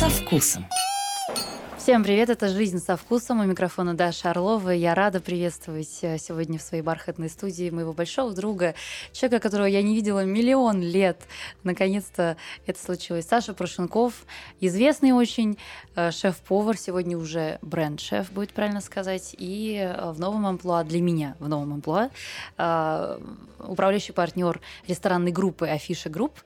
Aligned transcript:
со 0.00 0.08
вкусом. 0.08 0.64
Всем 1.76 2.02
привет, 2.04 2.30
это 2.30 2.48
«Жизнь 2.48 2.78
со 2.78 2.96
вкусом». 2.96 3.40
У 3.40 3.44
микрофона 3.44 3.92
Даша 3.92 4.30
Орлова. 4.30 4.70
Я 4.70 4.94
рада 4.94 5.20
приветствовать 5.20 5.98
э, 6.00 6.16
сегодня 6.16 6.58
в 6.58 6.62
своей 6.62 6.82
бархатной 6.82 7.28
студии 7.28 7.68
моего 7.68 7.92
большого 7.92 8.32
друга, 8.32 8.74
человека, 9.12 9.42
которого 9.42 9.66
я 9.66 9.82
не 9.82 9.94
видела 9.94 10.24
миллион 10.24 10.80
лет. 10.80 11.20
Наконец-то 11.64 12.38
это 12.64 12.82
случилось. 12.82 13.26
Саша 13.26 13.52
Прошенков, 13.52 14.24
известный 14.58 15.12
очень 15.12 15.58
э, 15.96 16.10
шеф-повар, 16.12 16.78
сегодня 16.78 17.18
уже 17.18 17.58
бренд-шеф, 17.60 18.32
будет 18.32 18.54
правильно 18.54 18.80
сказать, 18.80 19.34
и 19.36 19.76
э, 19.82 20.12
в 20.12 20.18
новом 20.18 20.46
амплуа, 20.46 20.82
для 20.82 21.02
меня 21.02 21.36
в 21.40 21.48
новом 21.48 21.74
амплуа, 21.74 22.08
управляющий 23.58 24.12
партнер 24.12 24.62
ресторанной 24.88 25.30
группы 25.30 25.66
Афиша 25.66 26.08
Групп. 26.08 26.40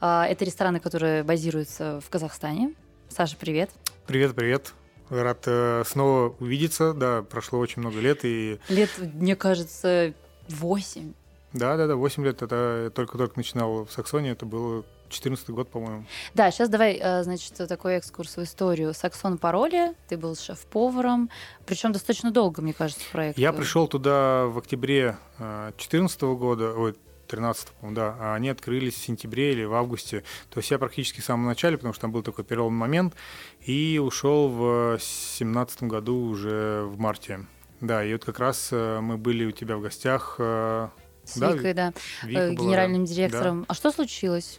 Это 0.00 0.38
рестораны, 0.40 0.80
которые 0.80 1.22
базируются 1.22 2.00
в 2.00 2.08
Казахстане. 2.08 2.72
Саша, 3.14 3.36
привет. 3.36 3.70
Привет, 4.08 4.34
привет. 4.34 4.74
Рад 5.08 5.44
э, 5.46 5.84
снова 5.86 6.34
увидеться. 6.40 6.92
Да, 6.94 7.22
прошло 7.22 7.60
очень 7.60 7.80
много 7.80 8.00
лет. 8.00 8.24
И... 8.24 8.58
Лет, 8.68 8.90
мне 8.98 9.36
кажется, 9.36 10.14
восемь. 10.48 11.12
Да, 11.52 11.76
да, 11.76 11.86
да, 11.86 11.94
восемь 11.94 12.24
лет. 12.24 12.42
Это 12.42 12.90
только-только 12.92 13.34
начинал 13.36 13.84
в 13.84 13.92
Саксоне. 13.92 14.30
Это 14.30 14.46
было 14.46 14.84
14 15.10 15.48
год, 15.50 15.68
по-моему. 15.68 16.06
Да, 16.34 16.50
сейчас 16.50 16.68
давай, 16.68 16.98
э, 17.00 17.22
значит, 17.22 17.52
такой 17.68 17.94
экскурс 17.94 18.36
в 18.36 18.42
историю. 18.42 18.92
Саксон 18.92 19.38
Пароли, 19.38 19.94
ты 20.08 20.16
был 20.16 20.34
шеф-поваром, 20.34 21.30
причем 21.66 21.92
достаточно 21.92 22.32
долго, 22.32 22.62
мне 22.62 22.72
кажется, 22.72 23.04
проект. 23.12 23.38
Я 23.38 23.52
пришел 23.52 23.86
туда 23.86 24.46
в 24.46 24.58
октябре 24.58 25.16
2014 25.38 26.20
э, 26.20 26.34
года, 26.34 26.72
ой, 26.72 26.96
13 27.26 27.68
да, 27.82 28.16
а 28.18 28.34
они 28.34 28.48
открылись 28.48 28.94
в 28.94 29.02
сентябре 29.02 29.52
или 29.52 29.64
в 29.64 29.74
августе. 29.74 30.24
То 30.50 30.58
есть 30.58 30.70
я 30.70 30.78
практически 30.78 31.20
в 31.20 31.24
самом 31.24 31.46
начале, 31.46 31.76
потому 31.76 31.94
что 31.94 32.02
там 32.02 32.12
был 32.12 32.22
такой 32.22 32.44
переломный 32.44 32.78
момент, 32.78 33.14
и 33.60 34.00
ушел 34.02 34.48
в 34.48 34.98
17 35.00 35.84
году 35.84 36.16
уже 36.16 36.84
в 36.84 36.98
марте. 36.98 37.46
Да, 37.80 38.04
и 38.04 38.12
вот 38.12 38.24
как 38.24 38.38
раз 38.38 38.68
э, 38.72 39.00
мы 39.00 39.16
были 39.18 39.44
у 39.44 39.50
тебя 39.50 39.76
в 39.76 39.82
гостях. 39.82 40.36
Э, 40.38 40.88
С 41.24 41.36
да, 41.36 41.52
Викой, 41.52 41.74
да, 41.74 41.92
Вика 42.22 42.40
э, 42.40 42.54
генеральным 42.54 43.04
была, 43.04 43.14
директором. 43.14 43.60
Да. 43.60 43.66
А 43.68 43.74
что 43.74 43.90
случилось? 43.90 44.58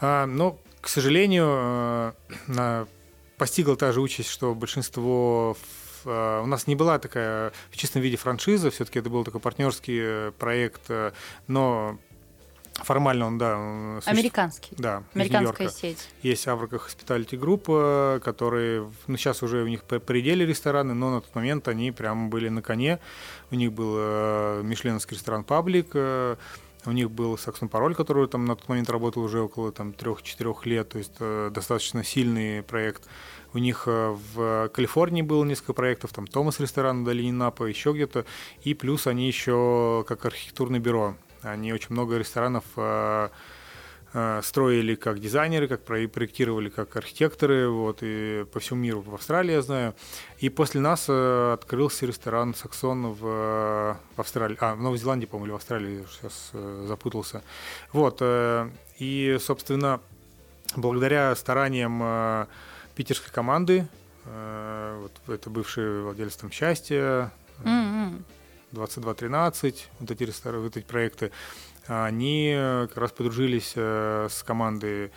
А, 0.00 0.26
ну, 0.26 0.60
к 0.80 0.88
сожалению, 0.88 2.14
постигла 3.36 3.76
та 3.76 3.92
же 3.92 4.00
участь, 4.00 4.28
что 4.28 4.54
большинство 4.54 5.56
у 6.04 6.46
нас 6.46 6.66
не 6.66 6.76
была 6.76 6.98
такая 6.98 7.52
в 7.70 7.76
чистом 7.76 8.02
виде 8.02 8.16
франшиза, 8.16 8.70
все-таки 8.70 8.98
это 8.98 9.10
был 9.10 9.24
такой 9.24 9.40
партнерский 9.40 10.30
проект, 10.32 10.90
но 11.46 11.98
Формально 12.74 13.26
он, 13.26 13.38
да. 13.38 14.00
Существ... 14.00 14.08
Американский. 14.08 14.74
Да. 14.78 15.02
Американская 15.14 15.68
сеть. 15.68 16.08
Есть 16.22 16.48
Аврока 16.48 16.76
Hospitality 16.76 17.38
Group, 17.38 18.20
которые, 18.20 18.90
ну, 19.06 19.16
сейчас 19.16 19.42
уже 19.42 19.62
у 19.62 19.68
них 19.68 19.84
пределе 19.84 20.46
рестораны, 20.46 20.94
но 20.94 21.10
на 21.10 21.20
тот 21.20 21.34
момент 21.34 21.68
они 21.68 21.92
прям 21.92 22.30
были 22.30 22.48
на 22.48 22.62
коне. 22.62 22.98
У 23.50 23.56
них 23.56 23.72
был 23.72 23.94
э, 23.98 24.62
мишленовский 24.64 25.16
ресторан 25.16 25.44
Паблик, 25.44 25.90
э, 25.92 26.36
у 26.86 26.92
них 26.92 27.10
был 27.10 27.36
Саксон 27.38 27.68
Пароль, 27.68 27.94
который 27.94 28.26
там 28.26 28.46
на 28.46 28.56
тот 28.56 28.68
момент 28.68 28.90
работал 28.90 29.22
уже 29.22 29.40
около 29.40 29.70
там 29.70 29.90
3-4 29.90 30.56
лет, 30.64 30.88
то 30.88 30.98
есть 30.98 31.12
э, 31.20 31.50
достаточно 31.52 32.02
сильный 32.02 32.62
проект. 32.62 33.04
У 33.54 33.58
них 33.58 33.86
в 33.86 34.70
Калифорнии 34.72 35.22
было 35.22 35.44
несколько 35.44 35.72
проектов, 35.74 36.12
там 36.12 36.26
Томас 36.26 36.60
ресторан 36.60 37.02
в 37.02 37.06
долине 37.06 37.32
Напа, 37.32 37.64
еще 37.64 37.92
где-то. 37.92 38.24
И 38.62 38.74
плюс 38.74 39.06
они 39.06 39.26
еще 39.26 40.04
как 40.08 40.24
архитектурное 40.24 40.80
бюро 40.80 41.16
они 41.42 41.72
очень 41.72 41.88
много 41.90 42.16
ресторанов 42.16 42.64
э, 42.76 43.28
э, 44.14 44.40
строили 44.42 44.94
как 44.94 45.18
дизайнеры, 45.18 45.68
как 45.68 45.82
проектировали 45.82 46.68
как 46.68 46.96
архитекторы, 46.96 47.68
вот, 47.68 47.98
и 48.02 48.46
по 48.52 48.60
всему 48.60 48.80
миру, 48.80 49.00
в 49.00 49.14
Австралии, 49.14 49.52
я 49.52 49.62
знаю. 49.62 49.94
И 50.38 50.48
после 50.48 50.80
нас 50.80 51.06
э, 51.08 51.52
открылся 51.52 52.06
ресторан 52.06 52.54
«Саксон» 52.54 53.12
в, 53.12 53.98
в 54.16 54.20
Австралии, 54.20 54.56
а, 54.60 54.74
в 54.74 54.82
Новой 54.82 54.98
Зеландии, 54.98 55.26
по-моему, 55.26 55.46
или 55.46 55.52
в 55.52 55.56
Австралии, 55.56 56.04
сейчас 56.10 56.52
запутался. 56.86 57.42
Вот, 57.92 58.22
и, 58.98 59.36
собственно, 59.40 60.00
благодаря 60.76 61.34
стараниям 61.34 62.46
питерской 62.94 63.32
команды, 63.32 63.86
вот, 64.24 65.12
это 65.26 65.50
бывший 65.50 66.02
владелец 66.02 66.36
там 66.36 66.50
«Счастья», 66.50 67.32
mm-hmm 67.64 68.22
2213, 68.72 69.88
вот 70.00 70.10
эти, 70.10 70.32
вот 70.44 70.76
эти 70.76 70.84
проекты, 70.84 71.30
они 71.86 72.54
как 72.56 72.96
раз 72.96 73.12
подружились 73.12 73.72
э, 73.74 74.28
с 74.30 74.42
командой 74.42 75.10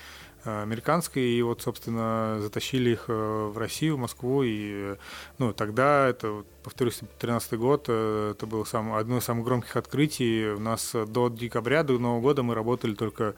э, 0.43 0.61
американской, 0.63 1.23
и 1.23 1.41
вот, 1.41 1.61
собственно, 1.61 2.39
затащили 2.41 2.91
их 2.91 3.05
э, 3.07 3.13
в 3.13 3.57
Россию, 3.57 3.97
в 3.97 3.99
Москву, 3.99 4.43
и, 4.43 4.95
ну, 5.37 5.53
тогда, 5.53 6.07
это, 6.07 6.43
повторюсь, 6.63 6.99
2013 6.99 7.53
год, 7.53 7.83
это 7.83 8.45
было 8.47 8.63
сам, 8.63 8.93
одно 8.93 9.17
из 9.17 9.23
самых 9.23 9.45
громких 9.45 9.75
открытий. 9.75 10.49
У 10.49 10.59
нас 10.59 10.95
до 11.07 11.29
декабря, 11.29 11.83
до 11.83 11.99
Нового 11.99 12.21
года 12.21 12.43
мы 12.43 12.55
работали 12.55 12.95
только 12.95 13.35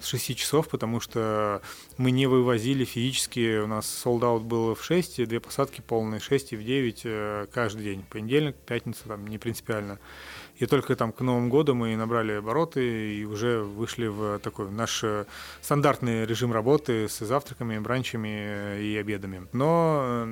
с 0.00 0.06
6 0.06 0.36
часов, 0.36 0.68
потому 0.68 1.00
что 1.00 1.62
мы 1.96 2.10
не 2.10 2.26
вывозили 2.26 2.84
физически, 2.84 3.58
у 3.58 3.66
нас 3.66 3.86
солдат 3.86 4.42
было 4.42 4.74
в 4.74 4.84
6, 4.84 5.26
две 5.26 5.40
посадки 5.40 5.82
полные, 5.86 6.20
6 6.20 6.52
и 6.52 6.56
в 6.56 6.64
9 6.64 7.00
э, 7.04 7.46
каждый 7.52 7.84
день, 7.84 8.04
понедельник, 8.08 8.56
пятница, 8.56 9.04
там 9.06 9.26
не 9.26 9.38
принципиально. 9.38 9.98
И 10.56 10.66
только 10.66 10.94
там 10.94 11.12
к 11.12 11.20
Новому 11.22 11.48
году 11.48 11.74
мы 11.74 11.96
набрали 11.96 12.32
обороты 12.32 13.14
и 13.14 13.24
уже 13.24 13.60
вышли 13.60 14.08
в 14.08 14.38
такой 14.40 14.70
наш 14.70 15.02
э, 15.02 15.24
стандартный 15.62 16.26
режим 16.26 16.52
работы 16.52 17.08
с 17.08 17.18
завтраками, 17.18 17.78
бранчами 17.78 18.28
э, 18.28 18.82
и 18.82 18.96
обедами. 18.96 19.46
Но 19.52 20.26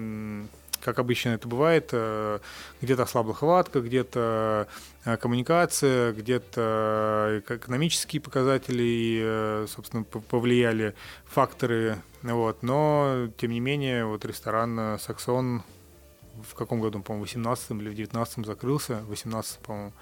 как 0.80 0.98
обычно 0.98 1.30
это 1.30 1.48
бывает, 1.48 1.90
э, 1.92 2.38
где-то 2.80 3.02
ослабла 3.02 3.34
хватка, 3.34 3.80
где-то 3.80 4.68
э, 5.04 5.16
коммуникация, 5.16 6.12
где-то 6.12 7.42
экономические 7.48 8.20
показатели, 8.20 9.66
собственно, 9.66 10.04
повлияли 10.04 10.94
факторы. 11.26 11.98
Вот. 12.22 12.62
Но, 12.62 13.28
тем 13.36 13.52
не 13.52 13.60
менее, 13.60 14.04
вот 14.04 14.24
ресторан 14.24 14.98
«Саксон» 14.98 15.62
в 16.42 16.54
каком 16.54 16.80
году, 16.80 17.00
по-моему, 17.00 17.24
в 17.24 17.28
18 17.28 17.70
или 17.72 17.88
в 17.90 17.94
19 17.94 18.46
закрылся, 18.46 18.96
в 18.98 19.08
18 19.08 19.58
по-моему. 19.58 19.92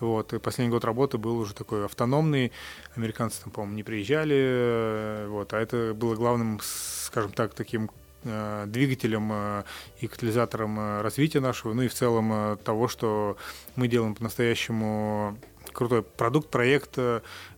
Вот, 0.00 0.32
и 0.32 0.38
последний 0.38 0.72
год 0.72 0.84
работы 0.84 1.18
был 1.18 1.38
уже 1.38 1.54
такой 1.54 1.84
автономный, 1.84 2.52
американцы 2.94 3.42
там, 3.42 3.52
по-моему, 3.52 3.76
не 3.76 3.82
приезжали, 3.82 4.36
э, 4.36 5.26
вот, 5.28 5.52
а 5.52 5.60
это 5.60 5.94
было 5.94 6.14
главным, 6.14 6.60
скажем 6.62 7.32
так, 7.32 7.54
таким 7.54 7.90
Э, 7.90 8.03
двигателем 8.24 9.30
э, 9.32 9.64
и 10.00 10.06
катализатором 10.06 10.78
э, 10.78 11.02
развития 11.02 11.40
нашего, 11.40 11.74
ну 11.74 11.82
и 11.82 11.88
в 11.88 11.94
целом 11.94 12.58
того, 12.58 12.88
что 12.88 13.36
мы 13.76 13.88
делаем 13.88 14.14
по-настоящему 14.14 15.38
крутой 15.72 16.02
продукт, 16.02 16.50
проект. 16.50 16.98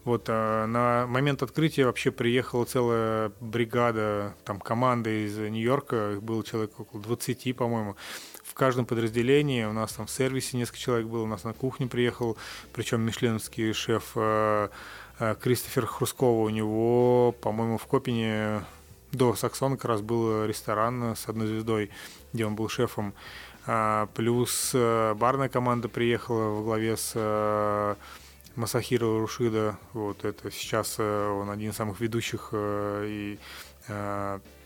Вот 0.05 0.29
на 0.29 1.07
момент 1.09 1.43
открытия 1.43 1.85
вообще 1.85 2.11
приехала 2.11 2.65
целая 2.65 3.33
бригада, 3.41 4.35
там 4.45 4.59
команда 4.59 5.11
из 5.11 5.37
Нью-Йорка, 5.37 6.13
их 6.13 6.23
было 6.23 6.43
человек 6.43 6.79
около 6.81 7.03
20, 7.03 7.55
по-моему. 7.57 7.97
В 8.43 8.55
каждом 8.55 8.87
подразделении 8.87 9.65
у 9.65 9.73
нас 9.73 9.93
там 9.93 10.07
в 10.07 10.11
сервисе 10.11 10.57
несколько 10.57 10.79
человек 10.79 11.09
было, 11.09 11.25
у 11.25 11.27
нас 11.27 11.45
на 11.45 11.53
кухне 11.53 11.89
приехал, 11.89 12.39
причем 12.73 13.03
мишленовский 13.03 13.73
шеф 13.75 14.17
Кристофер 15.43 15.87
Хрускова, 15.87 16.43
у 16.43 16.49
него, 16.49 17.35
по-моему, 17.43 17.77
в 17.77 17.87
Копине 17.87 18.63
до 19.17 19.35
Саксона 19.35 19.77
как 19.77 19.87
раз 19.87 20.01
был 20.03 20.45
ресторан 20.45 21.17
с 21.17 21.29
одной 21.29 21.47
звездой, 21.47 21.91
где 22.33 22.47
он 22.47 22.55
был 22.55 22.69
шефом. 22.69 23.15
А, 23.67 24.07
плюс 24.15 24.71
э, 24.75 25.15
барная 25.15 25.49
команда 25.49 25.89
приехала 25.89 26.51
во 26.51 26.63
главе 26.63 26.97
с 26.97 27.13
э, 27.17 27.95
Масахиро 28.55 29.19
Рушида. 29.19 29.77
Вот 29.93 30.25
это 30.25 30.53
сейчас 30.53 30.97
э, 30.99 31.29
он 31.29 31.51
один 31.51 31.71
из 31.71 31.77
самых 31.77 32.01
ведущих 32.01 32.51
и 32.55 33.39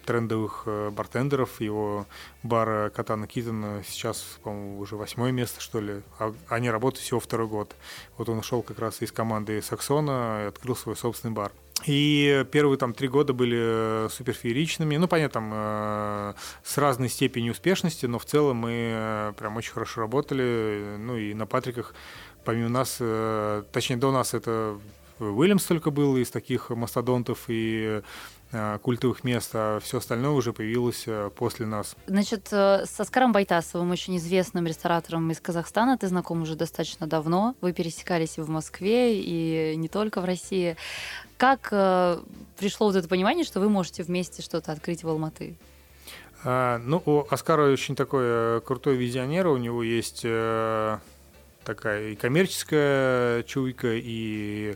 трендовых 0.05 0.67
бартендеров. 0.93 1.61
Его 1.61 2.07
бар 2.43 2.91
Катана 2.91 3.27
Китон 3.27 3.83
сейчас, 3.87 4.39
по-моему, 4.43 4.79
уже 4.81 4.97
восьмое 4.97 5.33
место, 5.33 5.61
что 5.61 5.81
ли. 5.81 6.03
А 6.19 6.35
они 6.49 6.71
работают 6.71 7.05
всего 7.05 7.21
второй 7.21 7.47
год. 7.47 7.75
Вот 8.17 8.29
он 8.29 8.39
ушел 8.39 8.63
как 8.63 8.79
раз 8.79 9.03
из 9.03 9.13
команды 9.13 9.63
Саксона 9.63 10.45
и 10.45 10.49
открыл 10.49 10.77
свой 10.77 10.97
собственный 10.97 11.35
бар. 11.35 11.53
И 11.87 12.45
первые 12.53 12.79
там 12.79 12.93
три 12.93 13.09
года 13.09 13.33
были 13.33 13.59
э, 13.59 14.09
супер 14.11 14.35
фееричными. 14.35 14.97
Ну, 14.97 15.09
понятно, 15.09 15.41
там 15.41 15.51
э, 15.53 16.35
с 16.63 16.77
разной 16.79 17.09
степенью 17.09 17.53
успешности, 17.53 18.07
но 18.07 18.19
в 18.19 18.25
целом 18.25 18.59
мы 18.59 18.73
э, 18.73 19.33
прям 19.39 19.57
очень 19.57 19.73
хорошо 19.73 20.03
работали. 20.03 20.97
Ну 20.99 21.17
и 21.17 21.33
на 21.33 21.47
Патриках, 21.47 21.95
помимо 22.45 22.69
нас, 22.69 23.01
точнее 23.73 23.97
до 23.97 24.13
нас 24.13 24.35
это 24.35 24.79
Уильямс 25.19 25.65
только 25.65 25.91
был 25.91 26.17
из 26.17 26.31
таких 26.31 26.71
мастодонтов 26.71 27.45
и 27.49 27.81
Э, 27.91 28.03
культовых 28.83 29.23
мест, 29.23 29.51
а 29.55 29.79
все 29.81 29.99
остальное 29.99 30.33
уже 30.33 30.53
появилось 30.53 31.05
э, 31.07 31.31
после 31.37 31.67
нас. 31.67 31.95
Значит, 32.07 32.49
э, 32.51 32.85
с 32.85 32.99
Оскаром 32.99 33.33
Байтасовым, 33.33 33.93
очень 33.93 34.17
известным 34.17 34.67
ресторатором 34.67 35.31
из 35.31 35.41
Казахстана, 35.41 35.97
ты 35.97 36.09
знаком 36.09 36.43
уже 36.43 36.57
достаточно 36.57 37.07
давно. 37.07 37.55
Вы 37.61 37.73
пересекались 37.73 38.39
и 38.39 38.41
в 38.41 38.49
Москве, 38.49 39.21
и 39.21 39.77
не 39.77 39.89
только 39.89 40.21
в 40.21 40.25
России. 40.25 40.77
Как 41.37 41.69
пришло 42.59 42.89
вот 42.89 42.97
это 42.97 43.09
понимание, 43.09 43.45
что 43.45 43.61
вы 43.61 43.69
можете 43.69 44.03
вместе 44.03 44.43
что-то 44.43 44.73
открыть 44.73 45.05
в 45.05 45.09
Алматы? 45.09 45.57
А, 46.43 46.79
ну, 46.79 47.01
у 47.07 47.27
Оскара 47.31 47.71
очень 47.71 47.95
такой 47.95 48.61
крутой 48.63 48.97
визионер, 48.97 49.47
у 49.47 49.57
него 49.59 49.83
есть 49.83 50.27
такая 51.65 52.09
и 52.09 52.17
коммерческая 52.17 53.43
чуйка, 53.45 53.93
и 53.93 54.75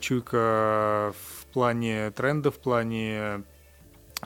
чуйка 0.00 1.14
в 1.14 1.35
плане 1.56 2.10
тренда, 2.10 2.50
в 2.50 2.58
плане 2.58 3.42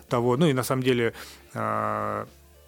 того, 0.09 0.37
ну 0.37 0.47
и 0.47 0.53
на 0.53 0.65
самом 0.65 0.83
деле 0.83 1.15
а, 1.55 2.27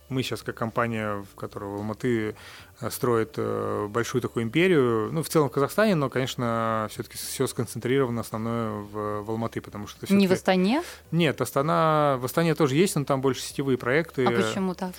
мы 0.09 0.23
сейчас 0.23 0.43
как 0.43 0.55
компания, 0.55 1.25
в 1.33 1.35
которой 1.35 1.65
Алматы 1.65 2.37
э, 2.81 2.91
строит 2.91 3.35
э, 3.39 3.89
большую 3.89 4.23
такую 4.23 4.45
империю, 4.45 5.11
ну, 5.11 5.25
в 5.25 5.29
целом 5.29 5.49
в 5.49 5.53
Казахстане, 5.53 5.97
но, 5.97 6.09
конечно, 6.11 6.87
все-таки 6.91 7.17
все 7.17 7.49
сконцентрировано 7.49 8.21
основное 8.21 8.71
в, 8.71 9.23
в 9.23 9.31
Алматы, 9.31 9.61
потому 9.61 9.89
что... 9.89 10.15
Не 10.15 10.29
в 10.29 10.33
Астане? 10.33 10.83
Нет, 11.11 11.41
Астана, 11.41 12.19
в 12.21 12.25
Астане 12.25 12.55
тоже 12.55 12.77
есть, 12.77 12.95
но 12.95 13.05
там 13.05 13.21
больше 13.21 13.43
сетевые 13.43 13.79
проекты. 13.79 14.25
А 14.27 14.31
почему 14.31 14.75
так? 14.75 14.93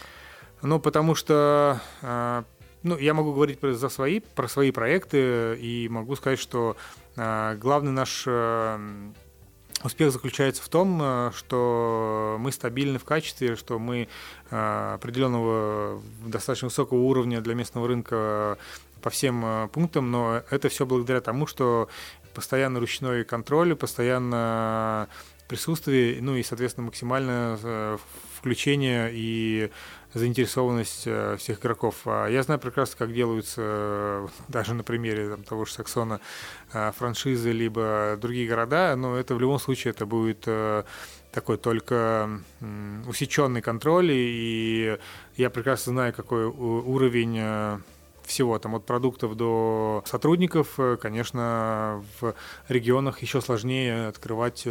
Ну, 0.62 0.80
потому 0.80 1.16
что 1.16 1.80
а, 2.02 2.44
ну, 2.84 2.98
я 2.98 3.14
могу 3.14 3.34
говорить 3.34 3.60
про, 3.60 3.74
за 3.74 3.88
свои, 3.88 4.20
про 4.20 4.48
свои 4.50 4.72
проекты 4.72 5.58
и 5.58 5.88
могу 5.90 6.16
сказать, 6.18 6.40
что 6.40 6.76
а, 7.16 7.56
главный 7.56 7.92
наш 7.92 8.28
Успех 9.84 10.12
заключается 10.12 10.64
в 10.64 10.70
том, 10.70 11.00
э, 11.02 11.32
что 11.36 12.38
мы 12.40 12.52
стабильны 12.54 13.00
в 13.00 13.04
качестве, 13.04 13.58
что 13.58 13.80
мы 13.80 14.08
э, 14.50 14.94
определенного 14.94 16.02
достаточно 16.26 16.70
высокого 16.70 17.00
уровня 17.00 17.42
для 17.42 17.54
местного 17.54 17.88
рынка 17.88 18.58
по 19.02 19.10
всем 19.10 19.44
э, 19.46 19.68
пунктам, 19.68 20.10
но 20.10 20.42
это 20.50 20.70
все 20.70 20.86
благодаря 20.86 21.20
тому, 21.20 21.48
что 21.48 21.90
постоянно 22.34 22.80
ручной 22.80 23.26
контроль, 23.26 23.76
постоянно 23.76 25.10
присутствие, 25.50 26.22
ну 26.22 26.38
и, 26.38 26.44
соответственно, 26.44 26.86
максимальное 26.86 28.00
включение 28.38 29.12
и 29.14 29.70
заинтересованность 30.14 31.04
э, 31.06 31.36
всех 31.38 31.60
игроков. 31.60 32.02
А 32.06 32.28
я 32.28 32.44
знаю 32.44 32.60
прекрасно, 32.60 32.96
как 32.98 33.14
делаются 33.14 33.62
э, 33.64 34.28
даже 34.48 34.74
на 34.74 34.84
примере 34.84 35.30
там, 35.30 35.44
того 35.44 35.66
же 35.66 35.74
Саксона 35.74 36.20
э, 36.72 36.92
франшизы, 36.98 37.52
либо 37.52 38.18
другие 38.20 38.48
города, 38.48 38.96
но 38.96 39.18
это 39.18 39.36
в 39.36 39.40
любом 39.40 39.60
случае 39.60 39.92
это 39.92 40.06
будет 40.06 40.48
такой 41.32 41.58
только 41.58 42.30
усеченный 43.08 43.62
контроль, 43.62 44.12
и 44.12 45.00
я 45.36 45.50
прекрасно 45.50 45.94
знаю, 45.94 46.14
какой 46.14 46.46
уровень 46.46 47.82
всего, 48.26 48.58
там 48.60 48.76
от 48.76 48.86
продуктов 48.86 49.36
до 49.36 50.04
сотрудников, 50.06 50.80
конечно, 51.02 52.04
в 52.20 52.34
регионах 52.70 53.22
еще 53.22 53.42
сложнее 53.42 54.08
открывать 54.08 54.64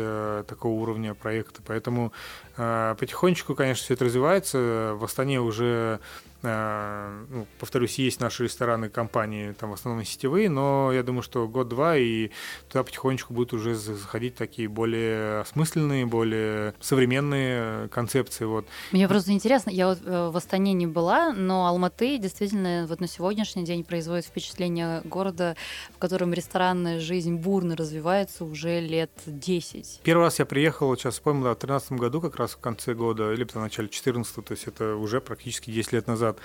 такого 0.47 0.73
уровня 0.73 1.15
проекта. 1.15 1.63
Поэтому 1.67 2.13
а, 2.57 2.95
потихонечку, 2.97 3.55
конечно, 3.55 3.85
все 3.85 3.95
это 3.95 4.05
развивается. 4.05 4.93
В 4.97 5.05
Астане 5.05 5.41
уже 5.41 6.01
ну, 6.43 7.47
повторюсь, 7.59 7.99
есть 7.99 8.21
наши 8.21 8.45
рестораны, 8.45 8.89
компании, 8.89 9.53
там 9.53 9.71
в 9.71 9.75
основном 9.75 10.05
сетевые, 10.05 10.49
но 10.49 10.93
я 10.93 11.03
думаю, 11.03 11.23
что 11.23 11.47
год-два, 11.47 11.97
и 11.97 12.31
туда 12.69 12.83
потихонечку 12.85 13.33
будут 13.33 13.53
уже 13.53 13.75
заходить 13.75 14.35
такие 14.35 14.69
более 14.69 15.41
осмысленные, 15.41 16.07
более 16.07 16.75
современные 16.81 17.89
концепции. 17.89 18.45
Вот. 18.45 18.67
Мне 18.91 19.09
просто 19.09 19.33
интересно, 19.33 19.71
я 19.71 19.89
вот 19.89 20.01
э, 20.05 20.31
в 20.31 20.37
Астане 20.37 20.73
не 20.73 20.87
была, 20.87 21.33
но 21.33 21.67
Алматы 21.67 22.19
действительно 22.19 22.87
вот 22.89 23.01
на 23.01 23.07
сегодняшний 23.07 23.65
день 23.65 23.85
производит 23.85 24.25
впечатление 24.25 25.03
города, 25.05 25.57
в 25.95 25.99
котором 25.99 26.33
ресторанная 26.33 27.01
жизнь 27.01 27.37
бурно 27.37 27.77
развивается 27.77 28.45
уже 28.45 28.81
лет 28.81 29.11
10. 29.27 30.01
Первый 30.03 30.23
раз 30.25 30.39
я 30.39 30.47
приехал, 30.47 30.97
сейчас 30.97 31.15
вспомнил, 31.15 31.45
да, 31.45 31.51
в 31.51 31.59
2013 31.59 31.93
году, 31.93 32.21
как 32.21 32.37
раз 32.37 32.53
в 32.53 32.59
конце 32.59 32.95
года, 32.95 33.33
или 33.33 33.45
в 33.45 33.55
начале 33.55 33.89
14 33.89 34.45
то 34.45 34.53
есть 34.53 34.67
это 34.67 34.97
уже 34.97 35.21
практически 35.21 35.71
10 35.71 35.93
лет 35.93 36.07
назад 36.07 36.32
назад. 36.33 36.39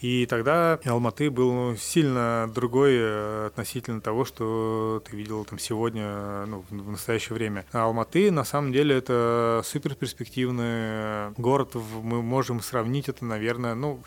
И 0.00 0.26
тогда 0.26 0.80
Алматы 0.84 1.30
был 1.30 1.52
ну, 1.52 1.76
сильно 1.76 2.50
другой 2.52 2.94
э, 2.94 3.46
относительно 3.46 4.00
того, 4.00 4.24
что 4.24 5.00
ты 5.08 5.16
видел 5.16 5.44
там 5.44 5.60
сегодня, 5.60 6.44
ну, 6.46 6.64
в 6.70 6.90
настоящее 6.90 7.34
время. 7.34 7.64
А 7.72 7.84
Алматы, 7.84 8.32
на 8.32 8.44
самом 8.44 8.72
деле, 8.72 8.96
это 8.96 9.62
супер 9.64 9.94
перспективный 9.94 11.30
город. 11.36 11.76
Мы 12.02 12.20
можем 12.20 12.60
сравнить 12.60 13.08
это, 13.08 13.24
наверное, 13.24 13.76
ну, 13.76 14.02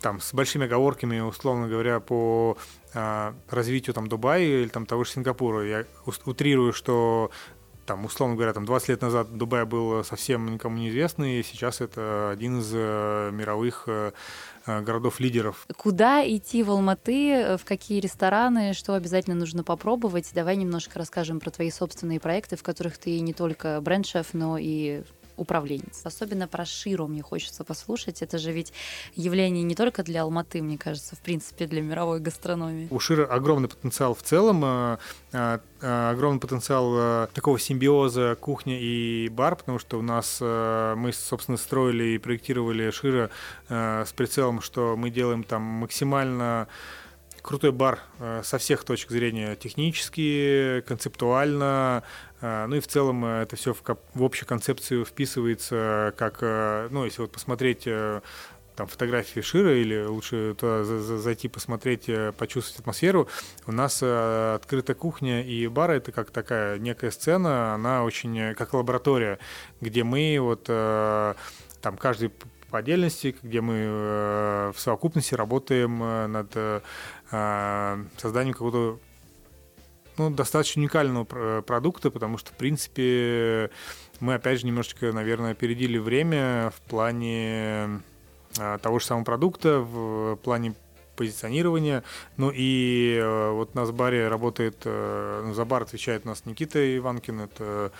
там, 0.00 0.20
с 0.20 0.34
большими 0.34 0.66
оговорками, 0.66 1.20
условно 1.20 1.68
говоря, 1.68 2.00
по 2.00 2.56
а, 2.94 3.34
развитию 3.48 3.94
там 3.94 4.08
Дубая 4.08 4.42
или 4.42 4.68
там 4.68 4.86
того 4.86 5.04
же 5.04 5.10
Сингапура. 5.10 5.64
Я 5.64 5.84
утрирую, 6.24 6.72
что 6.72 7.30
там, 7.86 8.04
условно 8.04 8.34
говоря, 8.34 8.52
там 8.52 8.64
20 8.64 8.88
лет 8.88 9.02
назад 9.02 9.36
Дубай 9.36 9.64
был 9.64 10.02
совсем 10.04 10.52
никому 10.52 10.76
неизвестный, 10.76 11.40
и 11.40 11.42
сейчас 11.42 11.80
это 11.80 12.30
один 12.30 12.58
из 12.60 12.70
э, 12.72 13.30
мировых 13.32 13.84
э, 13.86 13.92
Э, 13.92 14.12
городов-лидеров. 14.66 15.66
Куда 15.76 16.26
идти 16.28 16.62
в 16.62 16.70
Алматы, 16.70 17.30
э, 17.30 17.56
в 17.56 17.64
какие 17.64 18.00
рестораны, 18.00 18.72
что 18.72 18.94
обязательно 18.94 19.36
нужно 19.36 19.64
попробовать? 19.64 20.30
Давай 20.34 20.56
немножко 20.56 20.98
расскажем 20.98 21.40
про 21.40 21.50
твои 21.50 21.70
собственные 21.70 22.20
проекты, 22.20 22.56
в 22.56 22.62
которых 22.62 22.98
ты 22.98 23.20
не 23.20 23.32
только 23.32 23.80
бренд-шеф, 23.80 24.28
но 24.32 24.58
и 24.58 25.02
управленец. 25.36 26.00
Особенно 26.04 26.48
про 26.48 26.64
Ширу 26.64 27.06
мне 27.06 27.22
хочется 27.22 27.64
послушать. 27.64 28.22
Это 28.22 28.38
же 28.38 28.52
ведь 28.52 28.72
явление 29.14 29.62
не 29.62 29.74
только 29.74 30.02
для 30.02 30.22
Алматы, 30.22 30.62
мне 30.62 30.78
кажется, 30.78 31.16
в 31.16 31.20
принципе, 31.20 31.66
для 31.66 31.82
мировой 31.82 32.20
гастрономии. 32.20 32.88
У 32.90 32.98
Шира 32.98 33.26
огромный 33.26 33.68
потенциал 33.68 34.14
в 34.14 34.22
целом, 34.22 34.62
э, 34.64 34.98
э, 35.32 35.58
э, 35.80 36.10
огромный 36.10 36.40
потенциал 36.40 37.28
такого 37.28 37.58
симбиоза 37.58 38.36
кухня 38.40 38.78
и 38.78 39.28
бар, 39.28 39.56
потому 39.56 39.78
что 39.78 39.98
у 39.98 40.02
нас 40.02 40.40
мы, 40.40 41.12
собственно, 41.12 41.56
строили 41.56 42.14
и 42.14 42.18
проектировали 42.18 42.90
Шира 42.90 43.30
с 43.68 44.12
прицелом, 44.14 44.60
что 44.60 44.96
мы 44.96 45.10
делаем 45.10 45.44
там 45.44 45.62
максимально 45.62 46.68
крутой 47.42 47.72
бар 47.72 48.00
со 48.42 48.58
всех 48.58 48.84
точек 48.84 49.10
зрения 49.10 49.56
технически, 49.56 50.82
концептуально, 50.86 52.04
а, 52.42 52.66
ну 52.66 52.76
и 52.76 52.80
в 52.80 52.88
целом 52.88 53.24
э, 53.24 53.42
это 53.42 53.54
все 53.54 53.72
в, 53.72 53.82
в 54.14 54.22
общую 54.22 54.48
концепцию 54.48 55.04
вписывается, 55.04 56.12
как, 56.18 56.38
э, 56.40 56.88
ну, 56.90 57.04
если 57.04 57.22
вот 57.22 57.30
посмотреть 57.30 57.84
э, 57.86 58.20
там 58.74 58.88
фотографии 58.88 59.40
Шира 59.40 59.76
или 59.76 60.04
лучше 60.04 60.56
туда 60.58 60.82
зайти 60.82 61.46
посмотреть, 61.46 62.10
почувствовать 62.38 62.80
атмосферу. 62.80 63.28
У 63.66 63.72
нас 63.72 64.02
открытая 64.02 64.96
кухня 64.96 65.44
и 65.44 65.66
бар 65.66 65.90
это 65.90 66.10
как 66.10 66.30
такая 66.30 66.78
некая 66.78 67.10
сцена, 67.10 67.74
она 67.74 68.02
очень 68.02 68.54
как 68.54 68.72
лаборатория, 68.72 69.38
где 69.82 70.04
мы 70.04 70.38
вот 70.40 70.64
там 70.64 71.96
каждый 71.98 72.32
по 72.70 72.78
отдельности, 72.78 73.36
где 73.42 73.60
мы 73.60 74.72
в 74.74 74.80
совокупности 74.80 75.34
работаем 75.34 75.98
над 76.32 76.82
созданием 77.32 78.52
какого-то 78.52 79.00
ну, 80.18 80.30
достаточно 80.30 80.80
уникального 80.80 81.62
продукта, 81.62 82.10
потому 82.10 82.36
что, 82.38 82.52
в 82.52 82.56
принципе, 82.56 83.70
мы, 84.20 84.34
опять 84.34 84.60
же, 84.60 84.66
немножечко, 84.66 85.12
наверное, 85.12 85.52
опередили 85.52 85.98
время 85.98 86.70
в 86.76 86.80
плане 86.82 88.02
а, 88.58 88.78
того 88.78 88.98
же 88.98 89.06
самого 89.06 89.24
продукта, 89.24 89.78
в 89.80 90.36
плане 90.36 90.74
позиционирования. 91.16 92.04
Ну 92.36 92.50
и 92.54 93.18
э, 93.20 93.50
вот 93.50 93.70
у 93.74 93.78
нас 93.78 93.90
в 93.90 93.94
баре 93.94 94.28
работает, 94.28 94.76
э, 94.84 95.42
ну, 95.44 95.54
за 95.54 95.64
бар 95.64 95.82
отвечает 95.82 96.24
у 96.24 96.28
нас 96.28 96.46
Никита 96.46 96.78
Иванкин, 96.96 97.40
это 97.40 97.92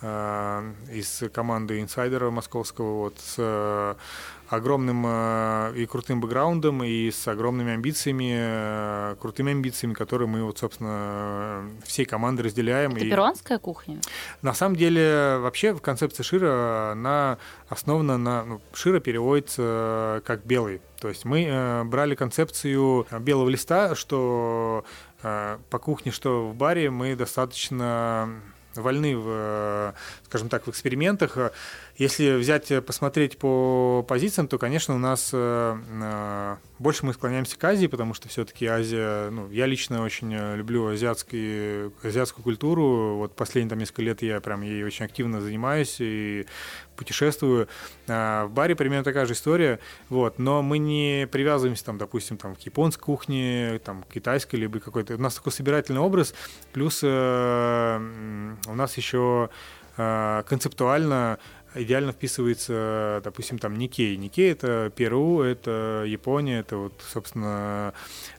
э, 0.00 0.72
из 0.92 1.24
команды 1.32 1.80
инсайдера 1.80 2.30
московского, 2.30 3.04
вот 3.04 3.14
с 3.18 3.96
огромным 4.52 5.04
э, 5.06 5.72
и 5.76 5.86
крутым 5.86 6.20
бэкграундом, 6.20 6.84
и 6.84 7.10
с 7.10 7.26
огромными 7.26 7.72
амбициями, 7.72 8.34
э, 8.36 9.16
крутыми 9.18 9.52
амбициями, 9.52 9.94
которые 9.94 10.28
мы, 10.28 10.44
вот, 10.44 10.58
собственно, 10.58 11.64
всей 11.86 12.04
командой 12.04 12.42
разделяем. 12.42 12.92
Это 12.92 13.06
и... 13.06 13.10
перуанская 13.10 13.58
кухня? 13.58 13.98
На 14.42 14.52
самом 14.52 14.76
деле, 14.76 15.38
вообще, 15.38 15.72
в 15.72 15.80
концепции 15.80 16.22
Шира, 16.22 16.92
она 16.92 17.38
основана 17.70 18.18
на... 18.18 18.44
Ну, 18.44 18.60
Шира 18.74 19.00
переводится 19.00 20.22
как 20.26 20.44
белый. 20.44 20.82
То 21.00 21.08
есть 21.08 21.24
мы 21.24 21.46
э, 21.46 21.84
брали 21.84 22.14
концепцию 22.14 23.06
белого 23.20 23.48
листа, 23.48 23.94
что 23.94 24.84
э, 25.22 25.58
по 25.70 25.78
кухне, 25.78 26.12
что 26.12 26.46
в 26.48 26.54
баре 26.54 26.90
мы 26.90 27.16
достаточно 27.16 28.28
вольны 28.74 29.16
в, 29.16 29.94
скажем 30.26 30.48
так, 30.48 30.66
в 30.66 30.70
экспериментах. 30.70 31.36
Если 32.02 32.34
взять, 32.34 32.68
э, 32.72 32.82
посмотреть 32.82 33.38
по 33.38 34.04
позициям, 34.08 34.48
то, 34.48 34.58
конечно, 34.58 34.96
у 34.96 34.98
нас 34.98 35.30
э, 35.32 35.76
э, 36.02 36.56
больше 36.80 37.06
мы 37.06 37.12
склоняемся 37.12 37.56
к 37.56 37.62
Азии, 37.62 37.86
потому 37.86 38.12
что 38.12 38.26
все-таки 38.26 38.66
Азия, 38.66 39.30
ну, 39.30 39.48
я 39.52 39.66
лично 39.66 40.02
очень 40.02 40.34
люблю 40.56 40.88
азиатский, 40.88 41.92
азиатскую 42.02 42.42
культуру. 42.42 43.18
Вот 43.18 43.36
последние 43.36 43.70
там 43.70 43.78
несколько 43.78 44.02
лет 44.02 44.20
я 44.22 44.40
прям 44.40 44.62
ей 44.62 44.82
очень 44.82 45.04
активно 45.04 45.40
занимаюсь 45.40 45.98
и 46.00 46.44
путешествую. 46.96 47.68
А, 48.08 48.46
в 48.46 48.50
баре 48.50 48.74
примерно 48.74 49.04
такая 49.04 49.26
же 49.26 49.34
история, 49.34 49.78
вот, 50.08 50.40
но 50.40 50.60
мы 50.60 50.78
не 50.78 51.28
привязываемся, 51.30 51.84
там, 51.84 51.98
допустим, 51.98 52.36
там, 52.36 52.56
к 52.56 52.60
японской 52.62 53.00
кухне, 53.00 53.80
там, 53.84 54.02
к 54.02 54.14
китайской, 54.14 54.56
либо 54.56 54.80
какой-то. 54.80 55.14
У 55.14 55.20
нас 55.20 55.36
такой 55.36 55.52
собирательный 55.52 56.00
образ, 56.00 56.34
плюс 56.72 56.98
э, 57.04 58.56
у 58.66 58.74
нас 58.74 58.96
еще 58.96 59.50
э, 59.96 60.42
концептуально 60.48 61.38
идеально 61.74 62.12
вписывается, 62.12 63.20
допустим, 63.24 63.58
там 63.58 63.78
Никей. 63.78 64.16
Никей— 64.16 64.52
это 64.52 64.92
Перу, 64.94 65.42
это 65.42 66.04
Япония, 66.06 66.60
это 66.60 66.76
вот, 66.76 66.92
собственно, 67.12 67.94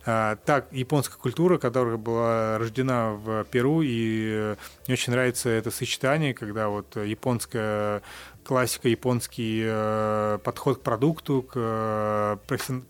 а, 0.06 0.38
так 0.46 0.68
японская 0.72 1.18
культура, 1.18 1.58
которая 1.58 1.98
была 1.98 2.58
рождена 2.58 3.12
в 3.12 3.44
Перу, 3.46 3.82
и 3.84 4.56
мне 4.88 4.94
очень 4.94 5.13
нравится 5.13 5.50
это 5.50 5.72
сочетание, 5.72 6.34
когда 6.34 6.70
вот 6.70 6.96
японская 6.96 8.02
классика, 8.44 8.90
японский 8.90 9.63
э, 9.66 10.40
подход 10.44 10.80
к 10.80 10.82
продукту, 10.82 11.42
к 11.42 11.54
э, 11.56 12.38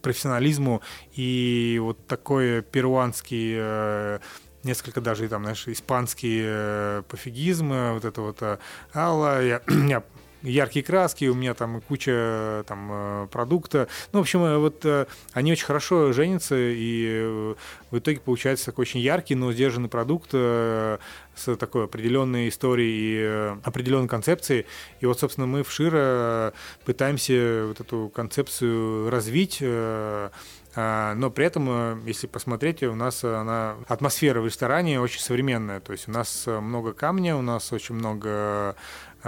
профессионализму 0.02 0.82
и 1.14 1.80
вот 1.82 2.06
такой 2.08 2.62
перуанский 2.62 3.54
э, 3.58 4.20
несколько 4.64 5.02
даже 5.02 5.28
там, 5.28 5.44
знаешь, 5.44 5.68
испанский 5.68 6.42
э, 6.44 7.04
пофигизм, 7.08 7.70
вот 7.94 8.06
это 8.06 8.22
вот 8.22 8.42
э, 8.42 8.58
алла, 8.94 9.44
я, 9.44 9.62
я 9.88 10.04
яркие 10.44 10.84
краски, 10.84 11.26
у 11.26 11.34
меня 11.34 11.54
там 11.54 11.82
куча 11.82 12.64
там 12.68 12.90
э, 12.92 13.28
продукта. 13.32 13.88
Ну, 14.12 14.20
в 14.20 14.22
общем, 14.22 14.44
э, 14.44 14.58
вот 14.58 14.86
э, 14.86 15.06
они 15.32 15.52
очень 15.52 15.66
хорошо 15.66 16.12
женятся, 16.12 16.56
и 16.58 17.56
в 17.92 17.98
итоге 17.98 18.20
получается 18.20 18.66
такой 18.66 18.84
очень 18.84 19.00
яркий, 19.00 19.36
но 19.36 19.52
сдержанный 19.54 19.90
продукт 19.90 20.32
с 20.34 21.56
такой 21.58 21.86
определенной 21.86 22.50
историей 22.50 22.94
и 22.94 23.58
определенной 23.64 24.08
концепцией. 24.08 24.66
И 25.00 25.06
вот, 25.06 25.20
собственно, 25.20 25.48
мы 25.48 25.64
в 25.64 25.72
Широ 25.72 26.54
пытаемся 26.86 27.66
вот 27.68 27.80
эту 27.80 28.12
концепцию 28.14 29.10
развить, 29.10 29.60
но 29.62 30.32
при 30.76 31.46
этом, 31.46 32.06
если 32.06 32.28
посмотреть, 32.28 32.84
у 32.84 32.96
нас 32.96 33.24
она, 33.24 33.76
атмосфера 33.88 34.42
в 34.42 34.46
ресторане 34.46 35.00
очень 35.00 35.22
современная. 35.22 35.80
То 35.80 35.92
есть 35.92 36.08
у 36.08 36.12
нас 36.12 36.46
много 36.48 36.94
камня, 36.94 37.36
у 37.36 37.42
нас 37.42 37.72
очень 37.72 37.96
много 37.96 38.76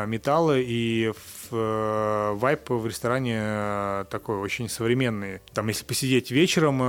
металла, 0.05 0.59
и 0.59 1.11
э, 1.51 2.31
вайп 2.35 2.69
в 2.69 2.85
ресторане 2.85 3.39
э, 3.39 4.05
такой 4.09 4.37
очень 4.37 4.67
современный. 4.67 5.39
Там, 5.53 5.67
если 5.67 5.85
посидеть 5.85 6.31
вечером, 6.31 6.79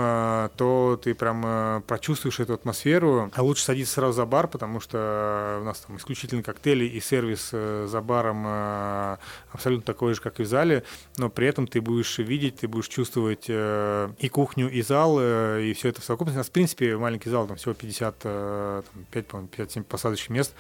то 0.56 1.00
ты 1.02 1.14
прям 1.14 1.82
прочувствуешь 1.82 2.40
эту 2.40 2.54
атмосферу. 2.54 3.30
А 3.34 3.42
лучше 3.42 3.62
садиться 3.62 3.94
сразу 3.94 4.14
за 4.14 4.26
бар, 4.26 4.48
потому 4.48 4.80
что 4.80 5.58
у 5.60 5.64
нас 5.64 5.80
там 5.80 5.96
исключительно 5.96 6.42
коктейли 6.42 6.84
и 6.84 7.00
сервис 7.00 7.50
за 7.50 8.00
баром 8.00 9.18
абсолютно 9.52 9.84
такой 9.84 10.14
же, 10.14 10.20
как 10.20 10.40
и 10.40 10.42
в 10.42 10.46
зале, 10.46 10.82
но 11.16 11.28
при 11.28 11.46
этом 11.46 11.66
ты 11.66 11.80
будешь 11.80 12.18
видеть, 12.18 12.56
ты 12.56 12.68
будешь 12.68 12.88
чувствовать 12.88 13.46
и 13.48 14.28
кухню, 14.28 14.70
и 14.70 14.82
зал, 14.82 15.18
и 15.20 15.72
все 15.74 15.88
это 15.88 16.00
в 16.00 16.04
совокупности. 16.04 16.36
У 16.36 16.40
нас, 16.40 16.48
в 16.48 16.52
принципе, 16.52 16.96
маленький 16.96 17.30
зал, 17.30 17.46
там 17.46 17.56
всего 17.56 17.74
55, 17.74 19.26
по-моему, 19.26 19.48
57 19.48 19.84
посадочных 19.84 20.30
мест, 20.30 20.54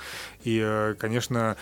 и, 0.44 0.94
конечно, 0.98 1.56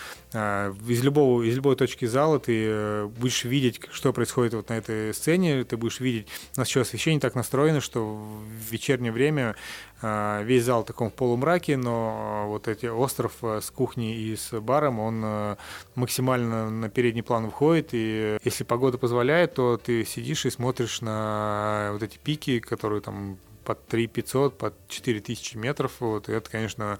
из, 0.87 1.03
любого, 1.03 1.43
из 1.43 1.55
любой 1.55 1.75
точки 1.75 2.05
зала 2.05 2.39
ты 2.39 2.65
э, 2.67 3.05
будешь 3.05 3.43
видеть, 3.43 3.81
что 3.91 4.13
происходит 4.13 4.53
вот 4.53 4.69
на 4.69 4.73
этой 4.73 5.13
сцене, 5.13 5.63
ты 5.63 5.77
будешь 5.77 5.99
видеть, 5.99 6.27
у 6.55 6.59
нас 6.59 6.67
еще 6.67 6.81
освещение 6.81 7.19
так 7.19 7.35
настроено, 7.35 7.81
что 7.81 8.05
в 8.05 8.71
вечернее 8.71 9.11
время 9.11 9.55
э, 10.01 10.43
весь 10.43 10.63
зал 10.63 10.83
в 10.83 10.85
таком 10.85 11.11
полумраке, 11.11 11.77
но 11.77 12.45
вот 12.47 12.67
эти 12.67 12.85
остров 12.85 13.33
э, 13.41 13.61
с 13.61 13.71
кухней 13.71 14.15
и 14.15 14.35
с 14.35 14.59
баром, 14.59 14.99
он 14.99 15.57
максимально 15.95 16.69
на 16.69 16.89
передний 16.89 17.23
план 17.23 17.45
выходит, 17.45 17.89
и 17.91 18.37
если 18.43 18.63
погода 18.63 18.97
позволяет, 18.97 19.55
то 19.55 19.77
ты 19.77 20.05
сидишь 20.05 20.45
и 20.45 20.49
смотришь 20.49 21.01
на 21.01 21.89
вот 21.93 22.03
эти 22.03 22.17
пики, 22.17 22.59
которые 22.59 23.01
там 23.01 23.37
под 23.65 23.85
3 23.87 24.07
500, 24.07 24.57
под 24.57 24.73
4 24.87 25.19
тысячи 25.19 25.57
метров. 25.57 25.93
Вот, 25.99 26.29
и 26.29 26.31
это, 26.31 26.49
конечно, 26.49 26.97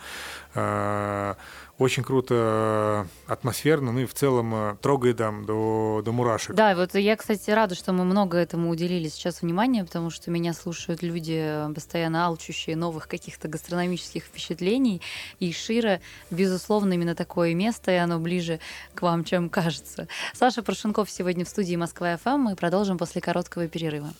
очень 1.77 2.03
круто, 2.03 3.07
э, 3.27 3.31
атмосферно, 3.31 3.91
ну 3.91 3.99
и 3.99 4.05
в 4.05 4.13
целом 4.13 4.55
э, 4.55 4.75
трогает 4.81 5.17
там 5.17 5.45
до, 5.45 6.01
до 6.05 6.11
мурашек. 6.13 6.55
Да, 6.55 6.73
вот 6.73 6.95
я, 6.95 7.17
кстати, 7.17 7.49
рада, 7.49 7.75
что 7.75 7.91
мы 7.91 8.05
много 8.05 8.37
этому 8.37 8.69
уделили 8.69 9.09
сейчас 9.09 9.41
внимания, 9.41 9.83
потому 9.83 10.09
что 10.09 10.31
меня 10.31 10.53
слушают 10.53 11.03
люди, 11.03 11.37
э, 11.37 11.73
постоянно 11.73 12.27
алчущие 12.27 12.77
новых 12.77 13.09
каких-то 13.09 13.49
гастрономических 13.49 14.23
впечатлений, 14.23 15.01
и 15.39 15.51
Шира, 15.51 15.99
безусловно, 16.31 16.93
именно 16.93 17.13
такое 17.13 17.53
место, 17.53 17.91
и 17.91 17.95
оно 17.95 18.19
ближе 18.19 18.61
к 18.93 19.01
вам, 19.01 19.25
чем 19.25 19.49
кажется. 19.49 20.07
Саша 20.33 20.63
Прошенков 20.63 21.09
сегодня 21.09 21.43
в 21.43 21.49
студии 21.49 21.75
Москва 21.75 22.15
ФМ, 22.15 22.37
мы 22.37 22.55
продолжим 22.55 22.97
после 22.97 23.19
короткого 23.19 23.67
перерыва. 23.67 24.13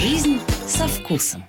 Жизнь 0.00 0.40
со 0.66 0.88
вкусом. 0.88 1.44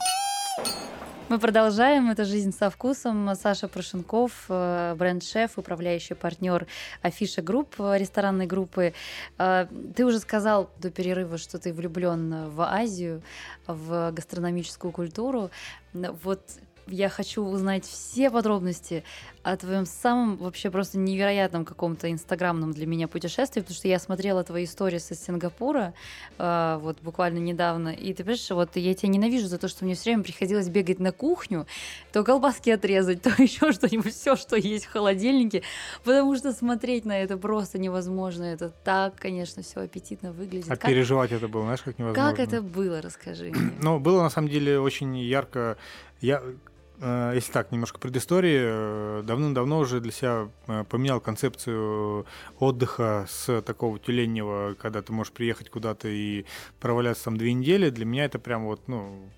Мы 1.29 1.39
продолжаем. 1.39 2.11
Это 2.11 2.25
«Жизнь 2.25 2.53
со 2.53 2.69
вкусом». 2.69 3.33
Саша 3.33 3.67
Прошенков, 3.67 4.45
э, 4.49 4.93
бренд-шеф, 4.95 5.57
управляющий 5.57 6.13
партнер 6.13 6.67
Афиша 7.01 7.41
Групп, 7.41 7.73
э, 7.79 7.97
ресторанной 7.97 8.45
группы. 8.45 8.93
Э, 9.39 9.65
ты 9.95 10.05
уже 10.05 10.19
сказал 10.19 10.69
до 10.79 10.91
перерыва, 10.91 11.39
что 11.39 11.57
ты 11.57 11.73
влюблен 11.73 12.49
в 12.51 12.61
Азию, 12.61 13.23
в 13.65 14.11
гастрономическую 14.11 14.91
культуру. 14.91 15.49
Вот 15.93 16.41
я 16.87 17.09
хочу 17.09 17.43
узнать 17.43 17.85
все 17.85 18.29
подробности 18.29 19.03
о 19.43 19.57
твоем 19.57 19.85
самом 19.85 20.37
вообще 20.37 20.71
просто 20.71 20.97
невероятном 20.97 21.65
каком-то 21.65 22.11
инстаграмном 22.11 22.71
для 22.71 22.87
меня 22.87 23.07
путешествии, 23.07 23.61
потому 23.61 23.75
что 23.75 23.87
я 23.87 23.99
смотрела 23.99 24.43
твои 24.43 24.65
истории 24.65 24.97
из 24.97 25.07
Сингапура 25.07 25.93
э, 26.37 26.79
вот 26.81 26.97
буквально 27.01 27.37
недавно, 27.37 27.89
и 27.89 28.13
ты 28.13 28.23
понимаешь, 28.23 28.49
вот 28.49 28.75
я 28.75 28.93
тебя 28.95 29.09
ненавижу 29.09 29.47
за 29.47 29.59
то, 29.59 29.67
что 29.67 29.85
мне 29.85 29.93
все 29.93 30.11
время 30.11 30.23
приходилось 30.23 30.67
бегать 30.69 30.99
на 30.99 31.11
кухню, 31.11 31.67
то 32.11 32.23
колбаски 32.23 32.71
отрезать, 32.71 33.21
то 33.23 33.29
еще 33.37 33.71
что-нибудь, 33.71 34.13
все, 34.13 34.35
что 34.35 34.55
есть 34.55 34.85
в 34.85 34.91
холодильнике, 34.91 35.61
потому 36.03 36.35
что 36.35 36.51
смотреть 36.51 37.05
на 37.05 37.19
это 37.19 37.37
просто 37.37 37.77
невозможно. 37.77 38.43
Это 38.43 38.69
так, 38.69 39.15
конечно, 39.15 39.61
все 39.61 39.81
аппетитно 39.81 40.31
выглядит. 40.31 40.71
А 40.71 40.75
как... 40.75 40.89
переживать 40.89 41.31
это 41.31 41.47
было, 41.47 41.63
знаешь, 41.63 41.81
как 41.81 41.99
невозможно. 41.99 42.31
Как 42.31 42.39
это 42.39 42.61
было, 42.61 43.01
расскажи 43.01 43.51
мне. 43.51 43.73
Ну, 43.81 43.99
было 43.99 44.23
на 44.23 44.29
самом 44.29 44.49
деле 44.49 44.79
очень 44.79 45.15
ярко. 45.17 45.77
Я 46.21 46.41
если 47.01 47.51
так, 47.51 47.71
немножко 47.71 47.99
предыстории, 47.99 48.59
э, 48.61 49.23
давным-давно 49.23 49.79
уже 49.79 49.99
для 49.99 50.11
себя 50.11 50.49
э, 50.67 50.85
поменял 50.85 51.19
концепцию 51.19 52.25
отдыха 52.57 53.25
с 53.29 53.61
такого 53.61 53.99
тюленнего, 53.99 54.75
когда 54.79 55.01
ты 55.01 55.11
можешь 55.11 55.33
приехать 55.33 55.69
куда-то 55.69 56.07
и 56.07 56.45
проваляться 56.79 57.25
там 57.25 57.37
две 57.37 57.53
недели. 57.53 57.89
Для 57.89 58.05
меня 58.05 58.25
это 58.25 58.39
прям 58.39 58.65
вот, 58.65 58.87
ну, 58.87 59.29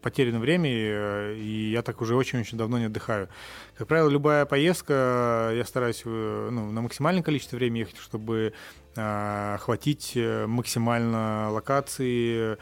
потеряно 0.00 0.40
время, 0.40 1.34
и 1.34 1.70
я 1.70 1.82
так 1.82 2.00
уже 2.00 2.16
очень-очень 2.16 2.58
давно 2.58 2.78
не 2.78 2.86
отдыхаю. 2.86 3.28
Как 3.76 3.86
правило, 3.86 4.08
любая 4.08 4.46
поездка, 4.46 5.52
я 5.54 5.64
стараюсь 5.64 6.02
ну, 6.04 6.72
на 6.72 6.80
максимальное 6.80 7.22
количество 7.22 7.56
времени 7.56 7.80
ехать, 7.80 7.98
чтобы 7.98 8.52
охватить 8.96 10.18
максимально 10.46 11.50
локации, 11.52 12.58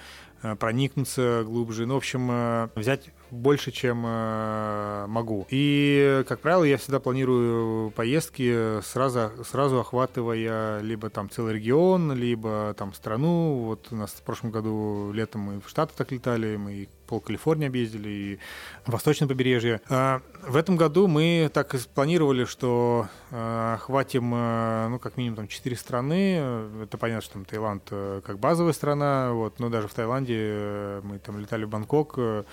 проникнуться 0.59 1.42
глубже. 1.47 1.87
Ну, 1.87 1.95
в 1.95 1.97
общем, 1.97 2.71
взять 2.75 3.11
больше, 3.31 3.71
чем 3.71 4.05
э, 4.07 5.07
могу. 5.09 5.47
И, 5.51 6.25
как 6.29 6.41
правило, 6.41 6.65
я 6.65 6.77
всегда 6.77 7.01
планирую 7.01 7.91
поездки, 7.91 8.81
сразу, 8.83 9.31
сразу 9.45 9.81
охватывая 9.81 10.81
либо 10.81 11.11
там 11.11 11.31
целый 11.31 11.55
регион, 11.55 12.13
либо 12.13 12.75
там 12.77 12.93
страну. 12.95 13.65
Вот 13.65 13.89
у 13.91 13.97
нас 13.97 14.11
в 14.11 14.23
прошлом 14.23 14.51
году 14.51 15.13
летом 15.13 15.43
мы 15.43 15.61
в 15.61 15.69
Штаты 15.69 15.93
так 15.97 16.13
летали, 16.13 16.57
мы 16.57 16.89
пол 17.11 17.21
Калифорнии 17.21 17.67
объездили, 17.67 18.09
и 18.09 18.39
восточное 18.87 19.29
побережье. 19.29 19.81
А 19.89 20.23
в 20.47 20.55
этом 20.55 20.77
году 20.77 21.09
мы 21.09 21.51
так 21.53 21.75
и 21.75 21.79
спланировали, 21.79 22.45
что 22.45 23.09
э, 23.33 23.75
охватим, 23.75 24.33
э, 24.33 24.89
ну, 24.89 24.99
как 25.01 25.17
минимум, 25.17 25.37
там, 25.37 25.49
четыре 25.49 25.77
страны. 25.77 26.37
Это 26.83 26.99
понятно, 26.99 27.23
что 27.23 27.33
там 27.35 27.45
Таиланд 27.45 27.83
э, 27.91 28.21
как 28.25 28.39
базовая 28.39 28.73
страна, 28.73 29.33
вот, 29.33 29.59
но 29.59 29.69
даже 29.69 29.89
в 29.89 29.95
Таиланде 29.95 30.37
э, 30.39 31.01
мы 31.03 31.19
там 31.19 31.41
летали 31.41 31.65
в 31.65 31.69
Бангкок, 31.69 32.15
э, 32.17 32.45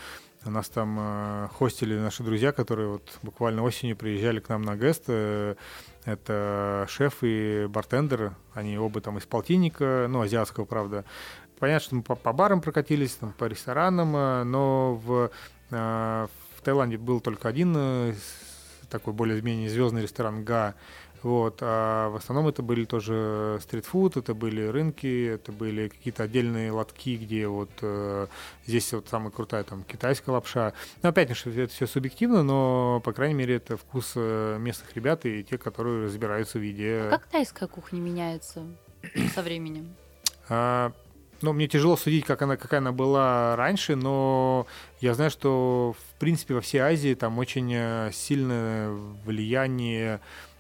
нас 0.52 0.70
там 0.70 0.98
э, 1.00 1.48
хостили 1.54 1.98
наши 1.98 2.24
друзья, 2.24 2.52
которые 2.52 2.90
вот 2.90 3.20
буквально 3.24 3.64
осенью 3.64 3.96
приезжали 3.96 4.40
к 4.40 4.50
нам 4.50 4.62
на 4.62 4.76
гест. 4.76 5.04
Э, 5.08 5.56
это 6.06 6.86
шеф 6.90 7.18
и 7.22 7.68
бартендер. 7.70 8.36
Они 8.54 8.78
оба 8.78 9.02
там 9.02 9.18
из 9.18 9.26
полтинника, 9.26 10.08
ну, 10.10 10.22
азиатского, 10.22 10.66
правда. 10.66 11.06
Понятно, 11.60 11.86
что 11.86 11.96
мы 11.96 12.04
по, 12.04 12.16
по 12.16 12.34
барам 12.34 12.62
прокатились, 12.62 13.16
там, 13.16 13.34
по 13.34 13.46
ресторанам, 13.46 14.16
э, 14.16 14.44
но 14.44 14.96
в, 14.96 15.32
э, 15.72 16.28
в 16.58 16.62
Таиланде 16.62 16.98
был 16.98 17.20
только 17.20 17.48
один 17.48 18.16
такой 18.90 19.14
более-менее 19.14 19.70
звездный 19.70 20.04
ресторан 20.04 20.44
Га, 20.44 20.76
вот. 21.24 21.60
А 21.62 22.10
в 22.10 22.16
основном 22.16 22.48
это 22.48 22.62
были 22.62 22.86
тоже 22.86 23.60
стритфуд, 23.62 24.18
это 24.18 24.34
были 24.34 24.62
рынки, 24.62 25.28
это 25.28 25.52
были 25.52 25.88
какие-то 25.88 26.24
отдельные 26.24 26.72
лотки, 26.72 27.18
где 27.18 27.48
вот 27.48 27.70
э, 27.82 28.28
здесь 28.66 28.94
вот 28.94 29.08
самая 29.10 29.32
крутая 29.32 29.64
там 29.64 29.84
китайская 29.84 30.32
лапша. 30.32 30.74
Ну, 31.02 31.10
опять 31.10 31.36
же, 31.36 31.50
это 31.50 31.74
все 31.74 31.88
субъективно, 31.88 32.44
но, 32.44 33.02
по 33.04 33.14
крайней 33.14 33.36
мере, 33.36 33.56
это 33.56 33.78
вкус 33.78 34.14
э, 34.16 34.58
местных 34.60 34.96
ребят 34.96 35.26
и 35.26 35.44
те, 35.44 35.58
которые 35.58 36.06
разбираются 36.06 36.60
в 36.60 36.62
еде. 36.62 37.04
А 37.08 37.18
как 37.18 37.28
тайская 37.28 37.68
кухня 37.68 38.00
меняется 38.00 38.64
со 39.34 39.42
временем? 39.42 39.96
А, 40.50 40.92
ну, 41.42 41.54
мне 41.54 41.68
тяжело 41.68 41.98
судить, 41.98 42.26
как 42.26 42.42
она, 42.42 42.58
какая 42.58 42.80
она 42.80 42.92
была 42.92 43.56
раньше, 43.56 43.96
но 43.96 44.66
я 45.02 45.14
знаю, 45.14 45.30
что, 45.30 45.96
в 45.98 46.20
принципе, 46.20 46.56
во 46.56 46.62
всей 46.62 46.80
Азии 46.80 47.14
там 47.14 47.38
очень 47.38 47.72
э, 47.74 48.12
сильное 48.12 48.90
влияние 49.26 50.20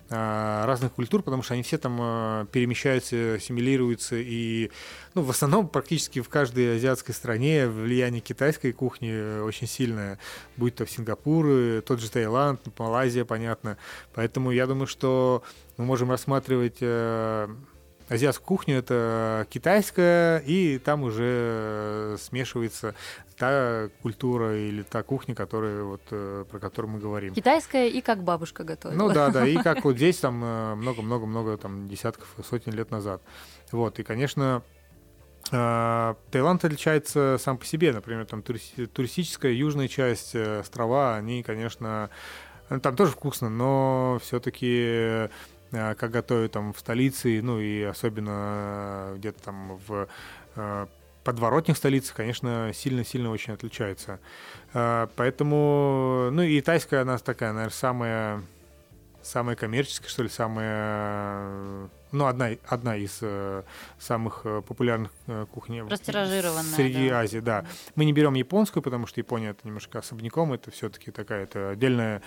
разных 0.10 0.94
культур, 0.94 1.22
потому 1.22 1.44
что 1.44 1.54
они 1.54 1.64
все 1.64 1.78
там 1.78 1.98
а, 2.00 2.46
перемещаются, 2.46 3.34
ассимилируются, 3.36 4.16
и 4.16 4.72
ну, 5.16 5.22
в 5.22 5.30
основном 5.30 5.68
практически 5.68 6.22
в 6.22 6.30
каждой 6.30 6.78
азиатской 6.78 7.14
стране 7.14 7.68
влияние 7.68 8.22
китайской 8.22 8.72
кухни 8.72 9.42
очень 9.42 9.68
сильное, 9.68 10.18
будь 10.56 10.76
то 10.76 10.86
в 10.86 10.92
Сингапур, 10.92 11.82
тот 11.82 12.00
же 12.00 12.10
Таиланд, 12.10 12.62
Малайзия, 12.80 13.26
понятно. 13.26 13.78
Поэтому 14.14 14.52
я 14.52 14.66
думаю, 14.66 14.88
что 14.88 15.44
мы 15.78 15.86
можем 15.86 16.10
рассматривать 16.10 16.78
э, 16.82 17.48
азиатскую 18.10 18.46
кухню 18.46 18.78
это 18.78 19.46
китайская, 19.50 20.40
и 20.40 20.80
там 20.80 21.04
уже 21.04 22.16
смешивается 22.20 22.96
та 23.38 23.90
культура 24.02 24.58
или 24.58 24.82
та 24.82 25.04
кухня, 25.04 25.36
которая, 25.36 25.84
вот, 25.84 26.02
э, 26.12 26.46
про 26.50 26.60
которую 26.60 26.94
мы 26.94 27.00
говорим. 27.00 27.34
Китайская 27.34 27.88
и 27.88 28.02
как 28.02 28.24
бабушка 28.24 28.64
готовит. 28.64 28.98
Ну 28.98 29.12
да, 29.12 29.30
да, 29.30 29.46
и 29.46 29.56
как 29.64 29.84
вот 29.84 29.96
здесь 29.96 30.18
там 30.18 30.44
э, 30.44 30.76
много-много-много 30.76 31.58
там 31.58 31.88
десятков, 31.88 32.28
сотен 32.50 32.74
лет 32.74 32.90
назад. 32.90 33.22
Вот, 33.72 34.00
и, 34.00 34.04
конечно, 34.04 34.64
э, 35.52 36.16
Таиланд 36.32 36.66
отличается 36.66 37.38
сам 37.40 37.58
по 37.58 37.66
себе, 37.66 37.94
например, 37.94 38.26
там 38.26 38.42
туристическая 38.42 39.52
южная 39.52 39.88
часть, 39.88 40.36
острова, 40.36 41.16
они, 41.16 41.44
конечно, 41.44 42.10
там 42.82 42.96
тоже 42.96 43.12
вкусно, 43.12 43.50
но 43.50 44.20
все-таки 44.24 45.30
как 45.72 46.12
готовят 46.12 46.52
там 46.54 46.74
в 46.74 46.80
столице, 46.80 47.42
ну 47.42 47.60
и 47.60 47.84
особенно 47.84 49.14
где-то 49.18 49.44
там 49.44 49.80
в 49.88 50.08
подворотных 51.24 51.76
столицах, 51.76 52.16
конечно, 52.16 52.72
сильно-сильно 52.74 53.30
очень 53.30 53.54
отличается. 53.54 54.20
Поэтому, 54.72 56.30
ну 56.32 56.42
и 56.42 56.62
тайская 56.62 57.02
она 57.02 57.18
такая, 57.18 57.52
наверное, 57.52 57.74
самая, 57.74 58.42
самая 59.22 59.58
коммерческая, 59.58 60.10
что 60.10 60.24
ли, 60.24 60.30
самая, 60.30 61.90
ну, 62.12 62.26
одна, 62.26 62.52
одна 62.68 62.96
из 62.96 63.20
э, 63.22 63.64
самых 64.00 64.42
э, 64.46 64.62
популярных 64.62 65.12
э, 65.28 65.46
кухней 65.52 65.82
среди 66.76 67.10
да. 67.10 67.20
Азии, 67.20 67.40
да. 67.40 67.66
Мы 67.96 68.06
не 68.06 68.14
берем 68.14 68.34
японскую, 68.36 68.84
потому 68.84 69.08
что 69.08 69.20
Япония 69.20 69.50
это 69.50 69.68
немножко 69.68 70.00
особняком, 70.00 70.54
это 70.54 70.72
все-таки 70.72 71.12
такая, 71.12 71.44
это 71.44 71.72
отдельная, 71.72 72.22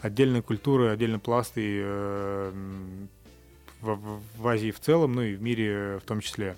отдельная 0.00 0.42
культура, 0.42 0.92
отдельный 0.92 1.18
пласт 1.18 1.52
и 1.56 1.80
э, 1.84 2.52
в, 3.80 4.20
в 4.36 4.48
Азии 4.48 4.70
в 4.70 4.80
целом, 4.80 5.12
ну 5.14 5.22
и 5.22 5.34
в 5.34 5.42
мире 5.42 5.98
в 5.98 6.06
том 6.06 6.20
числе. 6.20 6.56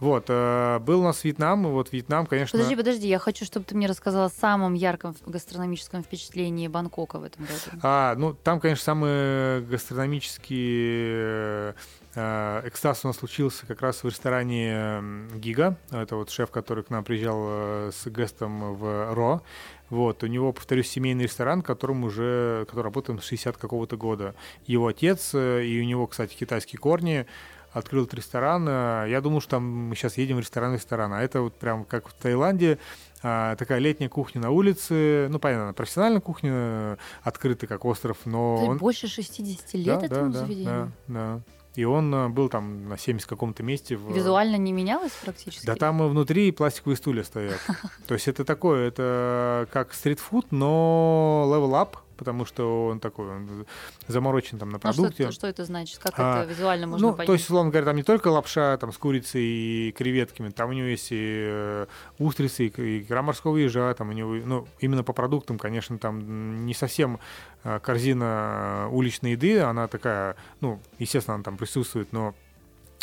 Вот, 0.00 0.24
э, 0.28 0.78
был 0.80 1.00
у 1.00 1.04
нас 1.04 1.22
Вьетнам, 1.22 1.66
и 1.66 1.70
вот 1.70 1.92
Вьетнам, 1.92 2.26
конечно... 2.26 2.58
Подожди, 2.58 2.76
подожди, 2.76 3.08
я 3.08 3.18
хочу, 3.18 3.44
чтобы 3.44 3.64
ты 3.64 3.76
мне 3.76 3.86
рассказал 3.86 4.26
о 4.26 4.30
самом 4.30 4.74
ярком 4.74 5.14
гастрономическом 5.24 6.02
впечатлении 6.02 6.68
Бангкока 6.68 7.18
в 7.18 7.24
этом 7.24 7.44
году. 7.44 7.80
А, 7.82 8.14
ну, 8.16 8.34
там, 8.34 8.60
конечно, 8.60 8.84
самый 8.84 9.62
гастрономический 9.62 11.74
э, 12.14 12.62
экстаз 12.64 13.04
у 13.04 13.08
нас 13.08 13.18
случился 13.18 13.66
как 13.66 13.82
раз 13.82 14.02
в 14.02 14.08
ресторане 14.08 15.02
Гига. 15.36 15.76
Это 15.90 16.16
вот 16.16 16.30
шеф, 16.30 16.50
который 16.50 16.82
к 16.82 16.90
нам 16.90 17.04
приезжал 17.04 17.44
э, 17.46 17.90
с 17.94 18.10
гестом 18.10 18.74
в 18.74 19.14
Ро. 19.14 19.42
Вот, 19.90 20.24
у 20.24 20.26
него, 20.26 20.52
повторюсь, 20.52 20.88
семейный 20.88 21.24
ресторан, 21.24 21.62
которым 21.62 22.04
уже, 22.04 22.64
который 22.68 22.84
работает 22.84 23.22
с 23.22 23.26
60 23.26 23.56
какого-то 23.56 23.96
года. 23.96 24.34
Его 24.66 24.88
отец, 24.88 25.34
и 25.34 25.78
у 25.80 25.84
него, 25.84 26.08
кстати, 26.08 26.34
китайские 26.34 26.80
корни 26.80 27.26
открыл 27.74 28.04
этот 28.04 28.14
ресторан. 28.14 28.66
Э, 28.66 29.06
я 29.08 29.20
думал, 29.20 29.40
что 29.40 29.50
там 29.50 29.64
мы 29.64 29.94
сейчас 29.96 30.16
едем 30.16 30.36
в 30.36 30.40
ресторан-ресторан, 30.40 31.12
а 31.12 31.22
это 31.22 31.42
вот 31.42 31.54
прям 31.54 31.84
как 31.84 32.08
в 32.08 32.14
Таиланде, 32.14 32.78
а, 33.22 33.56
такая 33.56 33.78
летняя 33.78 34.08
кухня 34.08 34.40
на 34.40 34.50
улице, 34.50 35.28
ну, 35.30 35.38
понятно, 35.38 35.72
профессиональная 35.72 36.20
кухня, 36.20 36.52
э, 36.54 36.96
открытая 37.22 37.68
как 37.68 37.84
остров, 37.84 38.18
но... 38.24 38.66
он... 38.66 38.78
больше 38.78 39.08
60 39.08 39.74
лет 39.74 40.00
да, 40.00 40.06
этому 40.06 40.32
да, 40.32 40.38
заведению? 40.38 40.92
Да, 41.08 41.14
да. 41.14 41.40
И 41.74 41.84
он 41.84 42.14
э, 42.14 42.28
был 42.28 42.48
там 42.48 42.88
на 42.88 42.96
70 42.96 43.26
каком-то 43.26 43.62
месте. 43.62 43.96
В... 43.96 44.14
Визуально 44.14 44.56
не 44.56 44.72
менялось 44.72 45.12
практически? 45.22 45.66
Да 45.66 45.74
там 45.74 46.08
внутри 46.08 46.52
пластиковые 46.52 46.96
стулья 46.96 47.24
стоят. 47.24 47.58
То 48.06 48.14
есть 48.14 48.28
это 48.28 48.44
такое, 48.44 48.88
это 48.88 49.68
как 49.72 49.92
стритфуд, 49.92 50.52
но 50.52 51.44
up, 51.72 51.96
потому 52.16 52.44
что 52.44 52.86
он 52.86 53.00
такой 53.00 53.28
он 53.28 53.66
заморочен 54.06 54.58
там 54.58 54.70
на 54.70 54.78
продукте. 54.78 55.26
Ну, 55.26 55.32
что, 55.32 55.40
что 55.40 55.46
это 55.48 55.64
значит? 55.64 55.98
Как 55.98 56.14
а, 56.16 56.42
это 56.42 56.50
визуально 56.50 56.86
можно 56.86 57.08
ну, 57.08 57.12
понять? 57.12 57.26
То 57.26 57.32
есть, 57.34 57.44
условно 57.44 57.70
говоря, 57.70 57.86
там 57.86 57.96
не 57.96 58.02
только 58.02 58.28
лапша 58.28 58.76
там, 58.78 58.92
с 58.92 58.98
курицей 58.98 59.42
и 59.42 59.92
креветками, 59.92 60.50
там 60.50 60.70
у 60.70 60.72
него 60.72 60.86
есть 60.86 61.08
и 61.10 61.16
э, 61.20 61.86
устрицы, 62.18 62.66
и 62.66 63.00
икра 63.02 63.22
морского 63.22 63.56
ежа, 63.56 63.92
там 63.94 64.10
у 64.10 64.12
него, 64.12 64.34
ну, 64.34 64.66
именно 64.80 65.02
по 65.02 65.12
продуктам, 65.12 65.58
конечно, 65.58 65.98
там 65.98 66.66
не 66.66 66.74
совсем 66.74 67.20
э, 67.64 67.80
корзина 67.80 68.88
уличной 68.90 69.32
еды, 69.32 69.60
она 69.60 69.88
такая, 69.88 70.36
ну, 70.60 70.80
естественно, 70.98 71.36
она 71.36 71.44
там 71.44 71.56
присутствует, 71.56 72.12
но 72.12 72.34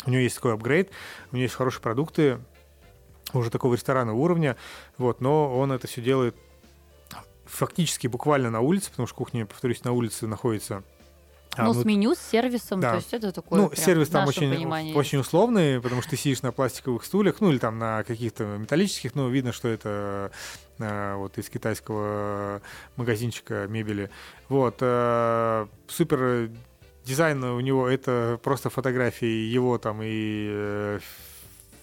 у 0.06 0.10
него 0.10 0.20
есть 0.20 0.36
такой 0.36 0.54
апгрейд, 0.54 0.90
у 1.30 1.36
него 1.36 1.42
есть 1.42 1.54
хорошие 1.54 1.82
продукты, 1.82 2.38
уже 3.32 3.50
такого 3.50 3.74
ресторанного 3.74 4.16
уровня, 4.16 4.56
вот, 4.98 5.20
но 5.20 5.56
он 5.58 5.72
это 5.72 5.86
все 5.86 6.02
делает 6.02 6.36
фактически 7.52 8.06
буквально 8.06 8.50
на 8.50 8.60
улице, 8.60 8.90
потому 8.90 9.06
что 9.06 9.16
кухня, 9.16 9.46
повторюсь, 9.46 9.84
на 9.84 9.92
улице 9.92 10.26
находится 10.26 10.82
а, 11.54 11.64
ну, 11.64 11.74
ну, 11.74 11.82
с 11.82 11.84
меню, 11.84 12.14
с 12.14 12.18
сервисом, 12.18 12.80
да. 12.80 12.92
то 12.92 12.96
есть 12.96 13.12
это 13.12 13.30
такое 13.30 13.60
Ну, 13.60 13.72
сервис 13.74 14.08
там 14.08 14.26
очень, 14.26 14.94
очень 14.94 15.18
условный, 15.18 15.82
потому 15.82 16.00
что 16.00 16.12
ты 16.12 16.16
сидишь 16.16 16.40
на 16.40 16.50
пластиковых 16.50 17.04
стульях, 17.04 17.40
ну, 17.40 17.50
или 17.50 17.58
там 17.58 17.78
на 17.78 18.04
каких-то 18.04 18.44
металлических, 18.56 19.14
но 19.14 19.28
видно, 19.28 19.52
что 19.52 19.68
это 19.68 20.32
а, 20.78 21.16
вот 21.16 21.36
из 21.36 21.50
китайского 21.50 22.62
магазинчика 22.96 23.66
мебели. 23.68 24.08
Вот. 24.48 24.76
А, 24.80 25.68
супер 25.88 26.50
дизайн 27.04 27.44
у 27.44 27.60
него 27.60 27.86
это 27.86 28.40
просто 28.42 28.70
фотографии 28.70 29.26
его 29.26 29.76
там 29.76 30.00
и 30.02 30.48
э, 30.50 31.00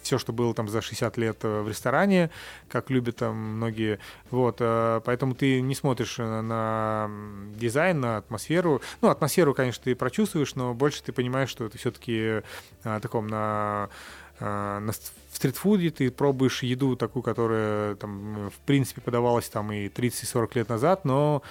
все, 0.02 0.18
что 0.18 0.34
было 0.34 0.54
там 0.54 0.68
за 0.68 0.82
60 0.82 1.18
лет 1.18 1.38
э, 1.44 1.62
в 1.62 1.70
ресторане, 1.70 2.30
как 2.68 2.90
любят 2.90 3.18
там 3.18 3.36
многие. 3.36 4.00
Вот, 4.32 4.58
э, 4.60 5.02
поэтому 5.06 5.36
ты 5.36 5.62
не 5.62 5.76
смотришь 5.76 6.18
на 6.18 7.10
дизайн, 7.56 8.00
на 8.00 8.18
атмосферу. 8.18 8.82
Ну, 9.02 9.10
атмосферу, 9.10 9.54
конечно, 9.54 9.84
ты 9.84 9.96
прочувствуешь, 9.96 10.56
но 10.56 10.74
больше 10.74 11.04
ты 11.04 11.12
понимаешь, 11.12 11.50
что 11.50 11.66
это 11.66 11.78
все-таки 11.78 12.42
э, 12.84 13.00
таком 13.02 13.28
на 13.28 13.90
на 14.42 14.92
стритфуде 15.34 15.90
ты 15.90 16.10
пробуешь 16.10 16.64
еду 16.64 16.96
такую, 16.96 17.24
которая 17.24 17.96
там 17.96 18.50
в 18.50 18.58
принципе 18.66 19.02
подавалась 19.02 19.50
там 19.50 19.70
и 19.74 19.90
30-40 19.90 20.52
лет 20.56 20.70
назад, 20.70 21.04
но 21.04 21.44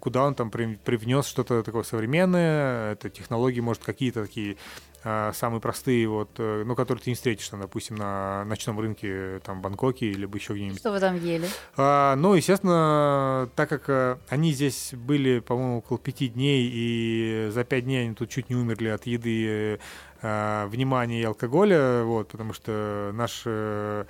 куда 0.00 0.24
он 0.24 0.34
там 0.34 0.50
привнес 0.50 1.26
что-то 1.26 1.62
такое 1.62 1.82
современное, 1.82 2.92
это 2.92 3.10
технологии, 3.10 3.60
может, 3.60 3.82
какие-то 3.84 4.22
такие 4.22 4.56
а, 5.04 5.32
самые 5.32 5.60
простые, 5.60 6.08
вот, 6.08 6.30
э, 6.38 6.64
ну, 6.66 6.74
которые 6.74 7.02
ты 7.02 7.10
не 7.10 7.14
встретишь, 7.14 7.48
там, 7.48 7.60
допустим, 7.60 7.94
на 7.94 8.44
ночном 8.46 8.80
рынке 8.80 9.40
там, 9.44 9.62
Бангкоке 9.62 10.06
или 10.06 10.26
еще 10.34 10.54
где-нибудь. 10.54 10.80
Что 10.80 10.90
вы 10.90 10.98
там 10.98 11.16
ели? 11.16 11.46
А, 11.76 12.16
ну, 12.16 12.34
естественно, 12.34 13.48
так 13.54 13.68
как 13.68 13.88
э, 13.88 14.18
они 14.28 14.52
здесь 14.52 14.90
были, 14.94 15.38
по-моему, 15.38 15.78
около 15.78 16.00
пяти 16.00 16.28
дней, 16.28 16.68
и 16.72 17.48
за 17.52 17.62
пять 17.62 17.84
дней 17.84 18.06
они 18.06 18.14
тут 18.14 18.28
чуть 18.28 18.50
не 18.50 18.56
умерли 18.56 18.88
от 18.88 19.06
еды, 19.06 19.78
а, 20.20 20.66
внимания 20.66 21.20
и 21.20 21.24
алкоголя, 21.24 22.02
вот, 22.02 22.28
потому 22.28 22.52
что 22.52 23.12
наш, 23.14 23.44
а, 23.46 24.04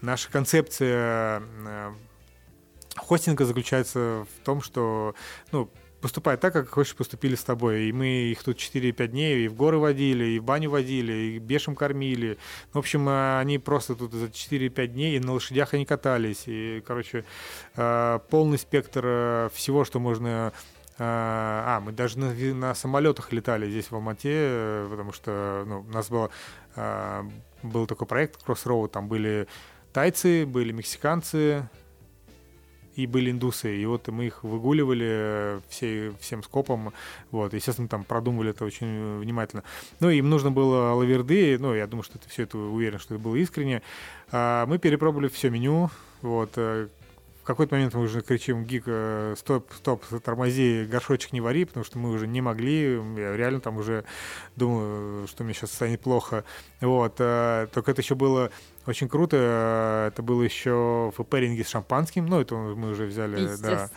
наша 0.00 0.30
концепция 0.30 1.42
хостинга 2.96 3.44
заключается 3.44 4.26
в 4.36 4.44
том, 4.44 4.60
что, 4.60 5.14
ну, 5.52 5.70
поступать 6.04 6.38
так, 6.38 6.52
как 6.52 6.68
хочешь 6.68 6.94
поступили 6.94 7.34
с 7.34 7.42
тобой. 7.42 7.84
И 7.84 7.92
мы 7.92 8.06
их 8.06 8.44
тут 8.44 8.58
4-5 8.58 9.06
дней 9.06 9.46
и 9.46 9.48
в 9.48 9.54
горы 9.54 9.78
водили, 9.78 10.24
и 10.24 10.38
в 10.38 10.44
баню 10.44 10.68
водили, 10.68 11.12
и 11.12 11.38
бешем 11.38 11.74
кормили. 11.74 12.36
В 12.74 12.78
общем, 12.78 13.08
э, 13.08 13.38
они 13.38 13.58
просто 13.58 13.94
тут 13.94 14.12
за 14.12 14.26
4-5 14.26 14.86
дней 14.88 15.16
и 15.16 15.18
на 15.18 15.32
лошадях 15.32 15.72
они 15.72 15.86
катались. 15.86 16.42
И, 16.44 16.82
короче, 16.86 17.24
э, 17.76 18.18
полный 18.28 18.58
спектр 18.58 19.02
э, 19.02 19.48
всего, 19.54 19.86
что 19.86 19.98
можно 19.98 20.52
а, 20.98 21.80
мы 21.80 21.90
даже 21.90 22.18
на, 22.18 22.34
на 22.54 22.74
самолетах 22.74 23.32
летали 23.32 23.68
здесь 23.68 23.90
в 23.90 23.94
Алмате, 23.94 24.86
потому 24.90 25.12
что 25.12 25.64
ну, 25.66 25.80
у 25.80 25.90
нас 25.90 26.08
было, 26.08 26.30
был 27.64 27.88
такой 27.88 28.06
проект 28.06 28.46
Crossroad, 28.46 28.90
там 28.90 29.08
были 29.08 29.48
тайцы, 29.92 30.46
были 30.46 30.70
мексиканцы, 30.70 31.68
и 32.96 33.06
были 33.06 33.30
индусы, 33.30 33.76
и 33.76 33.86
вот 33.86 34.08
мы 34.08 34.26
их 34.26 34.42
выгуливали 34.44 35.60
все, 35.68 36.12
всем 36.20 36.42
скопом, 36.42 36.92
вот, 37.30 37.54
естественно, 37.54 37.88
там 37.88 38.04
продумывали 38.04 38.50
это 38.50 38.64
очень 38.64 39.18
внимательно. 39.18 39.64
Ну, 40.00 40.10
им 40.10 40.30
нужно 40.30 40.50
было 40.50 40.92
лаверды, 40.94 41.58
ну, 41.58 41.74
я 41.74 41.86
думаю, 41.86 42.04
что 42.04 42.18
это 42.18 42.28
все 42.28 42.44
это 42.44 42.58
уверен, 42.58 42.98
что 42.98 43.14
это 43.14 43.22
было 43.22 43.36
искренне. 43.36 43.82
А 44.30 44.66
мы 44.66 44.78
перепробовали 44.78 45.28
все 45.28 45.50
меню, 45.50 45.90
вот, 46.22 46.52
э, 46.56 46.88
в 47.44 47.46
какой-то 47.46 47.74
момент 47.74 47.92
мы 47.92 48.00
уже 48.00 48.22
кричим 48.22 48.64
гик, 48.64 48.84
э, 48.86 49.34
стоп, 49.36 49.70
стоп, 49.74 50.02
тормози, 50.24 50.86
горшочек 50.86 51.34
не 51.34 51.42
вари, 51.42 51.66
потому 51.66 51.84
что 51.84 51.98
мы 51.98 52.10
уже 52.10 52.26
не 52.26 52.40
могли, 52.40 52.94
я 53.18 53.36
реально 53.36 53.60
там 53.60 53.76
уже 53.76 54.06
думаю, 54.56 55.26
что 55.28 55.44
мне 55.44 55.52
сейчас 55.52 55.72
станет 55.72 56.00
плохо. 56.00 56.44
Вот, 56.80 57.16
э, 57.18 57.68
только 57.70 57.90
это 57.90 58.00
еще 58.00 58.14
было 58.14 58.50
очень 58.86 59.08
круто. 59.08 60.10
Это 60.12 60.22
было 60.22 60.42
еще 60.42 61.12
в 61.16 61.22
пэринге 61.24 61.64
с 61.64 61.68
шампанским. 61.68 62.26
Ну, 62.26 62.40
это 62.40 62.54
мы 62.54 62.90
уже 62.90 63.06
взяли, 63.06 63.56
да. 63.62 63.90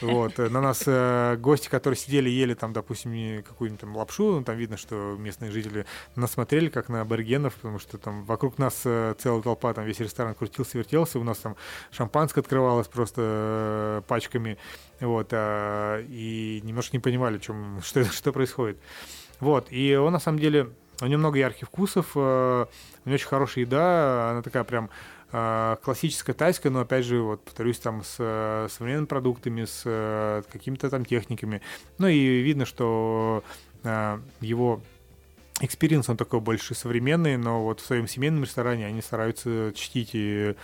Вот. 0.00 0.38
Э, 0.38 0.48
на 0.48 0.60
нас 0.60 0.82
э, 0.86 1.36
гости, 1.38 1.68
которые 1.68 1.98
сидели, 1.98 2.28
ели 2.28 2.54
там, 2.54 2.72
допустим, 2.72 3.42
какую-нибудь 3.42 3.80
там 3.80 3.96
лапшу, 3.96 4.36
ну, 4.36 4.44
там 4.44 4.56
видно, 4.56 4.76
что 4.76 5.16
местные 5.18 5.50
жители 5.50 5.86
нас 6.16 6.32
смотрели 6.32 6.68
как 6.68 6.88
на 6.88 7.02
аборигенов, 7.02 7.54
потому 7.54 7.78
что 7.78 7.98
там 7.98 8.24
вокруг 8.24 8.58
нас 8.58 8.80
э, 8.84 9.14
целая 9.18 9.42
толпа, 9.42 9.74
там 9.74 9.84
весь 9.84 10.00
ресторан 10.00 10.34
крутился, 10.34 10.78
вертелся, 10.78 11.18
у 11.18 11.24
нас 11.24 11.38
там 11.38 11.56
шампанское 11.90 12.40
открывалось 12.40 12.88
просто 12.88 14.02
пачками, 14.08 14.58
вот, 15.00 15.28
а, 15.32 16.00
и 16.08 16.60
немножко 16.64 16.96
не 16.96 17.00
понимали, 17.00 17.38
чем, 17.38 17.80
что, 17.84 18.04
что 18.04 18.32
происходит. 18.32 18.78
Вот, 19.38 19.68
и 19.70 19.94
он 19.94 20.12
на 20.12 20.20
самом 20.20 20.38
деле 20.38 20.70
у 21.00 21.06
него 21.06 21.18
много 21.18 21.38
ярких 21.38 21.68
вкусов, 21.68 22.16
у 22.16 22.20
него 22.20 23.14
очень 23.14 23.26
хорошая 23.26 23.64
еда, 23.64 24.30
она 24.30 24.42
такая 24.42 24.64
прям 24.64 24.90
а, 25.32 25.76
классическая 25.76 26.32
тайская, 26.32 26.72
но 26.72 26.80
опять 26.80 27.04
же, 27.04 27.20
вот 27.20 27.44
повторюсь, 27.44 27.78
там 27.78 28.02
с 28.02 28.16
э, 28.18 28.66
современными 28.68 29.06
продуктами, 29.06 29.64
с 29.64 29.82
э, 29.84 30.42
какими-то 30.50 30.90
там 30.90 31.04
техниками. 31.04 31.62
Ну 31.98 32.08
и 32.08 32.40
видно, 32.40 32.66
что 32.66 33.44
его 34.42 34.82
experience, 35.60 36.08
он 36.08 36.16
такой 36.16 36.40
больше 36.40 36.74
современный, 36.74 37.36
но 37.36 37.62
вот 37.62 37.80
в 37.80 37.86
своем 37.86 38.08
семейном 38.08 38.42
ресторане 38.42 38.86
они 38.86 39.00
стараются 39.00 39.72
чтить 39.74 40.10
и 40.12 40.54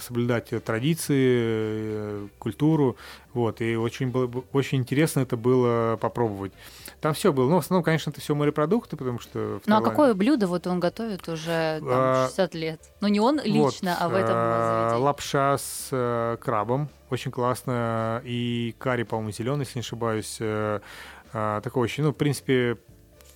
соблюдать 0.00 0.50
традиции, 0.64 1.14
э, 1.16 2.28
культуру, 2.38 2.96
вот, 3.32 3.60
и 3.60 3.76
очень 3.76 4.08
было 4.08 4.28
очень 4.52 4.78
интересно 4.78 5.20
это 5.20 5.36
было 5.36 5.96
попробовать. 5.96 6.52
Там 7.00 7.14
все 7.14 7.32
было. 7.32 7.48
Ну, 7.48 7.56
в 7.56 7.58
основном, 7.60 7.84
конечно, 7.84 8.10
это 8.10 8.20
все 8.20 8.34
морепродукты, 8.34 8.96
потому 8.96 9.20
что... 9.20 9.60
Ну, 9.64 9.76
а 9.76 9.80
какое 9.80 10.14
блюдо 10.14 10.46
вот 10.46 10.66
он 10.66 10.80
готовит 10.80 11.28
уже 11.28 11.78
там, 11.80 11.88
а, 11.88 12.26
60 12.26 12.54
лет? 12.54 12.80
Ну, 13.00 13.08
не 13.08 13.20
он 13.20 13.40
лично, 13.42 13.90
вот, 13.92 14.02
а 14.04 14.08
в 14.08 14.14
этом 14.14 14.34
а. 14.34 14.96
Лапша 14.98 15.56
с 15.58 15.88
а, 15.92 16.36
крабом. 16.36 16.88
Очень 17.10 17.30
классно. 17.30 18.20
И 18.24 18.74
карри, 18.78 19.04
по-моему, 19.04 19.32
зеленый, 19.32 19.60
если 19.60 19.78
не 19.78 19.82
ошибаюсь. 19.82 20.38
А, 21.32 21.60
такой 21.60 21.84
очень, 21.84 22.04
ну, 22.04 22.10
в 22.10 22.16
принципе, 22.16 22.76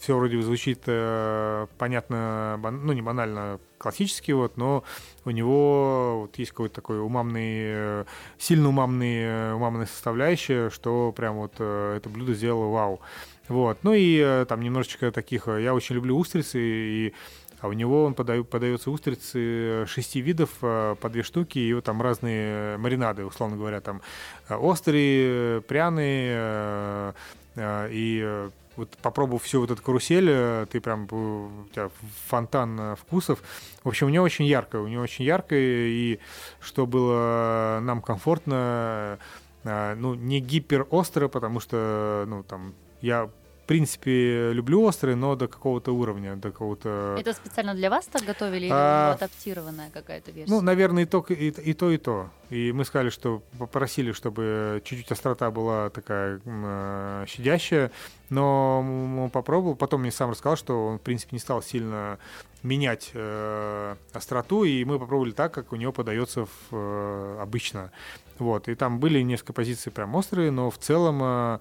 все 0.04 0.16
вроде 0.16 0.40
звучит 0.42 0.82
э, 0.84 1.66
понятно, 1.78 2.58
бан, 2.62 2.84
ну 2.84 2.92
не 2.92 3.00
банально 3.00 3.58
классически, 3.78 4.32
вот, 4.32 4.58
но 4.58 4.84
у 5.24 5.30
него 5.30 6.20
вот 6.20 6.38
есть 6.38 6.50
какой-то 6.50 6.74
такой 6.74 7.00
умамный, 7.00 7.52
э, 7.56 8.04
сильно 8.36 8.68
умамный, 8.68 9.54
умамная 9.54 9.86
составляющая, 9.86 10.68
что 10.68 11.10
прям 11.12 11.36
вот 11.36 11.54
э, 11.58 11.96
это 11.96 12.10
блюдо 12.10 12.34
сделало 12.34 12.70
вау. 12.70 13.00
Вот. 13.48 13.78
Ну 13.82 13.94
и 13.94 14.18
э, 14.18 14.44
там 14.46 14.60
немножечко 14.60 15.10
таких... 15.10 15.48
Э, 15.48 15.62
я 15.62 15.74
очень 15.74 15.94
люблю 15.94 16.18
устрицы, 16.18 16.58
и 16.60 17.14
а 17.60 17.68
у 17.68 17.72
него 17.72 18.04
он 18.04 18.12
подает, 18.12 18.50
подается 18.50 18.90
устрицы 18.90 19.86
шести 19.86 20.20
видов 20.20 20.50
э, 20.60 20.96
по 21.00 21.08
две 21.08 21.22
штуки, 21.22 21.58
и 21.58 21.72
вот 21.72 21.84
там 21.84 22.02
разные 22.02 22.76
маринады, 22.76 23.24
условно 23.24 23.56
говоря, 23.56 23.80
там 23.80 24.02
острые, 24.50 25.62
пряные, 25.62 27.14
и 27.56 28.50
вот 28.76 28.96
попробовав 29.02 29.42
всю 29.42 29.60
вот 29.60 29.70
эту 29.70 29.82
карусель, 29.82 30.66
ты 30.66 30.80
прям, 30.80 31.04
у 31.04 31.66
тебя 31.72 31.90
фонтан 32.26 32.96
вкусов. 32.96 33.42
В 33.82 33.88
общем, 33.88 34.06
у 34.08 34.10
него 34.10 34.24
очень 34.24 34.46
ярко, 34.46 34.76
у 34.76 34.88
него 34.88 35.02
очень 35.02 35.24
ярко, 35.24 35.54
и 35.56 36.18
что 36.60 36.86
было 36.86 37.78
нам 37.82 38.02
комфортно, 38.02 39.18
ну, 39.64 40.14
не 40.14 40.40
гипер 40.40 40.86
остро, 40.90 41.28
потому 41.28 41.60
что, 41.60 42.24
ну, 42.26 42.42
там, 42.42 42.74
я 43.00 43.30
в 43.64 43.66
принципе, 43.66 44.52
люблю 44.52 44.82
острые, 44.82 45.16
но 45.16 45.36
до 45.36 45.48
какого-то 45.48 45.92
уровня, 45.92 46.36
до 46.36 46.50
какого-то... 46.50 47.16
Это 47.18 47.32
специально 47.32 47.74
для 47.74 47.88
вас 47.88 48.04
так 48.04 48.22
готовили 48.22 48.66
или 48.66 48.70
а... 48.70 49.14
адаптированная 49.14 49.88
какая-то 49.88 50.32
версия? 50.32 50.52
Ну, 50.52 50.60
наверное, 50.60 51.04
и 51.04 51.06
то, 51.06 51.24
и, 51.30 51.48
и 51.48 51.72
то, 51.72 51.90
и 51.90 51.96
то. 51.96 52.28
И 52.50 52.72
мы 52.72 52.84
сказали, 52.84 53.08
что 53.08 53.42
попросили, 53.58 54.12
чтобы 54.12 54.82
чуть-чуть 54.84 55.10
острота 55.10 55.50
была 55.50 55.88
такая 55.88 56.42
э, 56.44 57.24
щадящая, 57.26 57.90
но 58.28 58.80
он 58.80 59.30
попробовал. 59.30 59.76
Потом 59.76 60.02
мне 60.02 60.12
сам 60.12 60.30
рассказал, 60.30 60.58
что 60.58 60.86
он, 60.86 60.98
в 60.98 61.00
принципе, 61.00 61.30
не 61.32 61.40
стал 61.40 61.62
сильно 61.62 62.18
менять 62.62 63.12
э, 63.14 63.96
остроту, 64.12 64.64
и 64.64 64.84
мы 64.84 64.98
попробовали 64.98 65.32
так, 65.32 65.54
как 65.54 65.72
у 65.72 65.76
него 65.76 65.92
подается 65.92 66.44
в, 66.44 66.50
э, 66.72 67.38
обычно. 67.40 67.92
Вот, 68.38 68.68
и 68.68 68.74
там 68.74 68.98
были 68.98 69.20
несколько 69.20 69.52
позиций 69.52 69.92
прям 69.92 70.14
острые, 70.14 70.50
но 70.50 70.70
в 70.70 70.78
целом 70.78 71.20
э, 71.22 71.58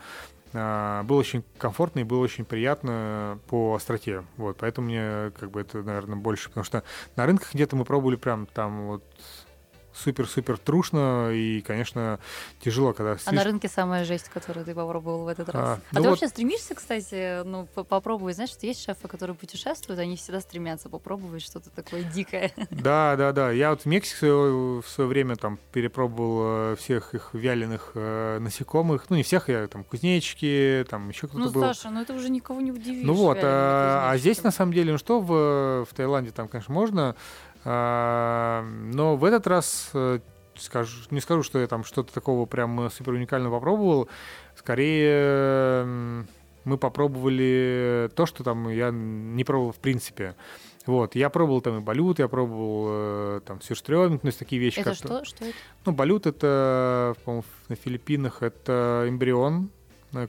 было 0.53 1.19
очень 1.19 1.43
комфортно 1.57 1.99
и 1.99 2.03
было 2.03 2.19
очень 2.19 2.45
приятно 2.45 3.39
по 3.47 3.75
остроте. 3.75 4.23
Вот, 4.37 4.57
поэтому 4.57 4.87
мне 4.87 5.31
как 5.39 5.51
бы 5.51 5.61
это, 5.61 5.81
наверное, 5.81 6.15
больше, 6.15 6.49
потому 6.49 6.63
что 6.63 6.83
на 7.15 7.25
рынках 7.25 7.53
где-то 7.53 7.75
мы 7.75 7.85
пробовали 7.85 8.15
прям 8.15 8.45
там 8.45 8.87
вот 8.87 9.03
супер-супер 9.93 10.58
трушно 10.58 11.32
и, 11.32 11.62
конечно, 11.62 12.19
тяжело, 12.60 12.93
когда... 12.93 13.17
А 13.25 13.32
на 13.32 13.43
рынке 13.43 13.67
самая 13.67 14.06
жесть, 14.06 14.29
которую 14.29 14.65
ты 14.65 14.73
попробовал 14.73 15.23
в 15.23 15.27
этот 15.27 15.49
раз? 15.49 15.56
А, 15.56 15.73
а 15.73 15.79
ну 15.91 15.97
ты 15.97 16.01
вот... 16.01 16.10
вообще 16.12 16.27
стремишься, 16.27 16.75
кстати, 16.75 17.43
ну, 17.43 17.65
попробовать? 17.65 18.36
Знаешь, 18.36 18.51
что 18.51 18.65
есть 18.65 18.84
шефы, 18.84 19.08
которые 19.08 19.36
путешествуют, 19.36 19.99
они 19.99 20.15
всегда 20.15 20.41
стремятся 20.41 20.89
попробовать 20.89 21.43
что-то 21.43 21.69
такое 21.69 22.03
дикое. 22.03 22.51
Да, 22.84 23.15
да, 23.15 23.32
да. 23.32 23.51
Я 23.51 23.69
вот 23.69 23.82
в 23.82 23.86
Мексике 23.86 24.27
в 24.27 24.84
свое 24.88 25.08
время 25.08 25.36
там 25.36 25.60
перепробовал 25.71 26.73
э, 26.73 26.75
всех 26.77 27.13
их 27.13 27.29
вяленых 27.34 27.91
э, 27.93 28.39
насекомых. 28.39 29.06
Ну, 29.10 29.15
не 29.15 29.23
всех, 29.23 29.49
я 29.49 29.67
там 29.67 29.84
кузнечики, 29.84 30.86
там 30.89 31.10
еще 31.10 31.27
кто-то 31.27 31.45
ну, 31.45 31.51
был. 31.51 31.62
Ну, 31.62 31.67
Саша, 31.67 31.89
ну 31.89 32.01
это 32.01 32.13
уже 32.13 32.29
никого 32.29 32.62
не 32.62 32.71
удивишь. 32.71 33.06
Ну 33.06 33.13
вот, 33.13 33.38
а, 33.41 34.10
а 34.12 34.17
здесь 34.17 34.43
на 34.43 34.51
самом 34.51 34.73
деле, 34.73 34.93
ну 34.93 34.97
что 34.97 35.19
в, 35.19 35.86
в 35.86 35.93
Таиланде 35.93 36.32
там, 36.32 36.47
конечно, 36.47 36.73
можно 36.73 37.03
а, 37.03 37.15
но 37.65 39.15
в 39.15 39.23
этот 39.23 39.47
раз 39.47 39.89
э, 39.93 40.19
скажу, 40.56 40.97
не 41.12 41.21
скажу, 41.21 41.43
что 41.43 41.60
я 41.60 41.67
там 41.67 41.84
что-то 41.84 42.13
такого 42.13 42.45
прям 42.45 42.89
супер 42.89 43.13
уникального 43.13 43.56
попробовал. 43.56 44.10
Скорее, 44.56 45.86
мы 46.65 46.78
попробовали 46.78 48.10
то, 48.15 48.26
что 48.26 48.43
там 48.43 48.69
я 48.69 48.91
не 48.91 49.43
пробовал 49.43 49.71
в 49.71 49.80
принципе. 49.80 50.36
Вот, 50.86 51.15
я 51.15 51.30
пробовал 51.30 51.62
там 51.62 51.78
и 51.78 51.82
балют, 51.82 52.19
я 52.19 52.28
пробовал 52.28 52.86
э, 52.89 53.41
там 53.45 53.62
сюрстрёминг, 53.62 54.21
ну, 54.21 54.28
есть 54.28 54.39
такие 54.39 54.60
вещи. 54.60 54.80
Это 54.80 54.89
как 54.89 54.97
что? 54.97 55.23
Что 55.23 55.45
это? 55.45 55.56
Ну, 55.86 55.93
балют 55.93 56.26
это, 56.26 57.15
по-моему, 57.23 57.45
на 57.69 57.76
Филиппинах 57.78 58.43
это 58.43 59.06
эмбрион, 59.08 59.69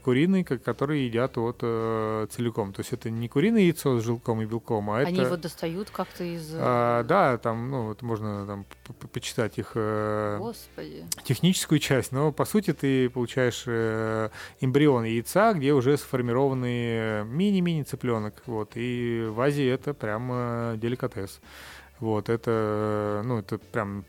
куриный, 0.02 0.44
который 0.44 1.02
едят 1.04 1.36
вот 1.36 1.58
э, 1.62 2.26
целиком. 2.30 2.72
То 2.72 2.80
есть 2.80 2.92
это 2.92 3.10
не 3.10 3.28
куриное 3.28 3.62
яйцо 3.62 3.98
с 3.98 4.04
жилком 4.04 4.40
и 4.40 4.46
белком, 4.46 4.90
а 4.90 4.98
Они 4.98 5.02
это... 5.02 5.10
Они 5.10 5.20
его 5.20 5.36
достают 5.36 5.90
как-то 5.90 6.24
из... 6.24 6.50
А, 6.54 7.02
да, 7.04 7.38
там, 7.38 7.70
ну, 7.70 7.86
вот 7.88 8.02
можно 8.02 8.46
там 8.46 8.66
почитать 9.12 9.58
их 9.58 9.72
э, 9.74 10.38
Господи. 10.38 11.04
техническую 11.24 11.78
часть, 11.78 12.12
но 12.12 12.32
по 12.32 12.44
сути 12.44 12.72
ты 12.72 13.10
получаешь 13.10 13.64
э, 13.66 14.30
эмбрион 14.60 15.04
яйца, 15.04 15.52
где 15.52 15.72
уже 15.72 15.96
сформированный 15.96 17.24
мини-мини 17.24 17.82
цыпленок. 17.82 18.42
Вот, 18.46 18.72
и 18.74 19.26
в 19.28 19.40
Азии 19.40 19.66
это 19.66 19.94
прям 19.94 20.30
э, 20.32 20.76
деликатес. 20.78 21.40
Вот, 22.00 22.28
это, 22.28 23.22
ну, 23.24 23.38
это 23.38 23.58
прям 23.58 24.04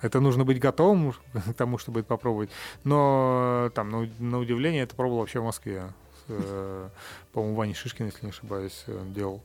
это 0.00 0.20
нужно 0.20 0.44
быть 0.44 0.58
готовым 0.58 1.12
к 1.32 1.54
тому, 1.54 1.78
чтобы 1.78 2.00
это 2.00 2.08
попробовать. 2.08 2.50
Но 2.84 3.70
там, 3.74 3.90
на, 3.90 4.08
на 4.18 4.38
удивление, 4.38 4.82
это 4.82 4.94
пробовал 4.94 5.20
вообще 5.20 5.40
в 5.40 5.44
Москве. 5.44 5.92
Э, 6.28 6.88
по-моему, 7.32 7.56
Ваня 7.56 7.74
Шишкин, 7.74 8.06
если 8.06 8.26
не 8.26 8.30
ошибаюсь, 8.30 8.84
э, 8.86 9.04
делал. 9.14 9.42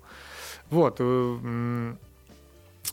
Вот. 0.70 1.00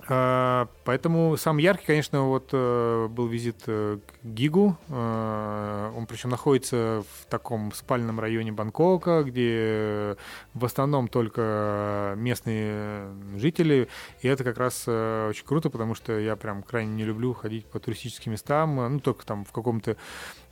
Э, 0.09 0.31
а, 0.61 0.69
поэтому 0.85 1.37
самый 1.37 1.63
яркий, 1.63 1.87
конечно, 1.87 2.23
вот 2.23 2.51
э, 2.53 3.09
был 3.09 3.27
визит 3.27 3.63
э, 3.67 3.99
к 4.07 4.27
Гигу. 4.27 4.77
Э, 4.89 5.93
он 5.97 6.07
причем 6.07 6.31
находится 6.31 7.03
в 7.21 7.27
таком 7.27 7.73
спальном 7.73 8.21
районе 8.21 8.53
Бангкока, 8.53 9.23
где 9.23 10.17
в 10.55 10.65
основном 10.65 11.09
только 11.09 12.15
местные 12.17 13.13
жители. 13.37 13.89
И 14.23 14.29
это 14.29 14.45
как 14.45 14.59
раз 14.59 14.87
очень 14.87 15.45
круто, 15.45 15.71
потому 15.71 15.95
что 15.95 16.19
я 16.19 16.37
прям 16.37 16.63
крайне 16.63 16.93
не 16.93 17.05
люблю 17.05 17.35
ходить 17.35 17.67
по 17.67 17.79
туристическим 17.81 18.33
местам, 18.33 18.77
ну, 18.77 19.01
только 19.01 19.25
там 19.27 19.45
в 19.45 19.53
каком-то 19.53 19.97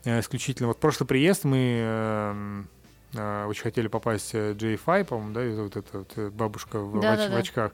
исключительно... 0.05 0.69
Вот 0.69 0.79
прошлый 0.79 1.07
приезд 1.07 1.45
мы 1.45 2.67
очень 3.15 3.63
хотели 3.63 3.89
попасть 3.89 4.33
в 4.35 4.53
J5, 4.53 5.05
по-моему, 5.05 5.33
да, 5.33 5.63
вот 5.63 5.77
эта 5.77 5.99
вот 5.99 6.33
бабушка 6.33 6.79
в, 6.79 7.01
да, 7.01 7.15
в, 7.15 7.17
да, 7.17 7.29
в 7.31 7.37
очках. 7.37 7.73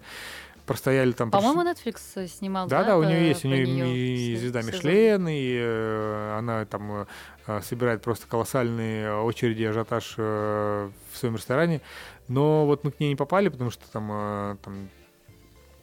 Простояли 0.67 1.13
там... 1.13 1.31
По-моему, 1.31 1.63
Netflix 1.63 2.27
снимал, 2.27 2.67
да? 2.69 2.83
Да, 2.83 2.89
да, 2.89 2.99
у 2.99 3.05
нее 3.05 3.29
есть, 3.29 3.45
у 3.45 3.49
нее 3.49 3.97
и 3.97 4.37
звезда 4.37 4.63
Мишлен, 4.63 5.27
и 5.29 5.59
она 6.37 6.65
там 6.65 7.07
собирает 7.63 8.03
просто 8.03 8.27
колоссальные 8.27 9.15
очереди, 9.23 9.65
ажиотаж 9.65 10.17
в 10.17 10.93
своем 11.13 11.37
ресторане. 11.37 11.81
Но 12.29 12.65
вот 12.67 12.85
мы 12.85 12.91
к 12.91 13.01
ней 13.01 13.11
не 13.11 13.17
попали, 13.17 13.49
потому 13.49 13.71
что 13.71 13.85
там, 13.93 14.59
там 14.63 14.89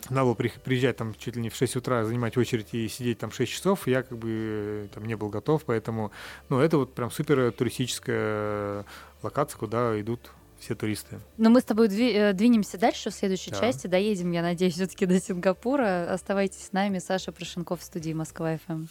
надо 0.09 0.25
было 0.25 0.33
приезжать 0.33 0.97
там 0.97 1.13
чуть 1.13 1.35
ли 1.35 1.41
не 1.41 1.49
в 1.49 1.55
6 1.55 1.75
утра, 1.75 2.03
занимать 2.03 2.35
очередь 2.35 2.73
и 2.73 2.87
сидеть 2.87 3.19
там 3.19 3.31
6 3.31 3.51
часов, 3.51 3.87
я 3.87 4.01
как 4.01 4.17
бы 4.17 4.89
там 4.93 5.05
не 5.05 5.15
был 5.15 5.29
готов, 5.29 5.63
поэтому, 5.63 6.11
ну, 6.49 6.59
это 6.59 6.77
вот 6.79 6.95
прям 6.95 7.11
супер 7.11 7.51
туристическая 7.51 8.83
локация, 9.21 9.59
куда 9.59 10.01
идут 10.01 10.31
все 10.61 10.75
туристы. 10.75 11.19
Но 11.37 11.49
мы 11.49 11.59
с 11.59 11.63
тобой 11.63 11.87
э, 11.87 12.33
двинемся 12.33 12.77
дальше 12.77 13.09
в 13.09 13.13
следующей 13.13 13.51
да. 13.51 13.59
части. 13.59 13.87
Доедем, 13.87 14.31
я 14.31 14.41
надеюсь, 14.41 14.75
все-таки 14.75 15.05
до 15.05 15.19
Сингапура. 15.19 16.13
Оставайтесь 16.13 16.67
с 16.67 16.71
нами. 16.71 16.99
Саша 16.99 17.31
Прошенков 17.31 17.81
в 17.81 17.83
студии 17.83 18.13
Москва 18.13 18.57
ФМ. 18.67 18.85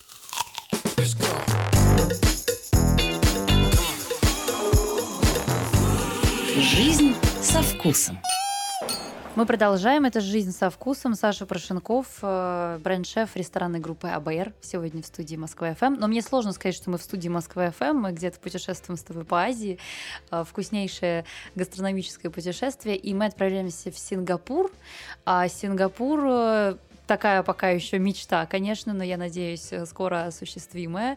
Жизнь 6.56 7.14
со 7.40 7.62
вкусом. 7.62 8.18
Мы 9.36 9.46
продолжаем. 9.46 10.04
Это 10.06 10.20
«Жизнь 10.20 10.50
со 10.50 10.70
вкусом». 10.70 11.14
Саша 11.14 11.46
Прошенков, 11.46 12.18
э, 12.20 12.80
бренд-шеф 12.82 13.36
ресторанной 13.36 13.78
группы 13.78 14.08
АБР, 14.08 14.52
сегодня 14.60 15.02
в 15.02 15.06
студии 15.06 15.36
Москва 15.36 15.72
ФМ. 15.72 15.94
Но 16.00 16.08
мне 16.08 16.20
сложно 16.20 16.50
сказать, 16.50 16.74
что 16.74 16.90
мы 16.90 16.98
в 16.98 17.02
студии 17.02 17.28
Москва 17.28 17.70
ФМ. 17.70 17.96
Мы 17.96 18.10
где-то 18.10 18.40
путешествуем 18.40 18.98
с 18.98 19.02
тобой 19.04 19.24
по 19.24 19.42
Азии. 19.42 19.78
Э, 20.32 20.42
вкуснейшее 20.44 21.24
гастрономическое 21.54 22.32
путешествие. 22.32 22.96
И 22.96 23.14
мы 23.14 23.26
отправляемся 23.26 23.92
в 23.92 23.98
Сингапур. 23.98 24.72
А 25.24 25.46
Сингапур 25.46 26.20
э, 26.24 26.76
такая 27.06 27.44
пока 27.44 27.70
еще 27.70 28.00
мечта, 28.00 28.46
конечно, 28.46 28.92
но 28.92 29.04
я 29.04 29.16
надеюсь, 29.16 29.72
скоро 29.86 30.24
осуществимая 30.26 31.16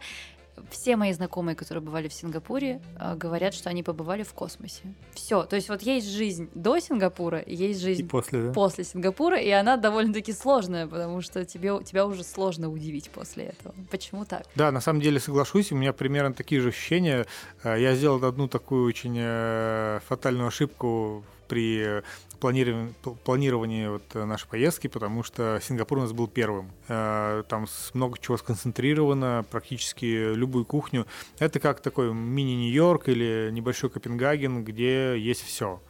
все 0.69 0.95
мои 0.95 1.13
знакомые, 1.13 1.55
которые 1.55 1.83
бывали 1.83 2.07
в 2.07 2.13
Сингапуре, 2.13 2.81
э, 2.99 3.15
говорят, 3.15 3.53
что 3.53 3.69
они 3.69 3.83
побывали 3.83 4.23
в 4.23 4.33
космосе. 4.33 4.81
Все. 5.13 5.43
То 5.43 5.55
есть 5.55 5.69
вот 5.69 5.81
есть 5.81 6.07
жизнь 6.07 6.49
до 6.53 6.79
Сингапура, 6.79 7.43
есть 7.45 7.81
жизнь 7.81 8.01
и 8.01 8.03
после, 8.03 8.47
да? 8.47 8.53
после 8.53 8.83
Сингапура, 8.83 9.37
и 9.39 9.49
она 9.49 9.77
довольно-таки 9.77 10.33
сложная, 10.33 10.87
потому 10.87 11.21
что 11.21 11.45
тебе, 11.45 11.79
тебя 11.83 12.05
уже 12.05 12.23
сложно 12.23 12.69
удивить 12.69 13.09
после 13.09 13.45
этого. 13.45 13.75
Почему 13.89 14.25
так? 14.25 14.43
Да, 14.55 14.71
на 14.71 14.81
самом 14.81 15.01
деле 15.01 15.19
соглашусь, 15.19 15.71
у 15.71 15.75
меня 15.75 15.93
примерно 15.93 16.33
такие 16.33 16.61
же 16.61 16.69
ощущения. 16.69 17.25
Э, 17.63 17.79
я 17.79 17.95
сделал 17.95 18.23
одну 18.23 18.47
такую 18.47 18.87
очень 18.87 19.15
э, 19.17 19.99
фатальную 20.07 20.47
ошибку 20.47 21.23
при 21.47 22.03
планировании, 22.43 22.93
планировании 23.23 23.87
вот 23.87 24.13
нашей 24.15 24.49
поездки, 24.49 24.87
потому 24.87 25.23
что 25.23 25.61
Сингапур 25.63 25.99
у 25.99 26.01
нас 26.01 26.11
был 26.11 26.27
первым. 26.27 26.71
Э, 26.89 27.43
там 27.47 27.67
много 27.93 28.17
чего 28.19 28.35
сконцентрировано, 28.35 29.45
практически 29.49 30.33
любую 30.33 30.65
кухню. 30.65 31.07
Это 31.39 31.61
как 31.61 31.79
такой 31.79 32.13
мини-Нью-Йорк 32.13 33.07
или 33.07 33.49
небольшой 33.49 33.89
Копенгаген, 33.89 34.65
где 34.65 35.17
есть 35.17 35.41
все 35.41 35.81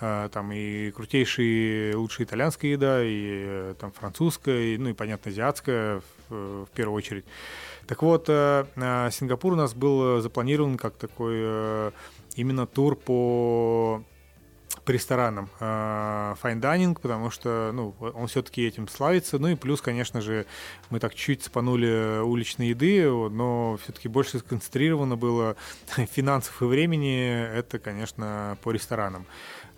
э, 0.00 0.28
там 0.32 0.50
и 0.50 0.90
крутейшая, 0.90 1.96
лучшая 1.96 2.26
итальянская 2.26 2.72
еда, 2.72 3.04
и 3.04 3.44
э, 3.46 3.74
там 3.78 3.92
французская, 3.92 4.76
ну 4.78 4.88
и, 4.88 4.94
понятно, 4.94 5.30
азиатская 5.30 6.02
в 6.28 6.68
первую 6.74 6.96
очередь. 6.96 7.24
Так 7.86 8.02
вот, 8.02 8.26
Сингапур 8.26 9.52
у 9.52 9.56
нас 9.56 9.74
был 9.74 10.20
запланирован 10.20 10.76
как 10.76 10.94
такой 10.94 11.92
именно 12.36 12.66
тур 12.66 12.94
по 12.94 14.04
по 14.84 14.90
ресторанам 14.90 15.48
э, 15.60 15.64
fine 16.42 16.60
dining, 16.60 16.98
потому 17.00 17.30
что 17.30 17.70
ну, 17.72 17.94
он 18.00 18.26
все-таки 18.26 18.66
этим 18.66 18.88
славится. 18.88 19.38
Ну 19.38 19.48
и 19.48 19.54
плюс, 19.54 19.80
конечно 19.80 20.20
же, 20.20 20.46
мы 20.90 21.00
так 21.00 21.14
чуть 21.14 21.42
цепанули 21.42 22.20
уличной 22.20 22.68
еды, 22.68 23.08
но 23.08 23.78
все-таки 23.82 24.08
больше 24.08 24.38
сконцентрировано 24.38 25.16
было 25.16 25.56
финансов 26.10 26.60
и 26.62 26.64
времени. 26.64 27.46
Это, 27.54 27.78
конечно, 27.78 28.56
по 28.62 28.70
ресторанам. 28.70 29.26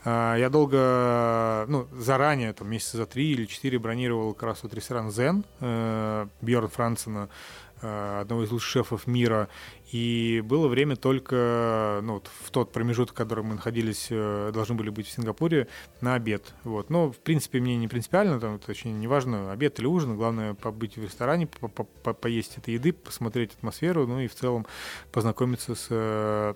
Э, 0.04 0.36
я 0.38 0.48
долго, 0.50 1.64
ну, 1.68 1.88
заранее, 1.92 2.52
там, 2.52 2.70
месяца 2.70 2.96
за 2.96 3.06
три 3.06 3.32
или 3.32 3.46
четыре 3.46 3.78
бронировал 3.78 4.34
как 4.34 4.44
раз 4.44 4.62
вот 4.62 4.74
ресторан 4.74 5.08
Zen 5.08 5.44
э, 5.60 6.26
Бьорн 6.40 6.68
Франсена, 6.68 7.28
Э, 7.82 8.20
одного 8.20 8.44
из 8.44 8.50
лучших 8.52 8.70
шефов 8.70 9.06
мира. 9.08 9.48
И 9.92 10.42
было 10.44 10.68
время 10.68 10.96
только 10.96 12.00
ну, 12.02 12.14
вот 12.14 12.30
в 12.44 12.50
тот 12.50 12.72
промежуток, 12.72 13.14
в 13.14 13.18
котором 13.18 13.46
мы 13.46 13.54
находились, 13.56 14.06
э, 14.08 14.50
должны 14.52 14.74
были 14.74 14.88
быть 14.88 15.06
в 15.06 15.12
Сингапуре, 15.12 15.68
на 16.00 16.14
обед. 16.14 16.54
Вот. 16.64 16.88
Но, 16.88 17.12
в 17.12 17.18
принципе, 17.18 17.60
мне 17.60 17.76
не 17.76 17.88
принципиально, 17.88 18.40
там, 18.40 18.56
это 18.56 18.70
очень 18.70 18.98
неважно, 18.98 19.52
обед 19.52 19.78
или 19.78 19.86
ужин. 19.86 20.16
Главное 20.16 20.54
побыть 20.54 20.96
в 20.96 21.02
ресторане, 21.02 21.46
по 21.46 21.66
-по 21.66 22.14
поесть 22.14 22.56
этой 22.56 22.74
еды, 22.74 22.94
посмотреть 22.94 23.52
атмосферу, 23.52 24.06
ну 24.06 24.20
и 24.20 24.28
в 24.28 24.34
целом 24.34 24.66
познакомиться 25.12 25.74
с, 25.74 25.86
э, 25.90 26.54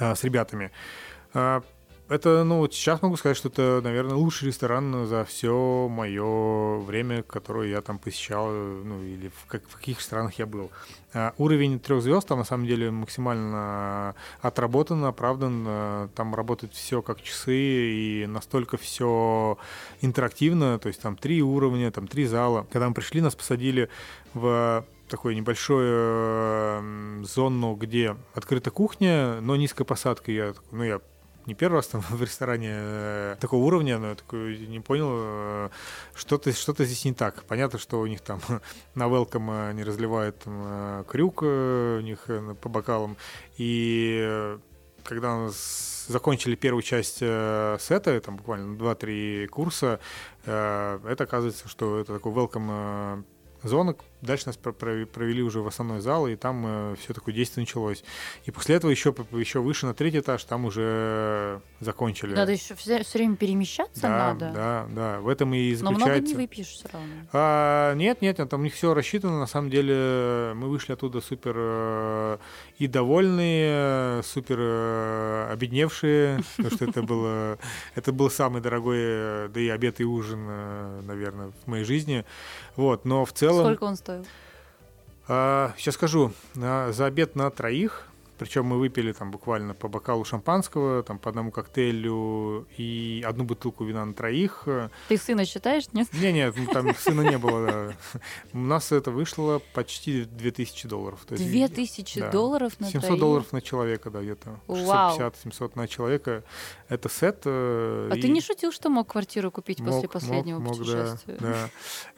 с 0.00 0.24
ребятами. 0.24 0.72
Это, 2.10 2.42
ну, 2.42 2.58
вот 2.58 2.74
сейчас 2.74 3.02
могу 3.02 3.16
сказать, 3.16 3.36
что 3.36 3.48
это, 3.48 3.80
наверное, 3.84 4.16
лучший 4.16 4.48
ресторан 4.48 5.06
за 5.06 5.24
все 5.24 5.86
мое 5.88 6.80
время, 6.80 7.22
которое 7.22 7.68
я 7.70 7.82
там 7.82 8.00
посещал, 8.00 8.50
ну, 8.50 9.00
или 9.00 9.28
в, 9.28 9.46
как, 9.46 9.62
в 9.68 9.76
каких 9.76 10.00
странах 10.00 10.36
я 10.40 10.46
был. 10.46 10.72
А, 11.14 11.34
уровень 11.38 11.78
трех 11.78 12.02
звезд 12.02 12.26
там, 12.26 12.38
на 12.40 12.44
самом 12.44 12.66
деле, 12.66 12.90
максимально 12.90 14.16
отработан, 14.42 15.04
оправдан. 15.04 15.64
А, 15.68 16.08
там 16.16 16.34
работает 16.34 16.74
все 16.74 17.00
как 17.00 17.22
часы, 17.22 17.54
и 17.54 18.26
настолько 18.26 18.76
все 18.76 19.56
интерактивно, 20.00 20.80
то 20.80 20.88
есть 20.88 21.00
там 21.00 21.16
три 21.16 21.40
уровня, 21.42 21.92
там 21.92 22.08
три 22.08 22.26
зала. 22.26 22.66
Когда 22.72 22.88
мы 22.88 22.94
пришли, 22.94 23.20
нас 23.20 23.36
посадили 23.36 23.88
в 24.34 24.84
такую 25.08 25.36
небольшую 25.36 27.24
зону, 27.24 27.74
где 27.76 28.16
открыта 28.34 28.72
кухня, 28.72 29.40
но 29.40 29.54
низкая 29.54 29.84
посадка. 29.84 30.32
Я, 30.32 30.54
ну, 30.72 30.82
я 30.82 31.00
не 31.46 31.54
первый 31.54 31.76
раз 31.76 31.88
там 31.88 32.00
в 32.10 32.22
ресторане 32.22 32.70
э, 32.72 33.36
такого 33.40 33.64
уровня, 33.64 33.98
но 33.98 34.10
я 34.10 34.14
такой 34.14 34.58
не 34.66 34.80
понял, 34.80 35.08
э, 35.12 35.68
что-то 36.14 36.52
что 36.52 36.72
здесь 36.72 37.04
не 37.04 37.12
так. 37.12 37.44
Понятно, 37.44 37.78
что 37.78 38.00
у 38.00 38.06
них 38.06 38.20
там 38.20 38.40
на 38.94 39.04
welcome 39.04 39.72
не 39.74 39.84
разливают 39.84 40.38
там, 40.40 41.04
крюк 41.04 41.40
э, 41.42 41.98
у 41.98 42.00
них 42.02 42.28
по 42.60 42.68
бокалам. 42.68 43.16
И 43.56 44.56
когда 45.04 45.34
у 45.36 45.46
нас 45.46 46.06
закончили 46.08 46.54
первую 46.54 46.82
часть 46.82 47.18
сета, 47.18 48.20
там 48.20 48.36
буквально 48.36 48.76
2-3 48.76 49.46
курса, 49.46 50.00
это 50.44 51.16
оказывается, 51.18 51.68
что 51.68 52.00
это 52.00 52.14
такой 52.14 52.32
welcome 52.32 53.24
зона. 53.62 53.96
Дальше 54.22 54.48
нас 54.48 54.56
провели 54.56 55.42
уже 55.42 55.60
в 55.60 55.66
основной 55.66 56.00
зал, 56.00 56.26
и 56.26 56.36
там 56.36 56.64
э, 56.66 56.96
все 57.00 57.14
такое 57.14 57.34
действие 57.34 57.62
началось. 57.62 58.04
И 58.44 58.50
после 58.50 58.74
этого 58.74 58.90
еще, 58.90 59.14
еще 59.32 59.60
выше 59.60 59.86
на 59.86 59.94
третий 59.94 60.18
этаж, 60.18 60.44
там 60.44 60.66
уже 60.66 61.62
закончили. 61.80 62.34
Надо 62.34 62.52
еще 62.52 62.74
все, 62.74 63.02
все 63.02 63.18
время 63.18 63.36
перемещаться 63.36 64.02
да, 64.02 64.08
надо. 64.08 64.52
Да, 64.54 64.86
да, 64.90 65.20
в 65.20 65.28
этом 65.28 65.54
и 65.54 65.72
заключается. 65.74 66.06
Но 66.06 66.12
много 66.12 66.26
не 66.26 66.34
выпьешь 66.34 66.68
все 66.68 66.88
равно. 66.92 67.08
А, 67.32 67.94
нет, 67.94 68.20
нет, 68.20 68.36
там 68.36 68.60
у 68.60 68.64
них 68.64 68.74
все 68.74 68.92
рассчитано. 68.92 69.38
На 69.38 69.46
самом 69.46 69.70
деле 69.70 70.52
мы 70.54 70.68
вышли 70.68 70.92
оттуда 70.92 71.22
супер 71.22 71.54
э, 71.56 72.38
и 72.78 72.86
довольные, 72.86 74.22
супер 74.22 74.58
э, 74.60 75.48
обедневшие, 75.50 76.42
потому 76.56 76.76
что 76.76 76.84
это 76.84 77.02
было, 77.02 77.58
это 77.94 78.12
был 78.12 78.30
самый 78.30 78.60
дорогой, 78.60 79.48
да 79.48 79.60
и 79.60 79.68
обед 79.68 80.00
и 80.00 80.04
ужин, 80.04 81.06
наверное, 81.06 81.52
в 81.64 81.66
моей 81.66 81.84
жизни. 81.84 82.26
Вот, 82.76 83.06
но 83.06 83.24
в 83.24 83.32
целом... 83.32 83.64
Сколько 83.64 83.84
он 83.84 83.96
стоил? 83.96 84.09
А, 85.28 85.72
сейчас 85.76 85.94
скажу. 85.94 86.32
За 86.54 87.06
обед 87.06 87.36
на 87.36 87.50
троих 87.50 88.09
причем 88.40 88.64
мы 88.64 88.78
выпили 88.78 89.12
там 89.12 89.30
буквально 89.30 89.74
по 89.74 89.86
бокалу 89.86 90.24
шампанского, 90.24 91.02
там 91.02 91.18
по 91.18 91.28
одному 91.28 91.50
коктейлю 91.50 92.66
и 92.78 93.22
одну 93.26 93.44
бутылку 93.44 93.84
вина 93.84 94.02
на 94.06 94.14
троих. 94.14 94.66
Ты 95.08 95.18
сына 95.18 95.44
считаешь, 95.44 95.84
нет? 95.92 96.08
Не, 96.14 96.32
нет, 96.32 96.54
там 96.72 96.94
сына 96.96 97.20
не 97.20 97.36
было. 97.36 97.92
У 98.54 98.58
нас 98.58 98.92
это 98.92 99.10
вышло 99.10 99.60
почти 99.74 100.24
2000 100.24 100.88
долларов. 100.88 101.20
2000 101.28 102.20
да. 102.20 102.30
долларов 102.30 102.80
на 102.80 102.86
700 102.86 103.02
троих? 103.02 103.20
долларов 103.20 103.52
на 103.52 103.60
человека, 103.60 104.10
да, 104.10 104.22
где-то. 104.22 104.58
650-700 104.68 105.72
на 105.74 105.86
человека. 105.86 106.42
Это 106.88 107.10
сет. 107.10 107.42
Э, 107.44 108.08
а 108.10 108.14
ты 108.14 108.28
не 108.28 108.40
шутил, 108.40 108.72
что 108.72 108.88
мог 108.88 109.06
квартиру 109.08 109.50
купить 109.50 109.84
после 109.84 110.08
последнего 110.08 110.62
путешествия? 110.62 111.36
Да. 111.38 111.70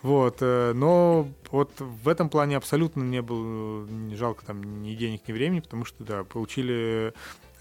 Вот, 0.03 0.37
э, 0.41 0.73
но 0.73 1.29
вот 1.51 1.73
в 1.81 2.09
этом 2.09 2.29
плане 2.29 2.57
абсолютно 2.57 3.03
не 3.03 3.23
было 3.23 3.85
не 3.87 4.15
жалко 4.15 4.47
там 4.47 4.83
ни 4.83 4.95
денег, 4.95 5.27
ни 5.27 5.33
времени, 5.33 5.59
потому 5.59 5.85
что 5.85 6.05
да, 6.13 6.25
получили 6.25 7.13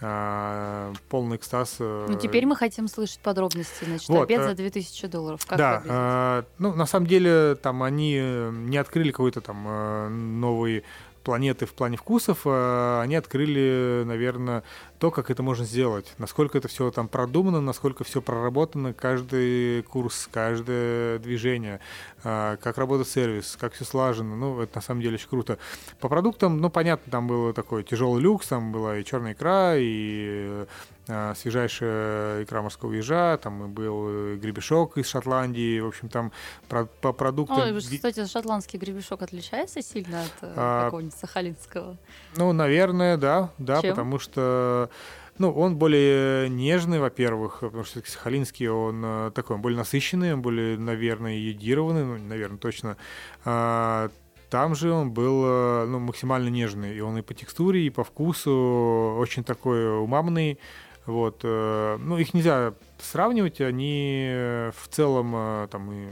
а, 0.02 0.94
полный 1.10 1.38
экстаз. 1.38 1.78
Э, 1.80 2.08
ну, 2.10 2.18
теперь 2.18 2.46
мы 2.46 2.56
хотим 2.56 2.88
слышать 2.88 3.20
подробности. 3.20 3.86
Значит, 3.86 4.10
вот, 4.10 4.24
обед 4.24 4.44
за 4.44 4.56
2000 4.56 5.08
долларов. 5.08 5.46
Как 5.46 5.58
да, 5.58 5.84
а, 5.88 6.46
ну, 6.58 6.74
на 6.74 6.86
самом 6.86 7.08
деле, 7.08 7.56
там 7.56 7.84
они 7.84 8.16
не 8.16 8.78
открыли 8.78 9.12
какой-то 9.12 9.42
там 9.42 10.40
новый 10.40 10.84
планеты 11.24 11.66
в 11.66 11.74
плане 11.74 11.98
вкусов, 11.98 12.42
э, 12.46 13.02
они 13.02 13.16
открыли, 13.16 14.04
наверное, 14.06 14.64
то, 15.02 15.10
как 15.10 15.32
это 15.32 15.42
можно 15.42 15.66
сделать, 15.66 16.14
насколько 16.20 16.60
это 16.60 16.68
все 16.68 16.92
там 16.92 17.08
продумано, 17.08 17.60
насколько 17.60 18.04
все 18.04 18.22
проработано, 18.22 18.94
каждый 18.94 19.82
курс, 19.82 20.30
каждое 20.32 21.18
движение, 21.18 21.80
э, 22.24 22.58
как 22.62 22.78
работает 22.78 23.10
сервис, 23.10 23.58
как 23.60 23.74
все 23.74 23.84
слажено, 23.84 24.36
ну, 24.36 24.62
это 24.62 24.76
на 24.76 24.82
самом 24.84 25.02
деле 25.02 25.16
очень 25.16 25.28
круто. 25.28 25.58
По 26.00 26.08
продуктам, 26.08 26.62
ну, 26.62 26.70
понятно, 26.70 27.12
там 27.12 27.28
был 27.28 27.52
такой 27.52 27.84
тяжелый 27.84 28.22
люкс, 28.22 28.50
там 28.50 28.72
была 28.72 29.00
и 29.00 29.04
черная 29.04 29.34
икра, 29.34 29.74
и 29.76 30.68
э, 31.08 31.34
свежайшая 31.36 32.44
икра 32.44 32.62
морского 32.62 32.94
ежа, 32.94 33.38
там 33.38 33.66
и 33.66 33.68
был 33.70 34.38
гребешок 34.38 35.00
из 35.00 35.10
Шотландии, 35.10 35.80
в 35.80 35.88
общем, 35.88 36.10
там 36.10 36.32
про, 36.70 36.86
по 36.86 37.12
продуктам... 37.12 37.58
Ой, 37.58 37.76
кстати, 37.76 38.24
шотландский 38.28 38.78
гребешок 38.78 39.24
отличается 39.24 39.82
сильно 39.82 40.22
от 40.22 40.34
а, 40.44 40.86
какого-нибудь 40.86 41.18
сахалинского? 41.18 41.98
Ну, 42.36 42.54
наверное, 42.54 43.18
да, 43.18 43.50
да, 43.58 43.82
Чем? 43.82 43.92
потому 43.92 44.20
что 44.20 44.91
ну, 45.38 45.52
он 45.52 45.78
более 45.78 46.50
нежный, 46.50 47.00
во-первых, 47.00 47.62
потому 47.62 47.84
что 47.84 48.02
Сахалинский, 48.06 48.68
он 48.68 49.02
э, 49.04 49.32
такой, 49.34 49.56
он 49.56 49.62
более 49.62 49.78
насыщенный, 49.78 50.34
он 50.34 50.42
более, 50.42 50.78
наверное, 50.78 51.36
едированный, 51.36 52.06
ну, 52.06 52.18
наверное, 52.18 52.58
точно. 52.58 52.98
А, 53.44 54.10
там 54.50 54.76
же 54.76 54.92
он 54.92 55.12
был 55.12 55.44
э, 55.46 55.86
ну, 55.88 56.00
максимально 56.00 56.50
нежный, 56.50 56.96
и 56.96 57.00
он 57.00 57.18
и 57.18 57.22
по 57.22 57.34
текстуре, 57.34 57.86
и 57.86 57.90
по 57.90 58.04
вкусу 58.04 59.16
очень 59.18 59.44
такой 59.44 60.00
умамный. 60.00 60.60
Вот, 61.08 61.40
э, 61.44 61.98
ну, 62.00 62.18
их 62.18 62.34
нельзя 62.34 62.74
сравнивать, 63.00 63.62
они 63.62 64.30
в 64.76 64.88
целом 64.90 65.68
там 65.70 65.92
и 65.92 66.10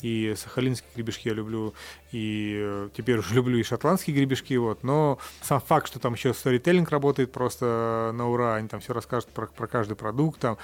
и 0.00 0.34
сахалинские 0.36 0.90
гребешки 0.94 1.28
я 1.28 1.34
люблю, 1.34 1.74
и 2.12 2.56
э, 2.60 2.88
теперь 2.96 3.18
уже 3.18 3.34
люблю 3.36 3.58
и 3.58 3.62
шотландские 3.62 4.16
гребешки, 4.16 4.54
вот, 4.54 4.82
но 4.82 5.18
сам 5.42 5.60
факт, 5.60 5.88
что 5.88 5.98
там 5.98 6.14
еще 6.14 6.34
сторителлинг 6.34 6.90
работает 6.90 7.32
просто 7.32 8.12
на 8.14 8.28
ура, 8.28 8.54
они 8.54 8.68
там 8.68 8.80
все 8.80 8.92
расскажут 8.92 9.30
про, 9.30 9.46
про 9.46 9.66
каждый 9.66 9.96
продукт, 9.96 10.40
там 10.40 10.58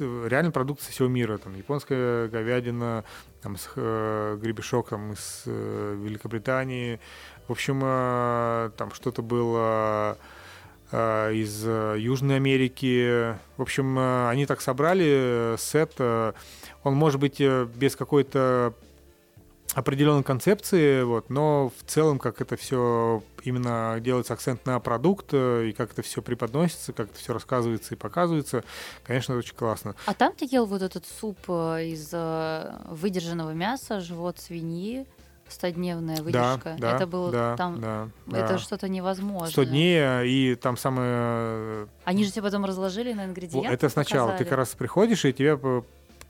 реально 0.00 0.50
продукт 0.50 0.82
со 0.82 0.90
всего 0.92 1.08
мира, 1.08 1.38
там 1.38 1.54
японская 1.54 2.28
говядина, 2.28 3.04
там 3.42 3.56
с, 3.56 3.70
э, 3.76 4.38
гребешок 4.40 4.88
там 4.90 5.12
из 5.12 5.42
э, 5.46 5.96
Великобритании, 5.98 7.00
в 7.48 7.52
общем, 7.52 7.80
э, 7.82 8.70
там 8.76 8.92
что-то 8.92 9.22
было 9.22 10.16
из 10.92 11.62
э, 11.64 11.96
Южной 11.98 12.36
Америки. 12.36 13.36
В 13.56 13.62
общем, 13.62 13.98
они 13.98 14.46
так 14.46 14.60
собрали 14.60 15.56
сет 15.58 16.00
он 16.82 16.94
может 16.94 17.20
быть 17.20 17.40
э, 17.40 17.66
без 17.74 17.96
какой-то 17.96 18.74
определенной 19.74 20.24
концепции, 20.24 21.02
вот, 21.02 21.30
но 21.30 21.70
в 21.78 21.88
целом, 21.88 22.18
как 22.18 22.40
это 22.40 22.56
все 22.56 23.22
именно 23.44 23.98
делается 24.00 24.32
акцент 24.32 24.66
на 24.66 24.80
продукт, 24.80 25.28
э, 25.32 25.68
и 25.68 25.72
как 25.72 25.92
это 25.92 26.02
все 26.02 26.22
преподносится, 26.22 26.92
как 26.92 27.10
это 27.10 27.18
все 27.18 27.32
рассказывается 27.32 27.94
и 27.94 27.98
показывается, 27.98 28.64
конечно, 29.04 29.34
это 29.34 29.40
очень 29.40 29.54
классно. 29.54 29.94
А 30.06 30.14
там 30.14 30.32
ты 30.34 30.48
ел 30.50 30.66
вот 30.66 30.82
этот 30.82 31.06
суп 31.06 31.38
э, 31.48 31.86
из 31.86 32.12
выдержанного 32.90 33.52
мяса, 33.52 34.00
живот 34.00 34.38
свиньи, 34.38 35.06
стодневная 35.50 36.22
выдержка. 36.22 36.76
Да, 36.78 36.90
да, 36.90 36.96
это 36.96 37.06
было 37.06 37.30
да, 37.30 37.56
там. 37.56 37.80
Да, 37.80 38.08
это 38.28 38.54
да. 38.54 38.58
что-то 38.58 38.88
невозможное. 38.88 39.50
100 39.50 39.64
дней, 39.64 40.26
и 40.26 40.54
там 40.54 40.76
самое. 40.76 41.88
Они 42.04 42.24
же 42.24 42.30
тебе 42.30 42.42
потом 42.42 42.64
разложили 42.64 43.12
на 43.12 43.24
ингредиенты. 43.26 43.68
Это 43.68 43.88
сначала. 43.88 44.28
показали. 44.28 44.38
Ты 44.38 44.44
как 44.44 44.58
раз 44.58 44.68
приходишь, 44.70 45.24
и 45.24 45.32
тебе 45.32 45.56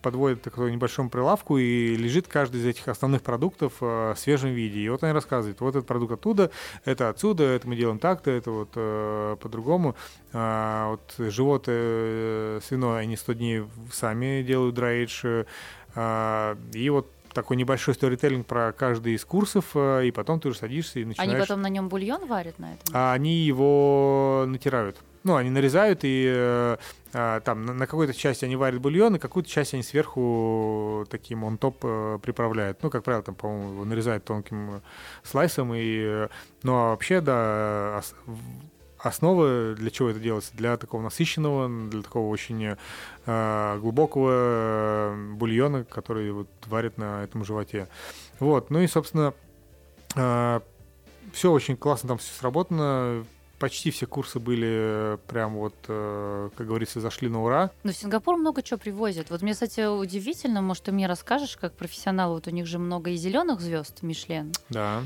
подводят 0.00 0.42
к 0.42 0.58
небольшому 0.58 1.10
прилавку, 1.10 1.58
и 1.58 1.96
лежит 1.96 2.26
каждый 2.26 2.60
из 2.60 2.66
этих 2.66 2.88
основных 2.88 3.22
продуктов 3.22 3.74
э, 3.80 4.14
в 4.14 4.18
свежем 4.18 4.50
виде. 4.50 4.80
И 4.80 4.88
вот 4.88 5.02
они 5.04 5.12
рассказывают, 5.12 5.60
вот 5.60 5.76
этот 5.76 5.86
продукт 5.86 6.12
оттуда, 6.12 6.50
это 6.84 7.08
отсюда, 7.08 7.44
это 7.44 7.68
мы 7.68 7.76
делаем 7.76 7.98
так-то, 7.98 8.30
это 8.30 8.50
вот 8.50 8.70
э, 8.74 9.36
по-другому. 9.40 9.94
А, 10.32 10.90
вот 10.90 11.14
живот 11.30 11.64
э, 11.66 12.60
свиной 12.66 13.02
они 13.02 13.16
100 13.16 13.32
дней 13.34 13.64
сами 13.92 14.42
делают 14.42 14.74
драйдж. 14.74 15.24
Э, 15.94 16.56
и 16.72 16.90
вот 16.90 17.10
такой 17.32 17.56
небольшой 17.56 17.94
сторителлинг 17.94 18.46
про 18.46 18.72
каждый 18.72 19.14
из 19.14 19.24
курсов, 19.24 19.70
э, 19.74 20.06
и 20.06 20.10
потом 20.10 20.40
ты 20.40 20.48
уже 20.48 20.58
садишься 20.58 21.00
и 21.00 21.04
начинаешь... 21.04 21.30
Они 21.30 21.40
потом 21.40 21.62
на 21.62 21.68
нем 21.68 21.88
бульон 21.88 22.26
варят 22.26 22.58
на 22.58 22.74
этом? 22.74 22.94
А 22.94 23.12
они 23.12 23.36
его 23.38 24.44
натирают. 24.46 24.96
Ну, 25.22 25.36
они 25.36 25.50
нарезают 25.50 26.00
и 26.02 26.24
э, 26.26 26.76
э, 27.12 27.40
там 27.44 27.66
на, 27.66 27.74
на 27.74 27.86
какой-то 27.86 28.14
части 28.14 28.46
они 28.46 28.56
варят 28.56 28.80
бульон, 28.80 29.16
и 29.16 29.18
какую-то 29.18 29.50
часть 29.50 29.74
они 29.74 29.82
сверху 29.82 31.06
таким 31.10 31.44
он 31.44 31.58
топ 31.58 31.76
э, 31.82 32.18
приправляют. 32.22 32.82
Ну, 32.82 32.88
как 32.88 33.04
правило, 33.04 33.22
там, 33.22 33.34
по-моему, 33.34 33.72
его 33.72 33.84
нарезают 33.84 34.24
тонким 34.24 34.80
слайсом. 35.22 35.74
И, 35.74 36.00
э, 36.02 36.28
ну, 36.62 36.74
а 36.74 36.90
вообще, 36.90 37.20
да, 37.20 37.96
ос, 37.98 38.14
основа 39.02 39.74
для 39.74 39.90
чего 39.90 40.10
это 40.10 40.20
делается? 40.20 40.52
Для 40.54 40.76
такого 40.76 41.02
насыщенного, 41.02 41.68
для 41.88 42.02
такого 42.02 42.28
очень 42.28 42.76
э, 43.26 43.78
глубокого 43.78 44.30
э, 44.32 45.32
бульона, 45.34 45.84
который 45.84 46.30
вот 46.32 46.48
варят 46.66 46.98
на 46.98 47.24
этом 47.24 47.44
животе. 47.44 47.88
Вот, 48.38 48.70
ну 48.70 48.80
и, 48.80 48.86
собственно, 48.86 49.34
э, 50.16 50.60
все 51.32 51.52
очень 51.52 51.76
классно 51.76 52.08
там 52.08 52.18
все 52.18 52.32
сработано 52.32 53.24
почти 53.60 53.90
все 53.90 54.06
курсы 54.06 54.40
были 54.40 55.18
прям 55.28 55.54
вот, 55.54 55.74
э, 55.86 56.48
как 56.56 56.66
говорится, 56.66 56.98
зашли 56.98 57.28
на 57.28 57.44
ура. 57.44 57.70
Но 57.84 57.92
в 57.92 57.94
Сингапур 57.94 58.36
много 58.36 58.62
чего 58.62 58.78
привозят. 58.78 59.30
Вот 59.30 59.42
мне, 59.42 59.52
кстати, 59.52 59.86
удивительно, 59.86 60.62
может, 60.62 60.84
ты 60.84 60.92
мне 60.92 61.06
расскажешь, 61.06 61.56
как 61.56 61.74
профессионал, 61.74 62.32
вот 62.32 62.48
у 62.48 62.50
них 62.50 62.66
же 62.66 62.78
много 62.78 63.10
и 63.10 63.16
зеленых 63.16 63.60
звезд 63.60 64.02
Мишлен. 64.02 64.52
Да 64.70 65.02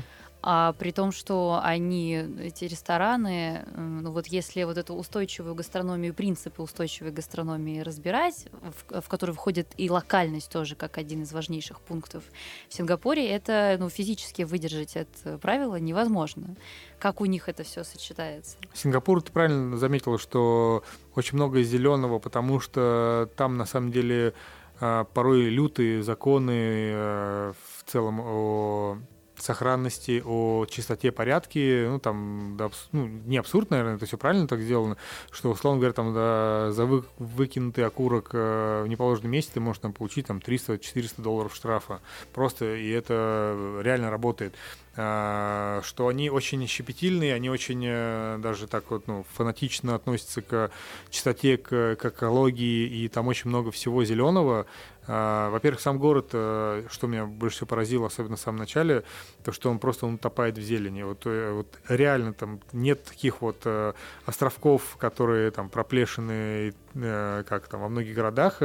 а 0.47 0.73
при 0.73 0.91
том, 0.91 1.11
что 1.11 1.59
они, 1.63 2.13
эти 2.39 2.65
рестораны, 2.65 3.65
ну 3.75 4.11
вот 4.11 4.27
если 4.27 4.61
вот 4.63 4.77
эту 4.77 4.93
устойчивую 4.93 5.55
гастрономию, 5.55 6.13
принципы 6.13 6.61
устойчивой 6.61 7.09
гастрономии 7.09 7.79
разбирать, 7.79 8.45
в, 8.51 9.01
в 9.01 9.09
который 9.09 9.33
входит 9.33 9.73
и 9.77 9.89
локальность 9.89 10.51
тоже 10.51 10.75
как 10.75 10.99
один 10.99 11.23
из 11.23 11.33
важнейших 11.33 11.81
пунктов 11.81 12.23
в 12.69 12.73
Сингапуре, 12.75 13.27
это 13.27 13.77
ну, 13.79 13.89
физически 13.89 14.43
выдержать 14.43 14.95
это 14.95 15.39
правило 15.39 15.77
невозможно. 15.77 16.55
Как 16.99 17.21
у 17.21 17.25
них 17.25 17.49
это 17.49 17.63
все 17.63 17.83
сочетается? 17.83 18.57
Сингапур, 18.75 19.23
ты 19.23 19.31
правильно 19.31 19.77
заметила, 19.77 20.19
что 20.19 20.83
очень 21.15 21.37
много 21.37 21.63
зеленого, 21.63 22.19
потому 22.19 22.59
что 22.59 23.31
там 23.35 23.57
на 23.57 23.65
самом 23.65 23.91
деле 23.91 24.35
а, 24.79 25.05
порой 25.05 25.45
лютые 25.45 26.03
законы 26.03 26.51
э, 26.93 27.53
в 27.77 27.89
целом 27.89 28.19
о 28.19 28.99
сохранности, 29.39 30.21
о 30.25 30.65
чистоте, 30.65 31.11
порядке, 31.11 31.87
ну, 31.89 31.99
там, 31.99 32.55
да, 32.57 32.69
ну, 32.91 33.07
не 33.07 33.37
абсурд, 33.37 33.69
наверное, 33.69 33.95
это 33.95 34.05
все 34.05 34.17
правильно 34.17 34.47
так 34.47 34.59
сделано, 34.59 34.97
что, 35.31 35.51
условно 35.51 35.79
говоря, 35.79 35.93
там, 35.93 36.13
да, 36.13 36.71
за 36.71 36.85
вы, 36.85 37.03
выкинутый 37.17 37.85
окурок 37.85 38.29
э, 38.33 38.83
в 38.83 38.87
неположенном 38.87 39.31
месте 39.31 39.51
ты 39.55 39.59
можешь 39.59 39.81
там 39.81 39.93
получить 39.93 40.27
там 40.27 40.37
300-400 40.37 41.21
долларов 41.21 41.55
штрафа. 41.55 42.01
Просто, 42.33 42.75
и 42.75 42.89
это 42.89 43.81
реально 43.81 44.09
работает. 44.09 44.55
А, 44.97 45.81
что 45.83 46.07
они 46.07 46.29
очень 46.29 46.65
щепетильные, 46.67 47.33
они 47.33 47.49
очень 47.49 47.83
э, 47.85 48.37
даже 48.39 48.65
так 48.65 48.89
вот, 48.89 49.07
ну, 49.07 49.25
фанатично 49.33 49.93
относятся 49.93 50.41
к 50.41 50.71
чистоте, 51.09 51.57
к, 51.57 51.97
к 51.97 52.05
экологии, 52.05 52.87
и 52.87 53.09
там 53.09 53.27
очень 53.27 53.49
много 53.49 53.71
всего 53.71 54.05
зеленого, 54.05 54.67
во-первых, 55.07 55.81
сам 55.81 55.99
город, 55.99 56.29
э, 56.33 56.83
что 56.89 57.07
меня 57.07 57.25
больше 57.25 57.57
всего 57.57 57.67
поразило, 57.67 58.07
особенно 58.07 58.37
в 58.37 58.39
самом 58.39 58.57
начале, 58.57 59.03
то, 59.43 59.51
что 59.51 59.69
он 59.69 59.79
просто 59.79 60.07
он 60.07 60.15
утопает 60.15 60.57
в 60.57 60.61
зелени. 60.61 61.03
Вот, 61.03 61.21
э, 61.25 61.51
вот 61.51 61.79
реально 61.87 62.33
там 62.33 62.59
нет 62.73 63.03
таких 63.03 63.41
вот 63.41 63.61
э, 63.65 63.93
островков, 64.25 64.97
которые 64.97 65.51
там 65.51 65.69
проплешины, 65.69 66.73
как 66.93 67.67
там 67.67 67.81
во 67.81 67.89
многих 67.89 68.15
городах, 68.15 68.61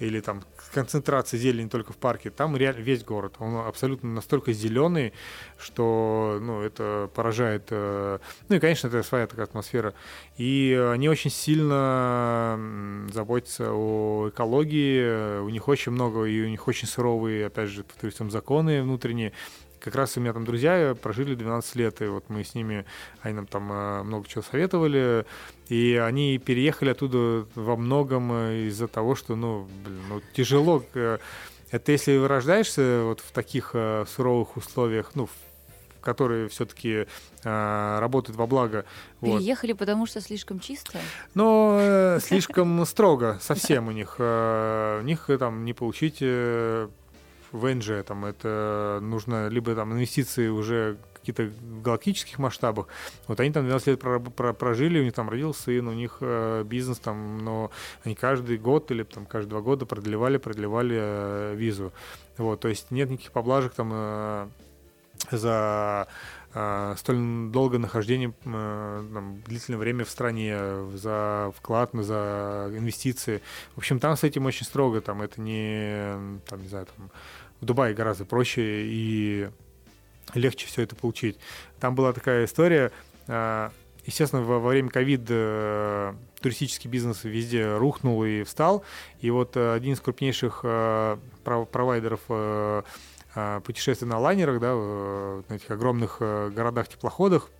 или 0.00 0.20
там 0.20 0.42
концентрация 0.72 1.38
зелени 1.38 1.68
только 1.68 1.92
в 1.92 1.96
парке. 1.96 2.30
Там 2.30 2.56
реально 2.56 2.80
весь 2.80 3.04
город, 3.04 3.34
он 3.38 3.56
абсолютно 3.56 4.10
настолько 4.10 4.52
зеленый, 4.52 5.12
что 5.58 6.38
ну, 6.40 6.62
это 6.62 7.10
поражает. 7.14 7.70
Ну 7.70 8.18
и, 8.48 8.58
конечно, 8.58 8.88
это 8.88 9.02
своя 9.02 9.26
такая 9.26 9.46
атмосфера. 9.46 9.94
И 10.36 10.78
они 10.92 11.08
очень 11.08 11.30
сильно 11.30 12.58
заботятся 13.12 13.72
о 13.72 14.28
экологии, 14.30 15.40
у 15.40 15.48
них 15.48 15.68
очень 15.68 15.92
много, 15.92 16.24
и 16.24 16.42
у 16.42 16.48
них 16.48 16.66
очень 16.68 16.88
суровые, 16.88 17.46
опять 17.46 17.68
же, 17.68 17.84
повторюсь, 17.84 18.14
там 18.14 18.30
законы 18.30 18.82
внутренние. 18.82 19.32
Как 19.80 19.94
раз 19.94 20.16
у 20.16 20.20
меня 20.20 20.34
там 20.34 20.44
друзья 20.44 20.94
прожили 21.00 21.34
12 21.34 21.76
лет, 21.76 22.02
и 22.02 22.06
вот 22.06 22.24
мы 22.28 22.44
с 22.44 22.54
ними, 22.54 22.84
они 23.22 23.34
нам 23.34 23.46
там 23.46 23.72
э, 23.72 24.02
много 24.02 24.28
чего 24.28 24.42
советовали, 24.42 25.24
и 25.70 25.94
они 25.96 26.38
переехали 26.38 26.90
оттуда 26.90 27.46
во 27.54 27.76
многом 27.76 28.32
э, 28.32 28.66
из-за 28.66 28.88
того, 28.88 29.14
что, 29.14 29.36
ну, 29.36 29.68
блин, 29.84 30.00
ну, 30.08 30.20
тяжело. 30.34 30.84
Э, 30.94 31.18
это 31.70 31.92
если 31.92 32.16
рождаешься 32.16 33.02
вот 33.04 33.20
в 33.20 33.30
таких 33.30 33.76
суровых 34.08 34.56
условиях, 34.56 35.12
ну, 35.14 35.28
которые 36.00 36.48
все-таки 36.48 37.06
э, 37.44 37.98
работают 38.00 38.36
во 38.36 38.46
благо. 38.46 38.84
Переехали, 39.20 39.72
вот. 39.72 39.78
потому 39.78 40.06
что 40.06 40.20
слишком 40.20 40.60
чисто? 40.60 40.98
Но 41.34 41.78
э, 41.80 42.18
слишком 42.20 42.84
строго 42.86 43.38
совсем 43.40 43.88
у 43.88 43.92
них. 43.92 44.16
Э, 44.18 45.00
у 45.00 45.04
них 45.04 45.30
там 45.38 45.64
не 45.64 45.72
получить 45.72 46.18
ВНЖ, 47.52 48.04
там 48.06 48.24
это 48.24 48.98
нужно 49.02 49.48
либо 49.48 49.74
там 49.74 49.92
инвестиции 49.92 50.48
уже 50.48 50.98
каких-то 51.20 51.50
галактических 51.82 52.38
масштабах. 52.38 52.88
Вот 53.26 53.40
они 53.40 53.52
там 53.52 53.64
12 53.64 53.86
лет 53.88 54.00
прожили, 54.58 55.00
у 55.00 55.04
них 55.04 55.12
там 55.12 55.28
родился 55.28 55.62
сын, 55.62 55.86
у 55.86 55.92
них 55.92 56.18
э, 56.20 56.64
бизнес 56.64 56.98
там, 56.98 57.38
но 57.38 57.70
они 58.04 58.14
каждый 58.14 58.58
год 58.58 58.90
или 58.90 59.02
там 59.02 59.26
каждые 59.26 59.50
два 59.50 59.60
года 59.60 59.86
продлевали, 59.86 60.38
продлевали 60.38 60.96
э, 60.98 61.54
визу. 61.56 61.92
Вот, 62.38 62.60
то 62.60 62.68
есть 62.68 62.90
нет 62.90 63.10
никаких 63.10 63.32
поблажек 63.32 63.74
там 63.74 63.90
э, 63.92 64.48
за 65.30 66.08
столь 66.96 67.50
долгое 67.52 67.78
нахождение 67.78 68.32
там, 68.42 69.40
длительное 69.46 69.78
время 69.78 70.04
в 70.04 70.10
стране, 70.10 70.58
за 70.96 71.52
вклад, 71.56 71.90
за 71.92 72.72
инвестиции. 72.72 73.40
В 73.76 73.78
общем, 73.78 74.00
там 74.00 74.16
с 74.16 74.24
этим 74.24 74.46
очень 74.46 74.66
строго, 74.66 75.00
там 75.00 75.22
это 75.22 75.40
не, 75.40 76.40
там, 76.48 76.60
не 76.60 76.68
знаю, 76.68 76.86
там, 76.96 77.10
в 77.60 77.64
Дубае 77.64 77.94
гораздо 77.94 78.24
проще 78.24 78.84
и 78.86 79.48
легче 80.34 80.66
все 80.66 80.82
это 80.82 80.96
получить. 80.96 81.38
Там 81.78 81.94
была 81.94 82.12
такая 82.12 82.44
история, 82.44 82.92
э, 83.26 83.70
естественно, 84.06 84.42
во, 84.42 84.60
во 84.60 84.68
время 84.70 84.90
ковида 84.90 86.14
туристический 86.40 86.88
бизнес 86.88 87.24
везде 87.24 87.76
рухнул 87.76 88.24
и 88.24 88.44
встал, 88.44 88.84
и 89.20 89.30
вот 89.30 89.56
один 89.56 89.94
из 89.94 90.00
крупнейших 90.00 90.62
провайдеров 91.44 92.20
а, 93.34 93.60
путешествия 93.60 94.08
на 94.08 94.18
лайнерах, 94.18 94.60
да, 94.60 94.74
на 94.74 95.54
этих 95.54 95.70
огромных 95.70 96.16
э, 96.20 96.50
городах-теплоходах, 96.50 97.48
а, 97.48 97.59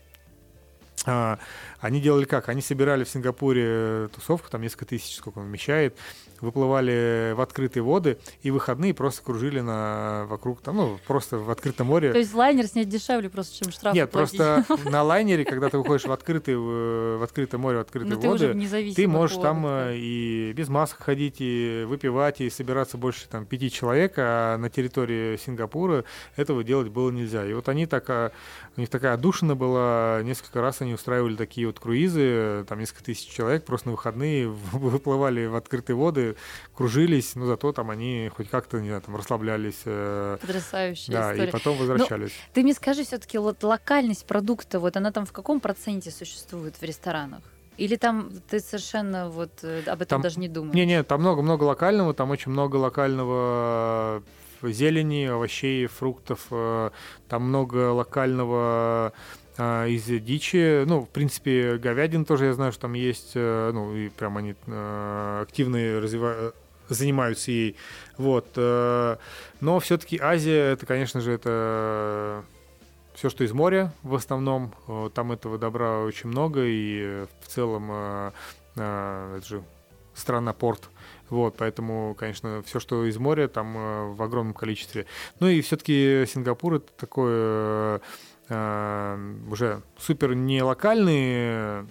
они 1.04 2.00
делали 2.00 2.24
как? 2.24 2.48
Они 2.48 2.60
собирали 2.60 3.04
в 3.04 3.08
Сингапуре 3.08 4.08
тусовку, 4.14 4.50
там 4.50 4.62
несколько 4.62 4.84
тысяч, 4.84 5.16
сколько 5.16 5.38
он 5.38 5.46
вмещает, 5.46 5.96
выплывали 6.40 7.32
в 7.36 7.40
открытые 7.40 7.82
воды 7.82 8.18
и 8.42 8.50
выходные 8.50 8.94
просто 8.94 9.22
кружили 9.22 9.60
на 9.60 10.24
вокруг 10.26 10.60
там, 10.60 10.76
ну, 10.76 10.98
просто 11.06 11.38
в 11.38 11.50
открытом 11.50 11.88
море. 11.88 12.12
То 12.12 12.18
есть 12.18 12.34
лайнер 12.34 12.66
снять 12.66 12.88
дешевле 12.88 13.28
просто, 13.28 13.56
чем 13.64 13.72
штраф 13.72 13.94
Нет, 13.94 14.10
платить. 14.10 14.38
просто 14.38 14.64
на 14.90 15.02
лайнере, 15.02 15.44
когда 15.44 15.68
ты 15.68 15.78
выходишь 15.78 16.06
в 16.06 16.12
открытое, 16.12 16.56
в 16.56 17.22
открытое 17.22 17.58
море, 17.58 17.78
в 17.78 17.80
открытые 17.80 18.16
Но 18.16 18.30
воды, 18.30 18.68
ты, 18.68 18.94
ты 18.94 19.08
можешь 19.08 19.36
там 19.36 19.62
да. 19.62 19.92
Э, 19.92 19.96
и 19.96 20.52
без 20.54 20.68
масок 20.68 21.02
ходить, 21.02 21.36
и 21.38 21.84
выпивать, 21.86 22.40
и 22.40 22.50
собираться 22.50 22.96
больше 22.96 23.28
там 23.28 23.46
пяти 23.46 23.70
человек, 23.70 24.14
а 24.16 24.56
на 24.56 24.70
территории 24.70 25.36
Сингапура 25.36 26.04
этого 26.36 26.64
делать 26.64 26.88
было 26.88 27.10
нельзя. 27.10 27.46
И 27.46 27.52
вот 27.52 27.68
они 27.68 27.86
так, 27.86 28.08
а, 28.08 28.32
у 28.76 28.80
них 28.80 28.88
такая 28.88 29.14
отдушина 29.14 29.54
была, 29.54 30.20
несколько 30.22 30.60
раз 30.60 30.80
они 30.80 30.89
устраивали 30.94 31.36
такие 31.36 31.66
вот 31.66 31.78
круизы, 31.80 32.64
там 32.68 32.78
несколько 32.78 33.04
тысяч 33.04 33.28
человек 33.28 33.64
просто 33.64 33.88
на 33.88 33.92
выходные 33.92 34.48
выплывали 34.72 35.46
в 35.46 35.56
открытые 35.56 35.96
воды, 35.96 36.36
кружились, 36.74 37.34
но 37.34 37.46
зато 37.46 37.72
там 37.72 37.90
они 37.90 38.30
хоть 38.34 38.48
как-то, 38.48 38.80
не 38.80 38.88
знаю, 38.88 39.02
там 39.02 39.16
расслаблялись. 39.16 39.82
Э, 39.84 40.38
Потрясающая 40.40 41.12
да, 41.12 41.32
история. 41.32 41.48
и 41.48 41.52
потом 41.52 41.74
ну, 41.76 41.80
возвращались. 41.80 42.30
Но 42.30 42.54
ты 42.54 42.62
мне 42.62 42.74
скажи 42.74 43.04
все-таки, 43.04 43.38
вот 43.38 43.62
локальность 43.62 44.26
продукта, 44.26 44.80
вот 44.80 44.96
она 44.96 45.12
там 45.12 45.26
в 45.26 45.32
каком 45.32 45.60
проценте 45.60 46.10
существует 46.10 46.76
в 46.76 46.82
ресторанах? 46.82 47.42
Или 47.76 47.96
там 47.96 48.30
ты 48.50 48.60
совершенно 48.60 49.30
вот 49.30 49.50
э, 49.62 49.82
об 49.86 50.02
этом 50.02 50.16
там, 50.16 50.20
даже 50.20 50.38
не 50.38 50.48
думаешь? 50.48 50.74
Не-не, 50.74 51.02
там 51.02 51.20
много-много 51.20 51.64
локального, 51.64 52.12
там 52.12 52.30
очень 52.30 52.52
много 52.52 52.76
локального 52.76 54.22
зелени, 54.62 55.24
овощей, 55.24 55.86
фруктов, 55.86 56.46
э, 56.50 56.90
там 57.28 57.44
много 57.44 57.92
локального 57.92 59.12
из 59.60 60.04
дичи. 60.04 60.84
Ну, 60.84 61.02
в 61.02 61.08
принципе, 61.08 61.76
говядин 61.76 62.24
тоже 62.24 62.46
я 62.46 62.54
знаю, 62.54 62.72
что 62.72 62.82
там 62.82 62.94
есть. 62.94 63.32
Э, 63.34 63.70
ну, 63.72 63.94
и 63.94 64.08
прям 64.08 64.36
они 64.36 64.54
э, 64.66 65.42
активно 65.42 66.00
развивают 66.00 66.54
занимаются 66.88 67.52
ей. 67.52 67.76
Вот. 68.16 68.46
Э, 68.56 69.16
но 69.60 69.78
все-таки 69.78 70.18
Азия, 70.18 70.72
это, 70.72 70.86
конечно 70.86 71.20
же, 71.20 71.32
это 71.32 72.42
все, 73.14 73.28
что 73.28 73.44
из 73.44 73.52
моря 73.52 73.92
в 74.02 74.14
основном. 74.14 74.74
Там 75.14 75.30
этого 75.30 75.58
добра 75.58 76.00
очень 76.00 76.30
много, 76.30 76.64
и 76.64 77.26
в 77.40 77.46
целом 77.46 78.32
это 78.74 79.42
же 79.44 79.62
страна-порт. 80.14 80.88
Вот, 81.28 81.54
поэтому, 81.56 82.16
конечно, 82.18 82.62
все, 82.66 82.80
что 82.80 83.04
из 83.04 83.18
моря, 83.18 83.46
там 83.46 84.14
в 84.14 84.22
огромном 84.22 84.54
количестве. 84.54 85.06
Ну 85.38 85.48
и 85.48 85.60
все-таки 85.60 86.24
Сингапур 86.26 86.76
это 86.76 86.90
такое 86.96 88.00
уже 88.50 89.82
супер 89.96 90.34
не 90.34 90.62
локальный 90.62 91.86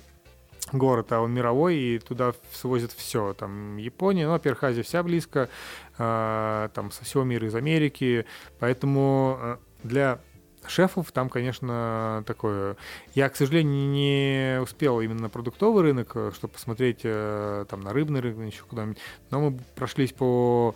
город, 0.73 1.11
а 1.11 1.21
он 1.21 1.33
мировой, 1.33 1.75
и 1.77 1.99
туда 1.99 2.33
свозят 2.53 2.91
все. 2.91 3.33
Там 3.33 3.77
Япония, 3.77 4.25
ну, 4.25 4.31
во-первых, 4.33 4.63
Азия 4.63 4.83
вся 4.83 5.03
близко, 5.03 5.49
э, 5.97 6.69
там 6.73 6.91
со 6.91 7.03
всего 7.03 7.23
мира 7.23 7.47
из 7.47 7.55
Америки, 7.55 8.25
поэтому 8.59 9.37
э, 9.41 9.57
для 9.83 10.19
шефов 10.67 11.11
там, 11.11 11.29
конечно, 11.29 12.23
такое... 12.27 12.75
Я, 13.15 13.29
к 13.29 13.35
сожалению, 13.35 13.89
не 13.89 14.59
успел 14.61 14.99
именно 15.01 15.23
на 15.23 15.29
продуктовый 15.29 15.83
рынок, 15.83 16.15
чтобы 16.33 16.53
посмотреть 16.53 17.01
там 17.01 17.81
на 17.81 17.93
рыбный 17.93 18.19
рынок, 18.19 18.53
еще 18.53 18.63
куда-нибудь, 18.63 18.99
но 19.31 19.39
мы 19.39 19.59
прошлись 19.75 20.11
по 20.11 20.75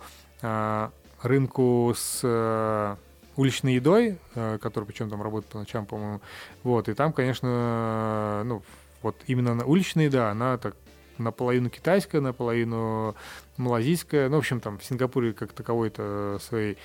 рынку 1.22 1.94
с 1.96 2.98
уличной 3.36 3.74
едой, 3.74 4.18
э, 4.34 4.58
который 4.60 4.84
причем 4.84 5.10
там 5.10 5.22
работает 5.22 5.52
по 5.52 5.58
ночам, 5.58 5.86
по-моему. 5.86 6.20
Вот, 6.62 6.88
и 6.88 6.94
там, 6.94 7.12
конечно, 7.12 8.42
ну, 8.44 8.62
вот 9.02 9.16
именно 9.26 9.64
уличная 9.64 10.06
еда, 10.06 10.30
она 10.30 10.58
так 10.58 10.76
наполовину 11.18 11.70
китайская, 11.70 12.20
наполовину 12.20 13.14
малазийская. 13.56 14.28
Ну, 14.28 14.36
в 14.36 14.38
общем, 14.38 14.60
там 14.60 14.78
в 14.78 14.84
Сингапуре 14.84 15.32
как 15.32 15.52
таковой-то 15.52 16.38
своей 16.40 16.76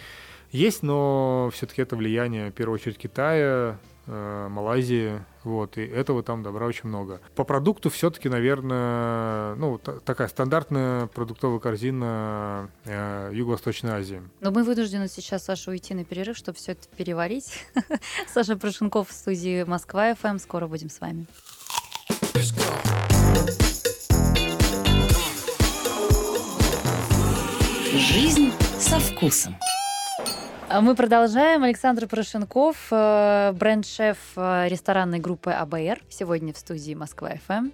есть, 0.51 0.83
но 0.83 1.49
все-таки 1.53 1.81
это 1.81 1.95
влияние, 1.95 2.49
в 2.49 2.53
первую 2.53 2.75
очередь, 2.75 2.97
Китая, 2.97 3.39
Э, 3.39 3.75
Малайзии, 4.09 5.23
вот, 5.43 5.77
и 5.77 5.81
этого 5.81 6.23
там 6.23 6.43
добра 6.43 6.65
очень 6.65 6.89
много. 6.89 7.21
По 7.35 7.43
продукту 7.43 7.89
все-таки, 7.89 8.27
наверное, 8.27 9.55
ну, 9.55 9.77
такая 9.77 10.27
стандартная 10.27 11.07
продуктовая 11.07 11.59
корзина 11.59 12.69
э, 12.85 13.31
Юго-Восточной 13.33 13.91
Азии. 13.91 14.21
Но 14.41 14.51
мы 14.51 14.63
вынуждены 14.63 15.07
сейчас, 15.07 15.45
Саша, 15.45 15.71
уйти 15.71 15.93
на 15.93 16.03
перерыв, 16.03 16.37
чтобы 16.37 16.57
все 16.57 16.73
это 16.73 16.87
переварить. 16.95 17.65
Саша 18.33 18.57
Прошенков 18.57 19.09
в 19.09 19.13
студии 19.13 19.63
Москва 19.63 20.13
ФМ. 20.15 20.37
Скоро 20.39 20.67
будем 20.67 20.89
с 20.89 20.99
вами. 20.99 21.25
Жизнь 27.93 28.51
со 28.79 28.99
вкусом. 28.99 29.55
А 30.71 30.81
мы 30.81 30.93
продолжаем. 30.93 31.63
Александр 31.63 32.05
Порошенков, 32.05 32.89
э, 32.91 33.53
бренд-шеф 33.53 34.17
э, 34.35 34.67
ресторанной 34.67 35.17
группы 35.17 35.49
АБР, 35.49 36.03
сегодня 36.09 36.53
в 36.53 36.59
студии 36.59 36.93
Москва-ФМ. 36.93 37.71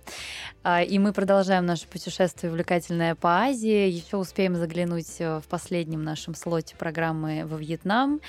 А, 0.64 0.82
и 0.82 0.98
мы 0.98 1.12
продолжаем 1.12 1.66
наше 1.66 1.90
путешествие 1.90 2.50
увлекательное 2.52 3.16
по 3.16 3.42
Азии. 3.42 3.90
Еще 3.90 4.16
успеем 4.16 4.56
заглянуть 4.56 5.14
э, 5.20 5.42
в 5.42 5.48
последнем 5.50 6.06
нашем 6.06 6.36
слоте 6.36 6.78
программы 6.78 7.44
во 7.46 7.58
Вьетнам. 7.58 8.22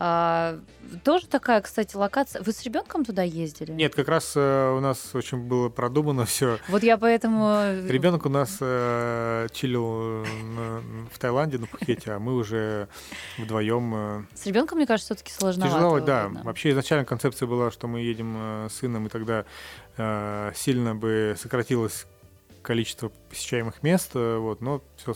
А, 0.00 0.60
тоже 1.02 1.26
такая, 1.26 1.60
кстати, 1.60 1.96
локация. 1.96 2.40
Вы 2.42 2.52
с 2.52 2.62
ребенком 2.62 3.04
туда 3.04 3.22
ездили? 3.22 3.72
Нет, 3.72 3.94
как 3.94 4.08
раз 4.08 4.32
э, 4.36 4.74
у 4.76 4.80
нас 4.80 5.14
очень 5.14 5.38
было 5.38 5.68
продумано 5.68 6.24
все. 6.26 6.58
Вот 6.68 6.82
я 6.82 6.96
поэтому. 6.96 7.48
Э, 7.48 7.86
Ребенок 7.88 8.24
у 8.26 8.28
нас 8.28 8.58
э, 8.60 9.48
чилил 9.52 10.24
на, 10.54 10.82
в 11.12 11.18
Таиланде 11.18 11.58
на 11.58 11.66
Пхукете, 11.66 12.12
а 12.12 12.18
мы 12.18 12.36
уже 12.36 12.88
вдвоем. 13.38 13.94
Э... 13.94 14.22
С 14.34 14.46
ребенком, 14.46 14.78
мне 14.78 14.86
кажется, 14.86 15.14
все-таки 15.14 15.32
сложновато. 15.32 15.76
Тяжело, 15.76 16.00
да. 16.00 16.30
Вообще 16.44 16.70
изначально 16.70 17.04
концепция 17.04 17.48
была, 17.48 17.70
что 17.72 17.88
мы 17.88 18.00
едем 18.00 18.34
э, 18.36 18.68
с 18.70 18.74
сыном, 18.74 19.06
и 19.06 19.08
тогда 19.08 19.44
э, 19.96 20.52
сильно 20.54 20.94
бы 20.94 21.34
сократилось 21.36 22.06
количество 22.62 23.10
посещаемых 23.30 23.82
мест, 23.82 24.10
э, 24.14 24.36
вот, 24.36 24.60
но 24.60 24.82
все 24.96 25.14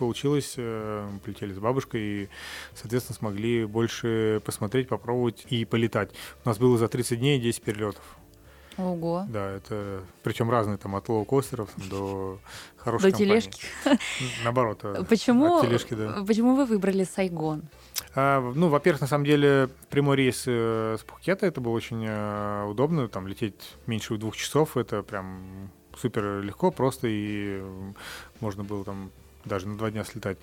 получилось, 0.00 0.54
э, 0.56 1.08
полетели 1.22 1.52
с 1.52 1.58
бабушкой 1.58 2.00
и, 2.00 2.28
соответственно, 2.74 3.16
смогли 3.16 3.66
больше 3.66 4.40
посмотреть, 4.46 4.88
попробовать 4.88 5.44
и 5.50 5.66
полетать. 5.66 6.10
У 6.42 6.48
нас 6.48 6.58
было 6.58 6.78
за 6.78 6.88
30 6.88 7.18
дней 7.18 7.38
10 7.38 7.62
перелетов. 7.62 8.02
Ого. 8.78 9.26
Да, 9.28 9.50
это 9.50 10.02
причем 10.22 10.50
разные 10.50 10.78
там 10.78 10.96
от 10.96 11.06
лоу-костеров 11.08 11.68
до 11.90 12.38
хорошей 12.78 13.12
До 13.12 13.18
тележки. 13.18 13.62
Наоборот. 14.42 14.80
Э, 14.84 15.04
почему, 15.06 15.58
от 15.58 15.66
тележки, 15.66 15.92
да. 15.92 16.24
почему 16.26 16.54
вы 16.54 16.64
выбрали 16.64 17.04
Сайгон? 17.04 17.64
А, 18.14 18.40
ну, 18.40 18.68
во-первых, 18.68 19.02
на 19.02 19.06
самом 19.06 19.26
деле, 19.26 19.68
прямой 19.90 20.16
рейс 20.16 20.44
э, 20.46 20.96
с 20.98 21.02
Пхукета, 21.02 21.44
это 21.44 21.60
было 21.60 21.72
очень 21.72 22.08
удобно, 22.70 23.06
там 23.08 23.26
лететь 23.26 23.76
меньше 23.86 24.16
двух 24.16 24.34
часов, 24.34 24.78
это 24.78 25.02
прям 25.02 25.70
супер 25.94 26.40
легко, 26.40 26.70
просто, 26.70 27.06
и 27.10 27.62
можно 28.40 28.64
было 28.64 28.82
там 28.82 29.10
даже 29.44 29.68
на 29.68 29.76
два 29.78 29.90
дня 29.90 30.04
слетать. 30.04 30.38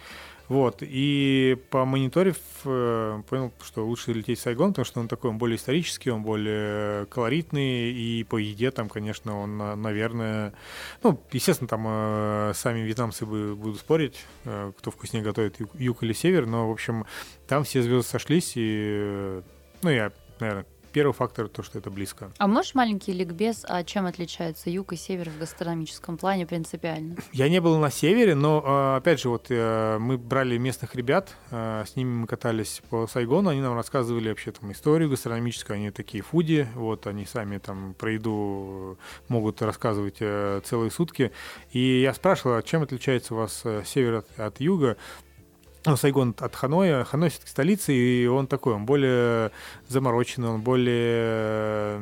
Вот, 0.48 0.78
и 0.80 1.58
помониторив 1.72 2.38
э, 2.64 3.22
понял, 3.30 3.52
что 3.62 3.86
лучше 3.86 4.14
лететь 4.14 4.40
в 4.40 4.42
Сайгон, 4.42 4.70
потому 4.70 4.86
что 4.86 5.02
он 5.02 5.10
такой, 5.10 5.30
он 5.30 5.38
более 5.38 5.58
исторический, 5.58 6.10
он 6.10 6.24
более 6.24 7.06
колоритный, 7.08 7.92
и 7.92 8.24
по 8.24 8.38
еде 8.38 8.72
там, 8.72 8.88
конечно, 8.88 9.38
он, 9.38 9.58
наверное, 9.58 10.54
ну, 11.04 11.20
естественно, 11.34 11.68
там 11.68 11.86
э, 11.86 12.54
сами 12.56 12.80
вьетнамцы 12.80 13.26
будут 13.26 13.80
спорить, 13.80 14.26
э, 14.46 14.72
кто 14.78 14.90
вкуснее 14.90 15.22
готовит, 15.22 15.58
юг 15.74 16.04
или 16.04 16.14
север, 16.14 16.46
но, 16.46 16.70
в 16.70 16.72
общем, 16.72 17.06
там 17.46 17.66
все 17.66 17.82
звезды 17.82 18.10
сошлись, 18.10 18.54
и, 18.56 19.42
ну, 19.82 19.90
я, 19.90 20.14
наверное, 20.40 20.66
первый 20.98 21.14
фактор 21.14 21.48
то, 21.48 21.62
что 21.62 21.78
это 21.78 21.92
близко. 21.92 22.32
А 22.40 22.48
можешь 22.48 22.74
маленький 22.74 23.14
ликбез, 23.14 23.64
а 23.70 23.84
чем 23.84 24.08
отличается 24.08 24.72
юг 24.72 24.94
и 24.94 24.96
север 24.96 25.30
в 25.30 25.38
гастрономическом 25.38 26.18
плане 26.18 26.48
принципиально? 26.48 27.18
Я 27.34 27.50
не 27.50 27.62
был 27.62 27.78
на 27.78 27.92
севере, 27.92 28.34
но 28.34 28.64
а, 28.66 28.96
опять 28.96 29.22
же, 29.22 29.30
вот 29.30 29.46
э, 29.50 30.00
мы 30.00 30.18
брали 30.18 30.58
местных 30.58 30.96
ребят, 30.96 31.36
э, 31.52 31.84
с 31.88 31.96
ними 31.96 32.10
мы 32.10 32.26
катались 32.26 32.82
по 32.90 33.06
Сайгону, 33.06 33.52
они 33.52 33.62
нам 33.62 33.76
рассказывали 33.76 34.30
вообще 34.30 34.50
там 34.54 34.72
историю 34.72 35.12
гастрономическую, 35.12 35.76
они 35.76 35.92
такие 35.92 36.24
фуди, 36.24 36.68
вот 36.74 37.06
они 37.06 37.28
сами 37.28 37.60
там 37.60 37.94
про 37.94 38.14
еду 38.14 38.98
могут 39.28 39.62
рассказывать 39.62 40.18
э, 40.20 40.62
целые 40.64 40.90
сутки. 40.90 41.32
И 41.74 42.02
я 42.02 42.12
спрашивал, 42.16 42.56
а 42.56 42.64
чем 42.64 42.82
отличается 42.82 43.36
у 43.36 43.38
вас 43.38 43.64
север 43.86 44.16
от, 44.16 44.40
от 44.40 44.60
юга? 44.60 44.98
Ну, 45.88 45.96
Сайгон 45.96 46.36
от 46.40 46.56
Ханоя. 46.56 47.04
Ханой 47.04 47.30
все-таки 47.30 47.50
столица, 47.50 47.92
и 47.92 48.26
он 48.28 48.48
такой, 48.48 48.74
он 48.74 48.86
более 48.86 49.52
замороченный, 49.88 50.50
он 50.50 50.62
более 50.62 52.00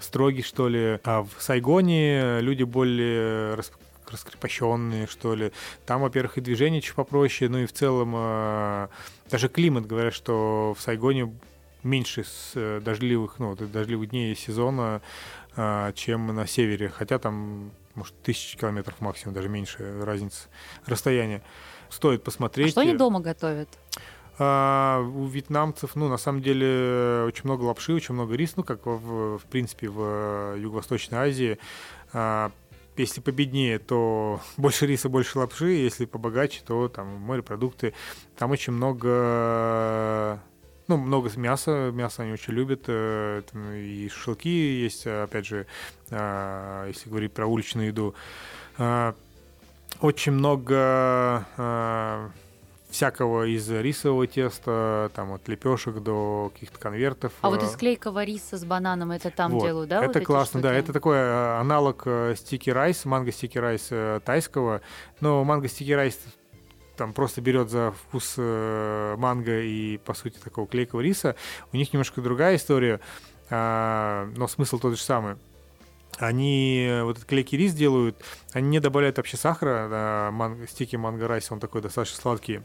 строгий, 0.00 0.42
что 0.42 0.68
ли. 0.68 1.00
А 1.04 1.22
в 1.22 1.30
Сайгоне 1.42 2.40
люди 2.40 2.62
более 2.62 3.58
раскрепощенные, 4.06 5.06
что 5.06 5.34
ли. 5.34 5.50
Там, 5.86 6.02
во-первых, 6.02 6.38
и 6.38 6.40
движение 6.42 6.80
чуть 6.80 6.94
попроще, 6.94 7.50
ну 7.50 7.58
и 7.58 7.66
в 7.66 7.72
целом 7.72 8.12
э, 8.14 8.88
даже 9.30 9.48
климат, 9.48 9.86
говорят, 9.86 10.14
что 10.14 10.74
в 10.78 10.82
Сайгоне 10.82 11.34
меньше 11.82 12.24
э, 12.54 12.80
дождливых, 12.84 13.38
ну, 13.38 13.56
дождливых 13.56 14.10
дней 14.10 14.36
сезона, 14.36 15.00
э, 15.56 15.92
чем 15.94 16.26
на 16.34 16.46
севере. 16.46 16.90
Хотя 16.90 17.18
там, 17.18 17.72
может, 17.94 18.14
тысячи 18.22 18.58
километров 18.58 19.00
максимум, 19.00 19.34
даже 19.34 19.48
меньше 19.48 20.02
разница 20.04 20.48
расстояния 20.86 21.42
стоит 21.94 22.22
посмотреть. 22.22 22.68
А 22.68 22.70
что 22.70 22.80
они 22.80 22.94
дома 22.94 23.20
готовят? 23.20 23.68
А, 24.38 25.00
у 25.00 25.26
вьетнамцев, 25.26 25.94
ну, 25.94 26.08
на 26.08 26.16
самом 26.16 26.42
деле, 26.42 27.24
очень 27.26 27.44
много 27.44 27.62
лапши, 27.64 27.92
очень 27.94 28.14
много 28.14 28.34
рис, 28.34 28.56
ну, 28.56 28.64
как 28.64 28.84
в, 28.84 29.38
в 29.38 29.44
принципе 29.48 29.88
в 29.88 30.56
Юго-Восточной 30.56 31.18
Азии. 31.18 31.58
А, 32.12 32.50
если 32.96 33.20
победнее, 33.20 33.78
то 33.78 34.40
больше 34.56 34.86
риса, 34.86 35.08
больше 35.08 35.38
лапши, 35.38 35.66
если 35.66 36.04
побогаче, 36.04 36.62
то 36.66 36.88
там 36.88 37.06
морепродукты. 37.20 37.94
Там 38.36 38.50
очень 38.50 38.72
много 38.72 40.40
ну, 40.86 40.98
много 40.98 41.30
мяса, 41.36 41.90
мясо 41.94 42.24
они 42.24 42.32
очень 42.32 42.52
любят, 42.52 42.84
э, 42.88 43.42
и 43.74 44.08
шашлыки 44.10 44.50
есть, 44.50 45.06
опять 45.06 45.46
же, 45.46 45.66
а, 46.10 46.86
если 46.88 47.08
говорить 47.08 47.32
про 47.32 47.46
уличную 47.46 47.88
еду. 47.88 48.14
А, 50.04 50.06
очень 50.06 50.32
много 50.32 51.46
э, 51.56 52.28
всякого 52.90 53.46
из 53.46 53.68
рисового 53.70 54.26
теста, 54.26 55.10
там 55.14 55.32
от 55.32 55.48
лепешек 55.48 56.02
до 56.02 56.50
каких-то 56.52 56.78
конвертов. 56.78 57.32
А 57.40 57.50
вот 57.50 57.62
из 57.62 57.74
клейкого 57.76 58.22
риса 58.24 58.58
с 58.58 58.64
бананом 58.64 59.10
это 59.10 59.30
там 59.30 59.52
вот. 59.52 59.64
делают, 59.64 59.88
да? 59.88 60.04
Это 60.04 60.18
вот 60.18 60.26
классно, 60.26 60.60
да. 60.60 60.72
Это 60.74 60.92
такой 60.92 61.16
э, 61.16 61.58
аналог 61.58 62.06
sticky 62.36 62.70
rice, 62.70 63.04
mango 63.04 63.32
sticky 63.32 63.58
rice 63.58 63.90
тайского. 64.24 64.82
Но 65.20 65.42
mango 65.44 65.68
sticky 65.68 65.92
rice 65.92 66.18
там 66.96 67.12
просто 67.12 67.40
берет 67.40 67.70
за 67.70 67.92
вкус 67.92 68.34
э, 68.36 69.14
манго 69.18 69.60
и, 69.60 69.98
по 69.98 70.14
сути, 70.14 70.38
такого 70.38 70.66
клейкого 70.66 71.00
риса. 71.00 71.34
У 71.72 71.76
них 71.76 71.92
немножко 71.92 72.20
другая 72.20 72.56
история, 72.56 73.00
э, 73.50 74.32
но 74.36 74.48
смысл 74.48 74.78
тот 74.78 74.96
же 74.96 75.02
самый 75.02 75.36
они 76.18 76.86
э, 76.88 77.02
вот 77.02 77.16
этот 77.16 77.28
клейкий 77.28 77.58
рис 77.58 77.74
делают, 77.74 78.16
они 78.52 78.68
не 78.68 78.80
добавляют 78.80 79.16
вообще 79.16 79.36
сахара, 79.36 79.88
да, 79.88 80.30
манго, 80.32 80.66
sticky 80.66 80.96
mango 80.96 81.28
rice, 81.28 81.50
он 81.50 81.60
такой 81.60 81.82
достаточно 81.82 82.20
сладкий. 82.20 82.60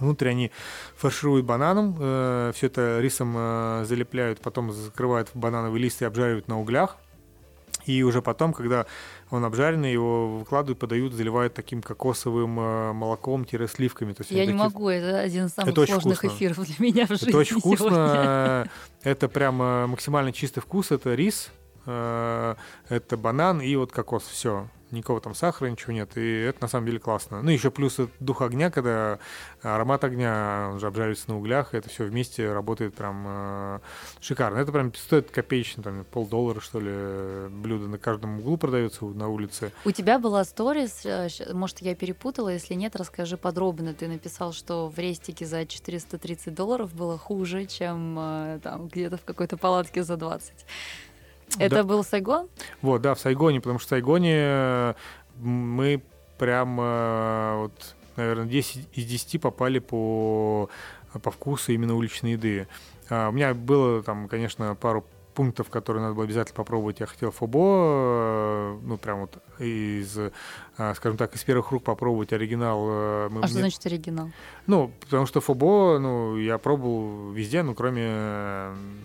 Внутри 0.00 0.30
они 0.30 0.50
фаршируют 0.96 1.46
бананом, 1.46 1.96
э, 1.98 2.52
все 2.54 2.66
это 2.66 2.98
рисом 3.00 3.34
э, 3.36 3.84
залепляют, 3.86 4.40
потом 4.40 4.72
закрывают 4.72 5.28
в 5.28 5.36
банановый 5.36 5.80
лист 5.80 6.02
и 6.02 6.04
обжаривают 6.04 6.48
на 6.48 6.60
углях. 6.60 6.96
И 7.86 8.02
уже 8.02 8.22
потом, 8.22 8.54
когда 8.54 8.86
он 9.30 9.44
обжаренный, 9.44 9.92
его 9.92 10.38
выкладывают, 10.38 10.78
подают, 10.78 11.12
заливают 11.12 11.52
таким 11.52 11.82
кокосовым 11.82 12.58
э, 12.58 12.92
молоком-сливками. 12.92 14.14
То 14.14 14.22
есть 14.22 14.30
Я 14.30 14.46
не 14.46 14.52
такие... 14.52 14.56
могу, 14.56 14.88
это 14.88 15.20
один 15.20 15.46
из 15.46 15.52
самых 15.52 15.72
это 15.72 15.86
сложных 15.86 16.24
эфиров 16.24 16.58
для 16.58 16.74
меня 16.78 17.06
в 17.06 17.10
жизни 17.10 17.28
Это 17.28 17.38
очень 17.38 17.60
вкусно, 17.60 17.86
сегодня. 17.86 18.70
это 19.02 19.28
прям 19.28 19.56
максимально 19.90 20.32
чистый 20.32 20.60
вкус, 20.60 20.90
это 20.90 21.14
рис, 21.14 21.50
Э, 21.52 21.63
это 21.86 23.16
банан 23.16 23.60
и 23.60 23.76
вот 23.76 23.92
кокос, 23.92 24.24
все. 24.24 24.68
Никакого 24.94 25.20
там 25.20 25.34
сахара, 25.34 25.68
ничего 25.68 25.92
нет. 25.92 26.16
И 26.16 26.40
это 26.42 26.62
на 26.62 26.68
самом 26.68 26.86
деле 26.86 26.98
классно. 26.98 27.42
Ну, 27.42 27.50
еще 27.50 27.70
плюс 27.70 27.98
дух 28.20 28.42
огня, 28.42 28.70
когда 28.70 29.18
аромат 29.62 30.04
огня, 30.04 30.70
он 30.72 30.78
же 30.78 30.86
обжаривается 30.86 31.30
на 31.30 31.38
углях, 31.38 31.74
это 31.74 31.88
все 31.88 32.04
вместе 32.04 32.52
работает 32.52 32.94
прям 32.94 33.24
э, 33.26 33.78
шикарно. 34.20 34.58
Это 34.58 34.72
прям 34.72 34.94
стоит 34.94 35.30
копеечно, 35.30 35.82
там 35.82 36.04
полдоллара, 36.04 36.60
что 36.60 36.80
ли, 36.80 37.48
блюдо 37.48 37.88
на 37.88 37.98
каждом 37.98 38.38
углу 38.38 38.56
продается 38.56 39.04
на 39.04 39.28
улице. 39.28 39.72
У 39.84 39.90
тебя 39.90 40.18
была 40.18 40.44
сторис, 40.44 41.04
э, 41.04 41.28
может, 41.52 41.80
я 41.80 41.94
перепутала, 41.94 42.50
если 42.50 42.74
нет, 42.74 42.94
расскажи 42.94 43.36
подробно. 43.36 43.94
Ты 43.94 44.06
написал, 44.06 44.52
что 44.52 44.88
в 44.88 44.98
рестике 44.98 45.44
за 45.44 45.66
430 45.66 46.54
долларов 46.54 46.94
было 46.94 47.18
хуже, 47.18 47.66
чем 47.66 48.16
э, 48.18 48.60
там 48.62 48.88
где-то 48.88 49.16
в 49.16 49.24
какой-то 49.24 49.56
палатке 49.56 50.04
за 50.04 50.16
20. 50.16 50.52
Это 51.58 51.76
да. 51.76 51.84
был 51.84 52.04
Сайгон? 52.04 52.48
Вот, 52.82 53.02
да, 53.02 53.14
в 53.14 53.20
Сайгоне, 53.20 53.60
потому 53.60 53.78
что 53.78 53.86
в 53.86 53.90
Сайгоне 53.90 54.34
э, 54.36 54.94
мы 55.36 56.02
прям 56.38 56.78
э, 56.80 57.54
вот, 57.56 57.94
наверное, 58.16 58.46
10 58.46 58.88
из 58.92 59.04
10 59.04 59.40
попали 59.40 59.78
по, 59.78 60.68
по 61.22 61.30
вкусу 61.30 61.72
именно 61.72 61.94
уличной 61.94 62.32
еды. 62.32 62.66
А, 63.08 63.28
у 63.28 63.32
меня 63.32 63.54
было 63.54 64.02
там, 64.02 64.28
конечно, 64.28 64.74
пару 64.74 65.04
пунктов, 65.34 65.68
которые 65.68 66.02
надо 66.02 66.14
было 66.14 66.24
обязательно 66.24 66.56
попробовать. 66.56 67.00
Я 67.00 67.06
хотел 67.06 67.30
фобо, 67.30 67.58
э, 67.60 68.78
ну, 68.82 68.96
прям 68.96 69.20
вот 69.20 69.38
из, 69.58 70.18
а, 70.76 70.94
скажем 70.94 71.16
так, 71.18 71.34
из 71.34 71.44
первых 71.44 71.70
рук 71.70 71.84
попробовать 71.84 72.32
оригинал. 72.32 72.86
Э, 72.88 73.28
мы, 73.30 73.42
а 73.42 73.46
что 73.46 73.58
значит 73.58 73.84
оригинал? 73.86 74.30
Ну, 74.66 74.90
потому 75.00 75.26
что 75.26 75.40
фобо, 75.40 75.98
ну, 75.98 76.36
я 76.36 76.58
пробовал 76.58 77.30
везде, 77.32 77.62
ну, 77.62 77.74
кроме 77.74 78.06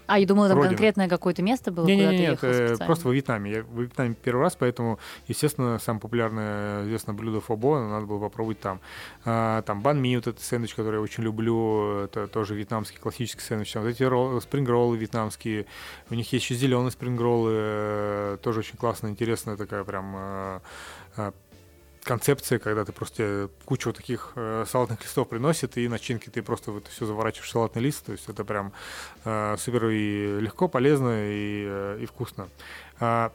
А, 0.08 0.18
я 0.18 0.26
думала, 0.26 0.48
там 0.48 0.58
родины. 0.58 0.76
конкретное 0.76 1.10
какое-то 1.10 1.42
место 1.42 1.72
было, 1.72 1.86
не, 1.86 1.96
куда 1.96 2.12
не, 2.12 2.18
не, 2.18 2.28
нет, 2.28 2.40
э, 2.44 2.78
просто 2.86 3.08
во 3.08 3.14
Вьетнаме. 3.14 3.52
Я 3.52 3.64
в 3.64 3.82
Вьетнаме 3.82 4.16
первый 4.16 4.42
раз, 4.42 4.56
поэтому, 4.56 5.00
естественно, 5.28 5.80
самое 5.80 6.02
популярное 6.02 6.86
известное 6.86 7.14
блюдо 7.14 7.42
фобо, 7.42 7.80
надо 7.80 8.06
было 8.06 8.20
попробовать 8.20 8.60
там. 8.60 8.80
А, 9.26 9.62
там 9.64 9.82
банми, 9.82 10.16
вот 10.16 10.28
этот 10.28 10.42
сэндвич, 10.42 10.76
который 10.76 10.96
я 10.96 11.02
очень 11.02 11.24
люблю, 11.24 12.00
это 12.04 12.28
тоже 12.28 12.56
вьетнамский 12.56 13.00
классический 13.00 13.42
сэндвич. 13.42 13.76
Вот 13.76 13.86
эти 13.86 14.04
роллы, 14.04 14.42
спринг-роллы 14.42 14.98
вьетнамские, 14.98 15.66
у 16.10 16.16
них 16.20 16.32
есть 16.34 16.46
еще 16.46 16.56
зеленый 16.56 16.92
спринг-роллы, 16.92 17.52
э, 17.54 18.38
тоже 18.42 18.60
очень 18.60 18.78
классная, 18.78 19.12
интересная 19.12 19.58
такая 19.58 19.84
прям 19.84 20.16
э, 20.16 20.60
э, 21.18 21.32
концепция, 22.04 22.60
когда 22.60 22.86
ты 22.86 22.92
просто 22.92 23.50
кучу 23.66 23.92
таких 23.94 24.34
э, 24.36 24.66
салатных 24.68 25.02
листов 25.02 25.30
приносит, 25.30 25.78
и 25.78 25.88
начинки 25.88 26.30
ты 26.30 26.42
просто 26.42 26.72
вот 26.72 26.88
все 26.88 27.06
заворачиваешь 27.06 27.50
в 27.50 27.52
салатный 27.52 27.82
лист, 27.82 28.06
то 28.06 28.12
есть 28.12 28.30
это 28.30 28.44
прям 28.44 28.74
супер 29.24 29.88
и 29.90 30.40
легко, 30.40 30.68
полезно 30.68 31.12
и, 31.14 32.04
и 32.04 32.06
вкусно. 32.06 32.48
А, 33.00 33.32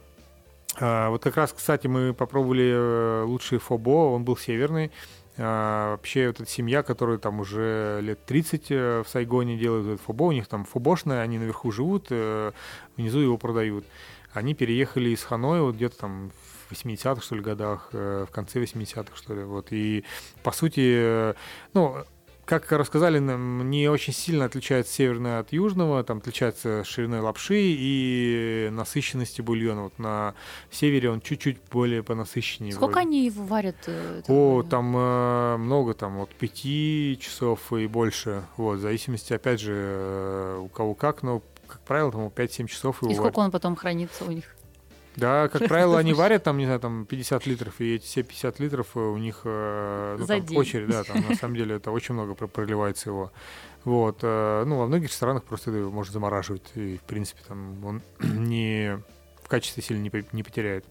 а, 0.79 1.09
вот 1.09 1.23
как 1.23 1.37
раз, 1.37 1.53
кстати, 1.53 1.87
мы 1.87 2.13
попробовали 2.13 3.23
лучший 3.23 3.59
фобо, 3.59 4.13
он 4.13 4.23
был 4.23 4.37
северный, 4.37 4.91
а, 5.37 5.91
вообще 5.91 6.27
вот 6.27 6.39
эта 6.39 6.49
семья, 6.49 6.81
которая 6.81 7.17
там 7.17 7.39
уже 7.39 7.99
лет 8.01 8.25
30 8.25 8.65
э, 8.69 9.03
в 9.05 9.09
Сайгоне 9.09 9.57
делают 9.57 9.87
этот 9.87 10.01
фобо, 10.01 10.23
у 10.23 10.31
них 10.31 10.47
там 10.47 10.63
фобошная, 10.63 11.21
они 11.21 11.37
наверху 11.37 11.71
живут, 11.71 12.07
э, 12.09 12.51
внизу 12.95 13.19
его 13.19 13.37
продают. 13.37 13.85
Они 14.33 14.53
переехали 14.53 15.09
из 15.09 15.23
Ханоя 15.23 15.61
вот 15.61 15.75
где-то 15.75 15.97
там 15.97 16.31
в 16.69 16.71
80-х, 16.71 17.21
что 17.21 17.35
ли, 17.35 17.41
годах, 17.41 17.89
э, 17.91 18.25
в 18.29 18.31
конце 18.31 18.61
80-х, 18.61 19.15
что 19.15 19.35
ли, 19.35 19.43
вот. 19.43 19.67
И, 19.71 20.05
по 20.41 20.51
сути, 20.51 21.35
ну, 21.73 22.05
как 22.45 22.71
рассказали 22.71 23.19
нам, 23.19 23.69
не 23.69 23.87
очень 23.89 24.13
сильно 24.13 24.45
отличается 24.45 24.93
северное 24.93 25.39
от 25.39 25.51
южного, 25.51 26.03
там 26.03 26.19
отличается 26.19 26.83
шириной 26.83 27.19
лапши 27.19 27.55
и 27.57 28.69
насыщенности 28.71 29.41
бульона. 29.41 29.83
Вот 29.83 29.97
на 29.99 30.35
севере 30.71 31.09
он 31.09 31.21
чуть-чуть 31.21 31.57
более 31.71 32.03
понасыщеннее. 32.03 32.73
Сколько 32.73 32.93
вроде. 32.93 33.07
они 33.07 33.25
его 33.25 33.43
варят? 33.45 33.75
Э, 33.87 34.21
О, 34.27 34.63
там 34.63 34.95
э, 34.95 35.57
много, 35.57 35.93
там 35.95 36.19
от 36.19 36.29
пяти 36.35 37.17
часов 37.19 37.73
и 37.73 37.87
больше. 37.87 38.43
Вот, 38.57 38.77
в 38.77 38.81
зависимости, 38.81 39.33
опять 39.33 39.59
же, 39.59 39.73
э, 39.75 40.59
у 40.61 40.67
кого 40.67 40.93
как, 40.93 41.23
но, 41.23 41.41
как 41.67 41.81
правило, 41.81 42.11
там 42.11 42.27
5-7 42.27 42.67
часов 42.67 43.01
его 43.01 43.11
И 43.11 43.15
сколько 43.15 43.37
варят. 43.37 43.45
он 43.45 43.51
потом 43.51 43.75
хранится 43.75 44.23
у 44.25 44.31
них? 44.31 44.54
Да, 45.15 45.47
как 45.51 45.67
правило, 45.67 45.97
они 45.97 46.13
варят 46.13 46.43
там, 46.43 46.57
не 46.57 46.65
знаю, 46.65 46.79
там 46.79 47.05
50 47.05 47.45
литров, 47.45 47.79
и 47.79 47.95
эти 47.95 48.05
все 48.05 48.23
50 48.23 48.59
литров 48.59 48.87
э, 48.95 48.99
у 48.99 49.17
них 49.17 49.41
э, 49.43 50.17
ну, 50.19 50.25
там, 50.27 50.43
очередь, 50.55 50.89
да, 50.89 51.03
там 51.03 51.23
на 51.27 51.35
самом 51.39 51.55
деле 51.55 51.75
это 51.75 51.91
очень 51.91 52.13
много 52.13 52.35
про- 52.35 52.47
проливается 52.47 53.09
его. 53.09 53.31
Вот, 53.83 54.19
э, 54.23 54.63
ну, 54.65 54.79
во 54.79 54.87
многих 54.87 55.09
ресторанах 55.09 55.43
просто 55.43 55.71
это 55.71 55.79
можно 55.89 56.11
замораживать, 56.13 56.71
и, 56.75 56.97
в 56.97 57.03
принципе, 57.03 57.41
там 57.47 57.83
он 57.85 58.01
не 58.19 58.99
в 59.43 59.47
качестве 59.47 59.83
сильно 59.83 60.01
не, 60.01 60.11
не 60.31 60.43
потеряет. 60.43 60.85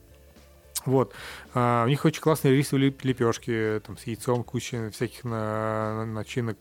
Вот. 0.86 1.14
А, 1.54 1.84
у 1.84 1.88
них 1.88 2.04
очень 2.04 2.20
классные 2.20 2.54
рисовые 2.56 2.94
лепешки, 3.02 3.80
там, 3.86 3.96
с 3.96 4.04
яйцом, 4.06 4.44
куча 4.44 4.90
всяких 4.90 5.24
на- 5.24 6.04
начинок. 6.04 6.58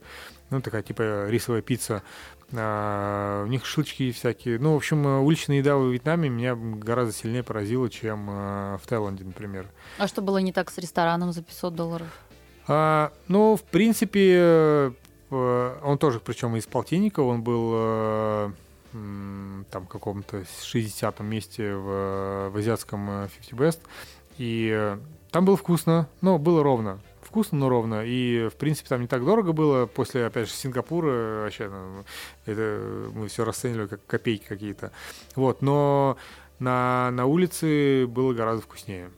Ну, 0.50 0.60
такая, 0.60 0.82
типа, 0.82 1.28
рисовая 1.28 1.62
пицца. 1.62 2.02
А, 2.56 3.44
у 3.44 3.46
них 3.46 3.64
шашлычки 3.64 4.12
всякие. 4.12 4.58
Ну, 4.58 4.74
в 4.74 4.76
общем, 4.76 5.06
э, 5.06 5.18
уличная 5.20 5.58
еда 5.58 5.76
в 5.76 5.90
Вьетнаме 5.90 6.28
меня 6.28 6.54
гораздо 6.56 7.12
сильнее 7.12 7.42
поразила, 7.42 7.90
чем 7.90 8.28
э, 8.30 8.78
в 8.82 8.86
Таиланде, 8.86 9.24
например. 9.24 9.68
А 9.98 10.08
что 10.08 10.22
было 10.22 10.38
не 10.38 10.52
так 10.52 10.70
с 10.70 10.78
рестораном 10.78 11.32
за 11.32 11.42
500 11.42 11.74
долларов? 11.74 12.06
А, 12.66 13.12
ну, 13.28 13.56
в 13.56 13.62
принципе, 13.62 14.36
э, 14.38 14.92
он 15.82 15.98
тоже, 15.98 16.20
причем 16.20 16.56
из 16.56 16.66
полтинника, 16.66 17.20
он 17.20 17.42
был 17.42 18.52
там 19.70 19.86
в 19.86 19.88
каком-то 19.88 20.44
60-м 20.62 21.26
месте 21.26 21.74
в, 21.74 22.50
в 22.50 22.56
азиатском 22.56 23.24
э, 23.24 23.28
50 23.40 23.58
Best. 23.58 23.80
И 24.38 24.96
там 25.32 25.44
было 25.44 25.56
вкусно, 25.56 26.08
но 26.20 26.38
было 26.38 26.62
ровно. 26.62 27.00
Вкусно, 27.34 27.58
но 27.58 27.68
ровно. 27.68 28.04
И, 28.06 28.46
в 28.48 28.54
принципе, 28.54 28.90
там 28.90 29.00
не 29.00 29.08
так 29.08 29.24
дорого 29.24 29.52
было. 29.52 29.86
После, 29.86 30.24
опять 30.24 30.46
же, 30.46 30.54
Сингапура, 30.54 31.42
вообще, 31.42 31.68
ну, 31.68 32.04
это 32.46 33.10
мы 33.12 33.26
все 33.26 33.44
расценивали 33.44 33.88
как 33.88 34.06
копейки 34.06 34.44
какие-то. 34.46 34.92
Вот, 35.34 35.60
но 35.60 36.16
на, 36.60 37.10
на 37.10 37.26
улице 37.26 38.06
было 38.06 38.32
гораздо 38.34 38.62
вкуснее. 38.62 39.10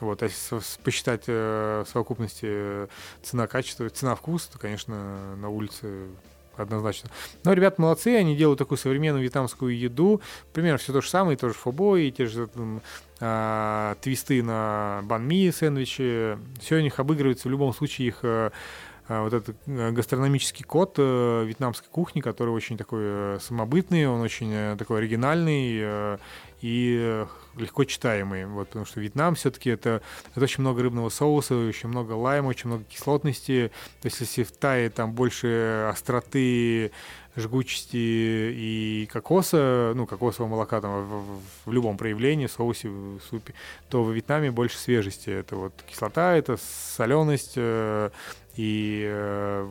Вот, 0.00 0.24
а 0.24 0.26
если 0.26 0.60
посчитать 0.82 1.26
э, 1.28 1.84
в 1.86 1.88
совокупности 1.88 2.88
цена-качество, 3.22 3.88
цена-вкус, 3.88 4.46
то, 4.46 4.58
конечно, 4.58 5.36
на 5.36 5.48
улице 5.48 6.08
однозначно. 6.56 7.10
Но 7.44 7.52
ребята 7.52 7.80
молодцы, 7.80 8.16
они 8.16 8.36
делают 8.36 8.58
такую 8.58 8.78
современную 8.78 9.22
вьетнамскую 9.22 9.76
еду. 9.76 10.20
Примерно 10.52 10.78
все 10.78 10.92
то 10.92 11.00
же 11.00 11.08
самое, 11.08 11.36
тоже 11.36 11.54
фобои, 11.54 12.10
те 12.10 12.26
же 12.26 12.46
там, 12.46 12.82
а, 13.20 13.96
твисты 14.00 14.42
на 14.42 15.00
банми, 15.04 15.50
сэндвичи. 15.50 16.38
Все 16.60 16.76
у 16.76 16.80
них 16.80 16.98
обыгрывается 16.98 17.48
в 17.48 17.50
любом 17.50 17.72
случае 17.72 18.08
их 18.08 18.18
э, 18.22 18.50
вот 19.08 19.32
этот 19.32 19.56
э, 19.66 19.90
гастрономический 19.92 20.64
код 20.64 20.94
э, 20.98 21.44
вьетнамской 21.46 21.88
кухни, 21.90 22.20
который 22.20 22.50
очень 22.50 22.76
такой 22.76 23.00
э, 23.02 23.38
самобытный, 23.40 24.06
он 24.08 24.20
очень 24.20 24.76
такой 24.76 24.98
оригинальный 24.98 26.18
и 26.62 27.24
легко 27.56 27.84
читаемый. 27.84 28.46
Вот, 28.46 28.68
потому 28.68 28.86
что 28.86 29.00
Вьетнам 29.00 29.34
все-таки 29.34 29.70
это, 29.70 30.02
это 30.34 30.44
очень 30.44 30.62
много 30.62 30.82
рыбного 30.82 31.10
соуса, 31.10 31.54
очень 31.54 31.88
много 31.88 32.12
лайма, 32.12 32.48
очень 32.48 32.68
много 32.68 32.84
кислотности. 32.84 33.70
То 34.00 34.06
есть 34.06 34.20
если 34.20 34.42
в 34.42 34.52
Тае 34.52 34.90
там 34.90 35.12
больше 35.12 35.88
остроты, 35.90 36.92
жгучести 37.36 37.96
и 37.96 39.08
кокоса, 39.12 39.92
ну, 39.94 40.06
кокосового 40.06 40.50
молока 40.52 40.80
там 40.80 41.04
в, 41.04 41.36
в- 41.36 41.40
в 41.66 41.72
любом 41.72 41.98
проявлении, 41.98 42.46
соусе, 42.46 42.88
в 42.88 43.20
супе, 43.28 43.52
то 43.90 44.02
в 44.02 44.10
Вьетнаме 44.12 44.50
больше 44.50 44.78
свежести. 44.78 45.28
Это 45.30 45.56
вот 45.56 45.74
кислота, 45.86 46.34
это 46.34 46.56
соленость 46.56 47.52
э, 47.56 48.10
и 48.56 49.04
э, 49.06 49.68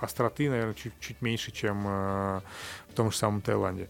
остроты, 0.00 0.48
наверное, 0.48 0.74
чуть, 0.74 0.92
чуть 1.00 1.20
меньше, 1.22 1.50
чем 1.50 1.84
э, 1.86 2.40
том 2.98 3.12
же 3.12 3.16
самом 3.16 3.40
Таиланде. 3.40 3.88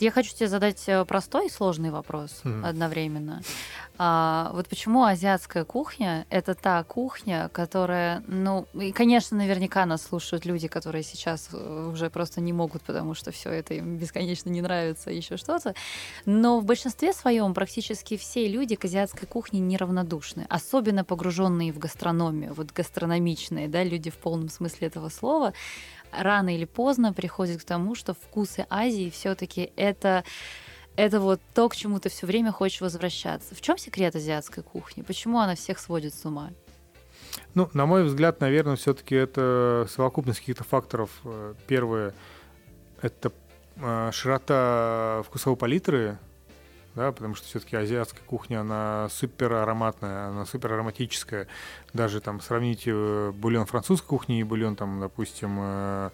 Я 0.00 0.10
хочу 0.10 0.34
тебе 0.34 0.48
задать 0.48 0.82
э, 0.88 1.04
простой 1.04 1.46
и 1.46 1.50
сложный 1.50 1.90
вопрос 1.90 2.40
Мгм. 2.44 2.64
одновременно. 2.64 3.40
А, 3.98 4.50
вот 4.52 4.68
почему 4.68 5.04
азиатская 5.04 5.64
кухня— 5.64 6.26
это 6.30 6.54
та 6.54 6.82
кухня, 6.84 7.48
которая, 7.52 8.22
ну, 8.26 8.66
и, 8.74 8.92
конечно, 8.92 9.36
наверняка 9.36 9.86
нас 9.86 10.02
слушают 10.02 10.44
люди, 10.44 10.68
которые 10.68 11.02
сейчас 11.02 11.48
э, 11.52 11.90
уже 11.92 12.10
просто 12.10 12.40
не 12.40 12.52
могут, 12.52 12.82
потому 12.82 13.14
что 13.14 13.30
все 13.30 13.50
это 13.50 13.74
им 13.74 13.96
бесконечно 13.96 14.50
не 14.50 14.60
нравится, 14.60 15.10
еще 15.10 15.36
что-то. 15.36 15.74
Но 16.26 16.60
в 16.60 16.64
большинстве 16.64 17.12
своем 17.12 17.54
практически 17.54 18.16
все 18.16 18.48
люди 18.48 18.74
к 18.76 18.84
азиатской 18.84 19.26
кухне 19.28 19.60
неравнодушны, 19.60 20.46
особенно 20.48 21.04
погруженные 21.04 21.72
в 21.72 21.78
гастрономию, 21.78 22.54
вот 22.54 22.72
гастрономичные, 22.72 23.68
да, 23.68 23.84
люди 23.84 24.10
в 24.10 24.16
полном 24.16 24.48
смысле 24.48 24.88
этого 24.88 25.08
слова 25.10 25.52
рано 26.12 26.54
или 26.54 26.64
поздно 26.64 27.12
приходит 27.12 27.60
к 27.60 27.64
тому, 27.64 27.94
что 27.94 28.14
вкусы 28.14 28.66
Азии 28.70 29.10
все-таки 29.10 29.72
это 29.76 30.24
это 30.96 31.20
вот 31.20 31.40
то, 31.54 31.68
к 31.68 31.76
чему 31.76 32.00
ты 32.00 32.08
все 32.08 32.26
время 32.26 32.50
хочешь 32.50 32.80
возвращаться. 32.80 33.54
В 33.54 33.60
чем 33.60 33.78
секрет 33.78 34.16
азиатской 34.16 34.64
кухни? 34.64 35.02
Почему 35.02 35.38
она 35.38 35.54
всех 35.54 35.78
сводит 35.78 36.12
с 36.12 36.24
ума? 36.24 36.50
Ну, 37.54 37.70
на 37.72 37.86
мой 37.86 38.02
взгляд, 38.02 38.40
наверное, 38.40 38.74
все-таки 38.74 39.14
это 39.14 39.86
совокупность 39.88 40.40
каких-то 40.40 40.64
факторов. 40.64 41.10
Э, 41.24 41.54
Первое— 41.68 42.14
это 43.02 43.32
э, 43.76 44.10
широта 44.12 45.22
вкусовой 45.24 45.56
палитры, 45.56 46.18
да, 46.98 47.12
потому 47.12 47.36
что 47.36 47.46
все-таки 47.46 47.76
азиатская 47.76 48.24
кухня, 48.26 48.60
она 48.60 49.08
супер 49.10 49.52
ароматная, 49.52 50.28
она 50.28 50.44
супер 50.44 50.72
ароматическая. 50.72 51.46
Даже 51.94 52.20
там 52.20 52.40
сравнить 52.40 52.82
э, 52.86 53.30
бульон 53.32 53.66
французской 53.66 54.08
кухни 54.08 54.40
и 54.40 54.42
бульон, 54.42 54.74
там, 54.74 54.98
допустим, 54.98 55.58
э, 55.60 56.10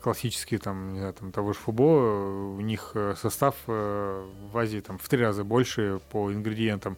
классический, 0.00 0.56
там, 0.56 0.94
не 0.94 0.98
знаю, 1.00 1.12
там, 1.12 1.30
того 1.30 1.52
же 1.52 1.58
фубо, 1.58 1.82
у 2.56 2.60
них 2.60 2.92
э, 2.94 3.16
состав 3.20 3.54
в 3.66 4.26
Азии 4.54 4.80
там 4.80 4.96
в 4.96 5.06
три 5.10 5.22
раза 5.22 5.44
больше 5.44 6.00
по 6.10 6.32
ингредиентам. 6.32 6.96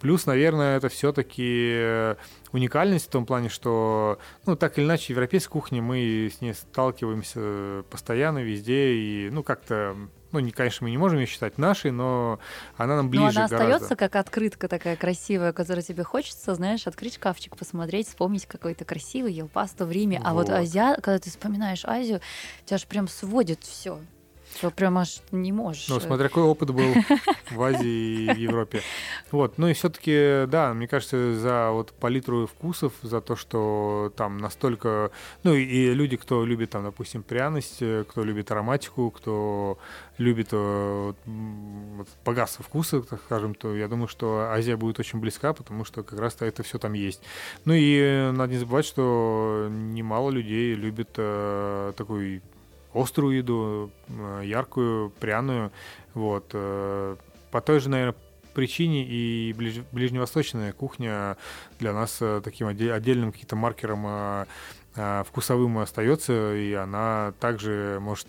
Плюс, 0.00 0.24
наверное, 0.24 0.78
это 0.78 0.88
все-таки 0.88 2.16
уникальность 2.52 3.08
в 3.08 3.10
том 3.10 3.26
плане, 3.26 3.50
что, 3.50 4.18
ну, 4.46 4.56
так 4.56 4.78
или 4.78 4.86
иначе, 4.86 5.12
европейская 5.12 5.52
кухня, 5.52 5.82
мы 5.82 6.30
с 6.34 6.40
ней 6.40 6.54
сталкиваемся 6.54 7.84
постоянно, 7.90 8.38
везде, 8.38 8.94
и, 8.94 9.28
ну, 9.30 9.42
как-то, 9.42 9.94
ну, 10.32 10.38
не, 10.40 10.50
конечно, 10.50 10.84
мы 10.84 10.90
не 10.90 10.98
можем 10.98 11.18
ее 11.18 11.26
считать 11.26 11.56
нашей, 11.58 11.90
но 11.90 12.38
она 12.76 12.96
нам 12.96 13.08
ближе 13.08 13.24
Но 13.24 13.28
она 13.30 13.48
гораздо. 13.48 13.56
остается 13.64 13.96
как 13.96 14.16
открытка 14.16 14.68
такая 14.68 14.96
красивая, 14.96 15.52
которую 15.52 15.82
тебе 15.82 16.02
хочется, 16.04 16.54
знаешь, 16.54 16.86
открыть 16.86 17.14
шкафчик, 17.14 17.56
посмотреть, 17.56 18.08
вспомнить 18.08 18.46
какой-то 18.46 18.84
красивый, 18.84 19.32
ел 19.32 19.48
пасту 19.48 19.86
в 19.86 19.92
Риме. 19.92 20.20
А 20.24 20.34
вот 20.34 20.48
Вот. 20.48 20.56
Азия, 20.56 20.94
когда 20.96 21.18
ты 21.18 21.30
вспоминаешь 21.30 21.84
Азию, 21.84 22.20
тебя 22.64 22.78
же 22.78 22.86
прям 22.86 23.08
сводит 23.08 23.62
все. 23.62 23.98
Что 24.56 24.70
прям 24.70 24.98
аж 24.98 25.20
не 25.32 25.52
можешь. 25.52 25.88
Ну, 25.88 26.00
смотря 26.00 26.28
какой 26.28 26.44
опыт 26.44 26.70
был 26.70 26.94
в 27.50 27.62
Азии 27.62 28.24
и 28.24 28.32
в 28.32 28.36
Европе. 28.36 28.80
Вот, 29.30 29.58
ну 29.58 29.68
и 29.68 29.74
все-таки, 29.74 30.46
да, 30.46 30.72
мне 30.74 30.88
кажется, 30.88 31.34
за 31.36 31.70
вот 31.70 31.92
палитру 31.92 32.46
вкусов, 32.46 32.92
за 33.02 33.20
то, 33.20 33.36
что 33.36 34.12
там 34.16 34.38
настолько, 34.38 35.10
ну 35.42 35.54
и, 35.54 35.92
люди, 35.92 36.16
кто 36.16 36.44
любит 36.44 36.70
там, 36.70 36.84
допустим, 36.84 37.22
пряность, 37.22 37.78
э, 37.80 38.04
кто 38.08 38.24
любит 38.24 38.50
ароматику, 38.50 39.10
кто 39.10 39.78
любит 40.18 40.48
э, 40.52 41.12
вот, 41.24 42.08
богатство 42.24 42.64
вкуса, 42.64 43.02
так 43.02 43.20
скажем, 43.24 43.54
то 43.54 43.74
я 43.74 43.88
думаю, 43.88 44.08
что 44.08 44.48
Азия 44.50 44.76
будет 44.76 44.98
очень 44.98 45.20
близка, 45.20 45.52
потому 45.52 45.84
что 45.84 46.02
как 46.02 46.18
раз-то 46.18 46.44
это 46.44 46.62
все 46.62 46.78
там 46.78 46.94
есть. 46.94 47.22
Ну 47.64 47.74
и 47.74 47.98
э, 47.98 48.30
надо 48.30 48.52
не 48.52 48.58
забывать, 48.58 48.86
что 48.86 49.68
немало 49.70 50.30
людей 50.30 50.74
любит 50.74 51.10
э, 51.16 51.92
такой 51.96 52.42
острую 52.96 53.36
еду, 53.36 53.90
яркую, 54.42 55.10
пряную. 55.20 55.70
Вот. 56.14 56.50
э, 56.52 57.16
По 57.50 57.60
той 57.60 57.80
же, 57.80 57.90
наверное, 57.90 58.14
причине 58.54 59.04
и 59.04 59.52
ближ- 59.52 59.84
ближневосточная 59.92 60.72
кухня 60.72 61.36
для 61.78 61.92
нас 61.92 62.18
э, 62.20 62.40
таким 62.42 62.68
отде- 62.68 62.90
отдельным 62.92 63.32
каким-то 63.32 63.54
маркером 63.56 64.06
э, 64.06 65.24
вкусовым 65.26 65.78
остается, 65.78 66.54
и 66.54 66.72
она 66.72 67.34
также 67.38 67.98
может 68.00 68.28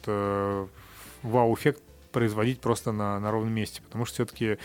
вау-эффект 1.23 1.81
производить 2.11 2.59
просто 2.59 2.91
на, 2.91 3.19
на 3.19 3.31
ровном 3.31 3.53
месте, 3.53 3.81
потому 3.81 4.05
что 4.05 4.15
все-таки 4.15 4.57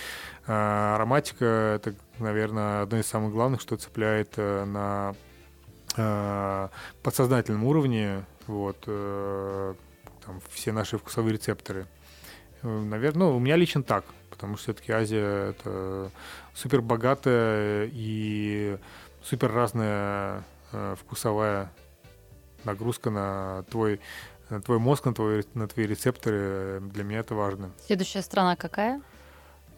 ароматика 0.47 1.45
это, 1.77 1.95
наверное, 2.19 2.83
одно 2.83 2.99
из 2.99 3.07
самых 3.07 3.31
главных, 3.33 3.61
что 3.61 3.77
цепляет 3.77 4.37
на 4.37 5.15
подсознательном 7.03 7.65
уровне 7.65 8.25
вот 8.47 8.79
там, 10.25 10.41
все 10.51 10.73
наши 10.73 10.99
вкусовые 10.99 11.35
рецепторы. 11.35 11.87
Наверное, 12.63 13.27
ну, 13.29 13.37
у 13.37 13.41
меня 13.41 13.57
лично 13.57 13.83
так, 13.83 14.05
потому 14.31 14.57
что 14.57 14.65
все-таки 14.65 14.93
Азия 14.93 15.51
это 15.51 16.11
супер 16.55 16.81
богатая 16.81 17.91
и 17.93 18.79
супер 19.23 19.53
разная 19.53 20.45
э, 20.73 20.95
вкусовая 21.01 21.73
нагрузка 22.65 23.11
на 23.11 23.65
твой 23.71 24.01
на 24.51 24.61
твой 24.61 24.79
мозг, 24.79 25.07
на, 25.07 25.15
твой, 25.15 25.45
на 25.55 25.67
твои 25.67 25.87
рецепторы. 25.87 26.81
Для 26.81 27.05
меня 27.05 27.21
это 27.21 27.35
важно. 27.35 27.71
Следующая 27.87 28.23
страна 28.23 28.55
какая? 28.55 29.01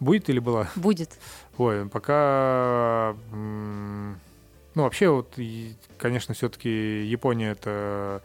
Будет 0.01 0.29
или 0.29 0.41
была? 0.41 0.69
Будет. 0.75 1.11
Ой, 1.57 1.89
пока... 1.89 3.15
Ну, 3.31 4.83
вообще, 4.83 5.09
вот, 5.09 5.39
конечно, 5.97 6.35
все-таки 6.35 7.05
Япония— 7.05 7.51
это 7.53 8.23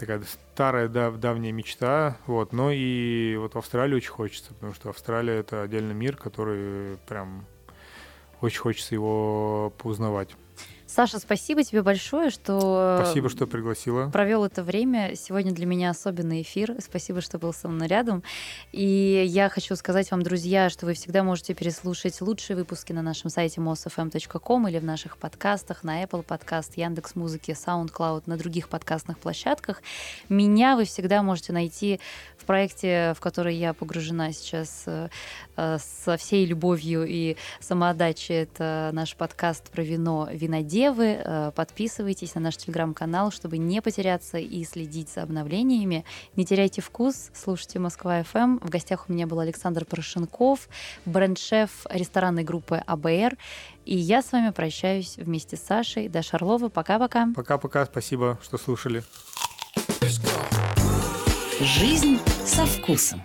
такая 0.00 0.22
старая 0.54 0.88
дав 0.88 1.18
давняя 1.18 1.52
мечта, 1.52 2.16
вот, 2.26 2.52
но 2.52 2.70
и 2.72 3.36
вот 3.36 3.54
в 3.54 3.58
Австралии 3.58 3.94
очень 3.94 4.10
хочется, 4.10 4.54
потому 4.54 4.72
что 4.72 4.88
Австралия 4.88 5.34
это 5.34 5.62
отдельный 5.62 5.94
мир, 5.94 6.16
который 6.16 6.96
прям 7.06 7.44
очень 8.40 8.60
хочется 8.60 8.94
его 8.94 9.72
поузнавать. 9.76 10.30
Саша, 10.92 11.20
спасибо 11.20 11.62
тебе 11.62 11.82
большое, 11.82 12.30
что... 12.30 13.00
Спасибо, 13.04 13.28
что 13.28 13.46
пригласила. 13.46 14.10
Провел 14.10 14.44
это 14.44 14.64
время. 14.64 15.14
Сегодня 15.14 15.52
для 15.52 15.64
меня 15.64 15.90
особенный 15.90 16.42
эфир. 16.42 16.74
Спасибо, 16.80 17.20
что 17.20 17.38
был 17.38 17.52
со 17.52 17.68
мной 17.68 17.86
рядом. 17.86 18.24
И 18.72 19.24
я 19.28 19.48
хочу 19.50 19.76
сказать 19.76 20.10
вам, 20.10 20.24
друзья, 20.24 20.68
что 20.68 20.86
вы 20.86 20.94
всегда 20.94 21.22
можете 21.22 21.54
переслушать 21.54 22.20
лучшие 22.20 22.56
выпуски 22.56 22.92
на 22.92 23.02
нашем 23.02 23.30
сайте 23.30 23.60
mosfm.com 23.60 24.66
или 24.66 24.80
в 24.80 24.84
наших 24.84 25.16
подкастах 25.16 25.84
на 25.84 26.02
Apple 26.02 26.26
Podcast, 26.26 26.72
Яндекс 26.74 27.14
Музыки, 27.14 27.52
SoundCloud, 27.52 28.24
на 28.26 28.36
других 28.36 28.68
подкастных 28.68 29.20
площадках. 29.20 29.82
Меня 30.28 30.74
вы 30.74 30.86
всегда 30.86 31.22
можете 31.22 31.52
найти 31.52 32.00
в 32.36 32.46
проекте, 32.46 33.14
в 33.16 33.20
который 33.20 33.54
я 33.54 33.74
погружена 33.74 34.32
сейчас 34.32 34.82
э, 34.86 35.08
э, 35.56 35.78
со 35.78 36.16
всей 36.16 36.46
любовью 36.46 37.04
и 37.06 37.36
самоотдачей. 37.60 38.42
Это 38.42 38.90
наш 38.92 39.14
подкаст 39.14 39.70
про 39.70 39.82
вино 39.82 40.28
«Винодевы». 40.32 40.79
Э, 40.88 41.52
подписывайтесь 41.54 42.34
на 42.34 42.40
наш 42.40 42.56
телеграм-канал, 42.56 43.30
чтобы 43.30 43.58
не 43.58 43.82
потеряться 43.82 44.38
и 44.38 44.64
следить 44.64 45.10
за 45.10 45.22
обновлениями. 45.22 46.04
Не 46.36 46.44
теряйте 46.44 46.80
вкус, 46.80 47.30
слушайте 47.34 47.78
Москва-ФМ. 47.78 48.58
В 48.58 48.70
гостях 48.70 49.06
у 49.08 49.12
меня 49.12 49.26
был 49.26 49.40
Александр 49.40 49.84
Порошенков, 49.84 50.68
бренд-шеф 51.04 51.86
ресторанной 51.90 52.44
группы 52.44 52.82
АБР. 52.86 53.36
И 53.84 53.96
я 53.96 54.22
с 54.22 54.32
вами 54.32 54.50
прощаюсь 54.50 55.16
вместе 55.16 55.56
с 55.56 55.60
Сашей. 55.60 56.08
Даша 56.08 56.36
Орлова. 56.36 56.68
Пока-пока. 56.68 57.28
Пока-пока. 57.34 57.84
Спасибо, 57.86 58.38
что 58.42 58.58
слушали. 58.58 59.02
Жизнь 61.60 62.18
со 62.46 62.64
вкусом. 62.64 63.22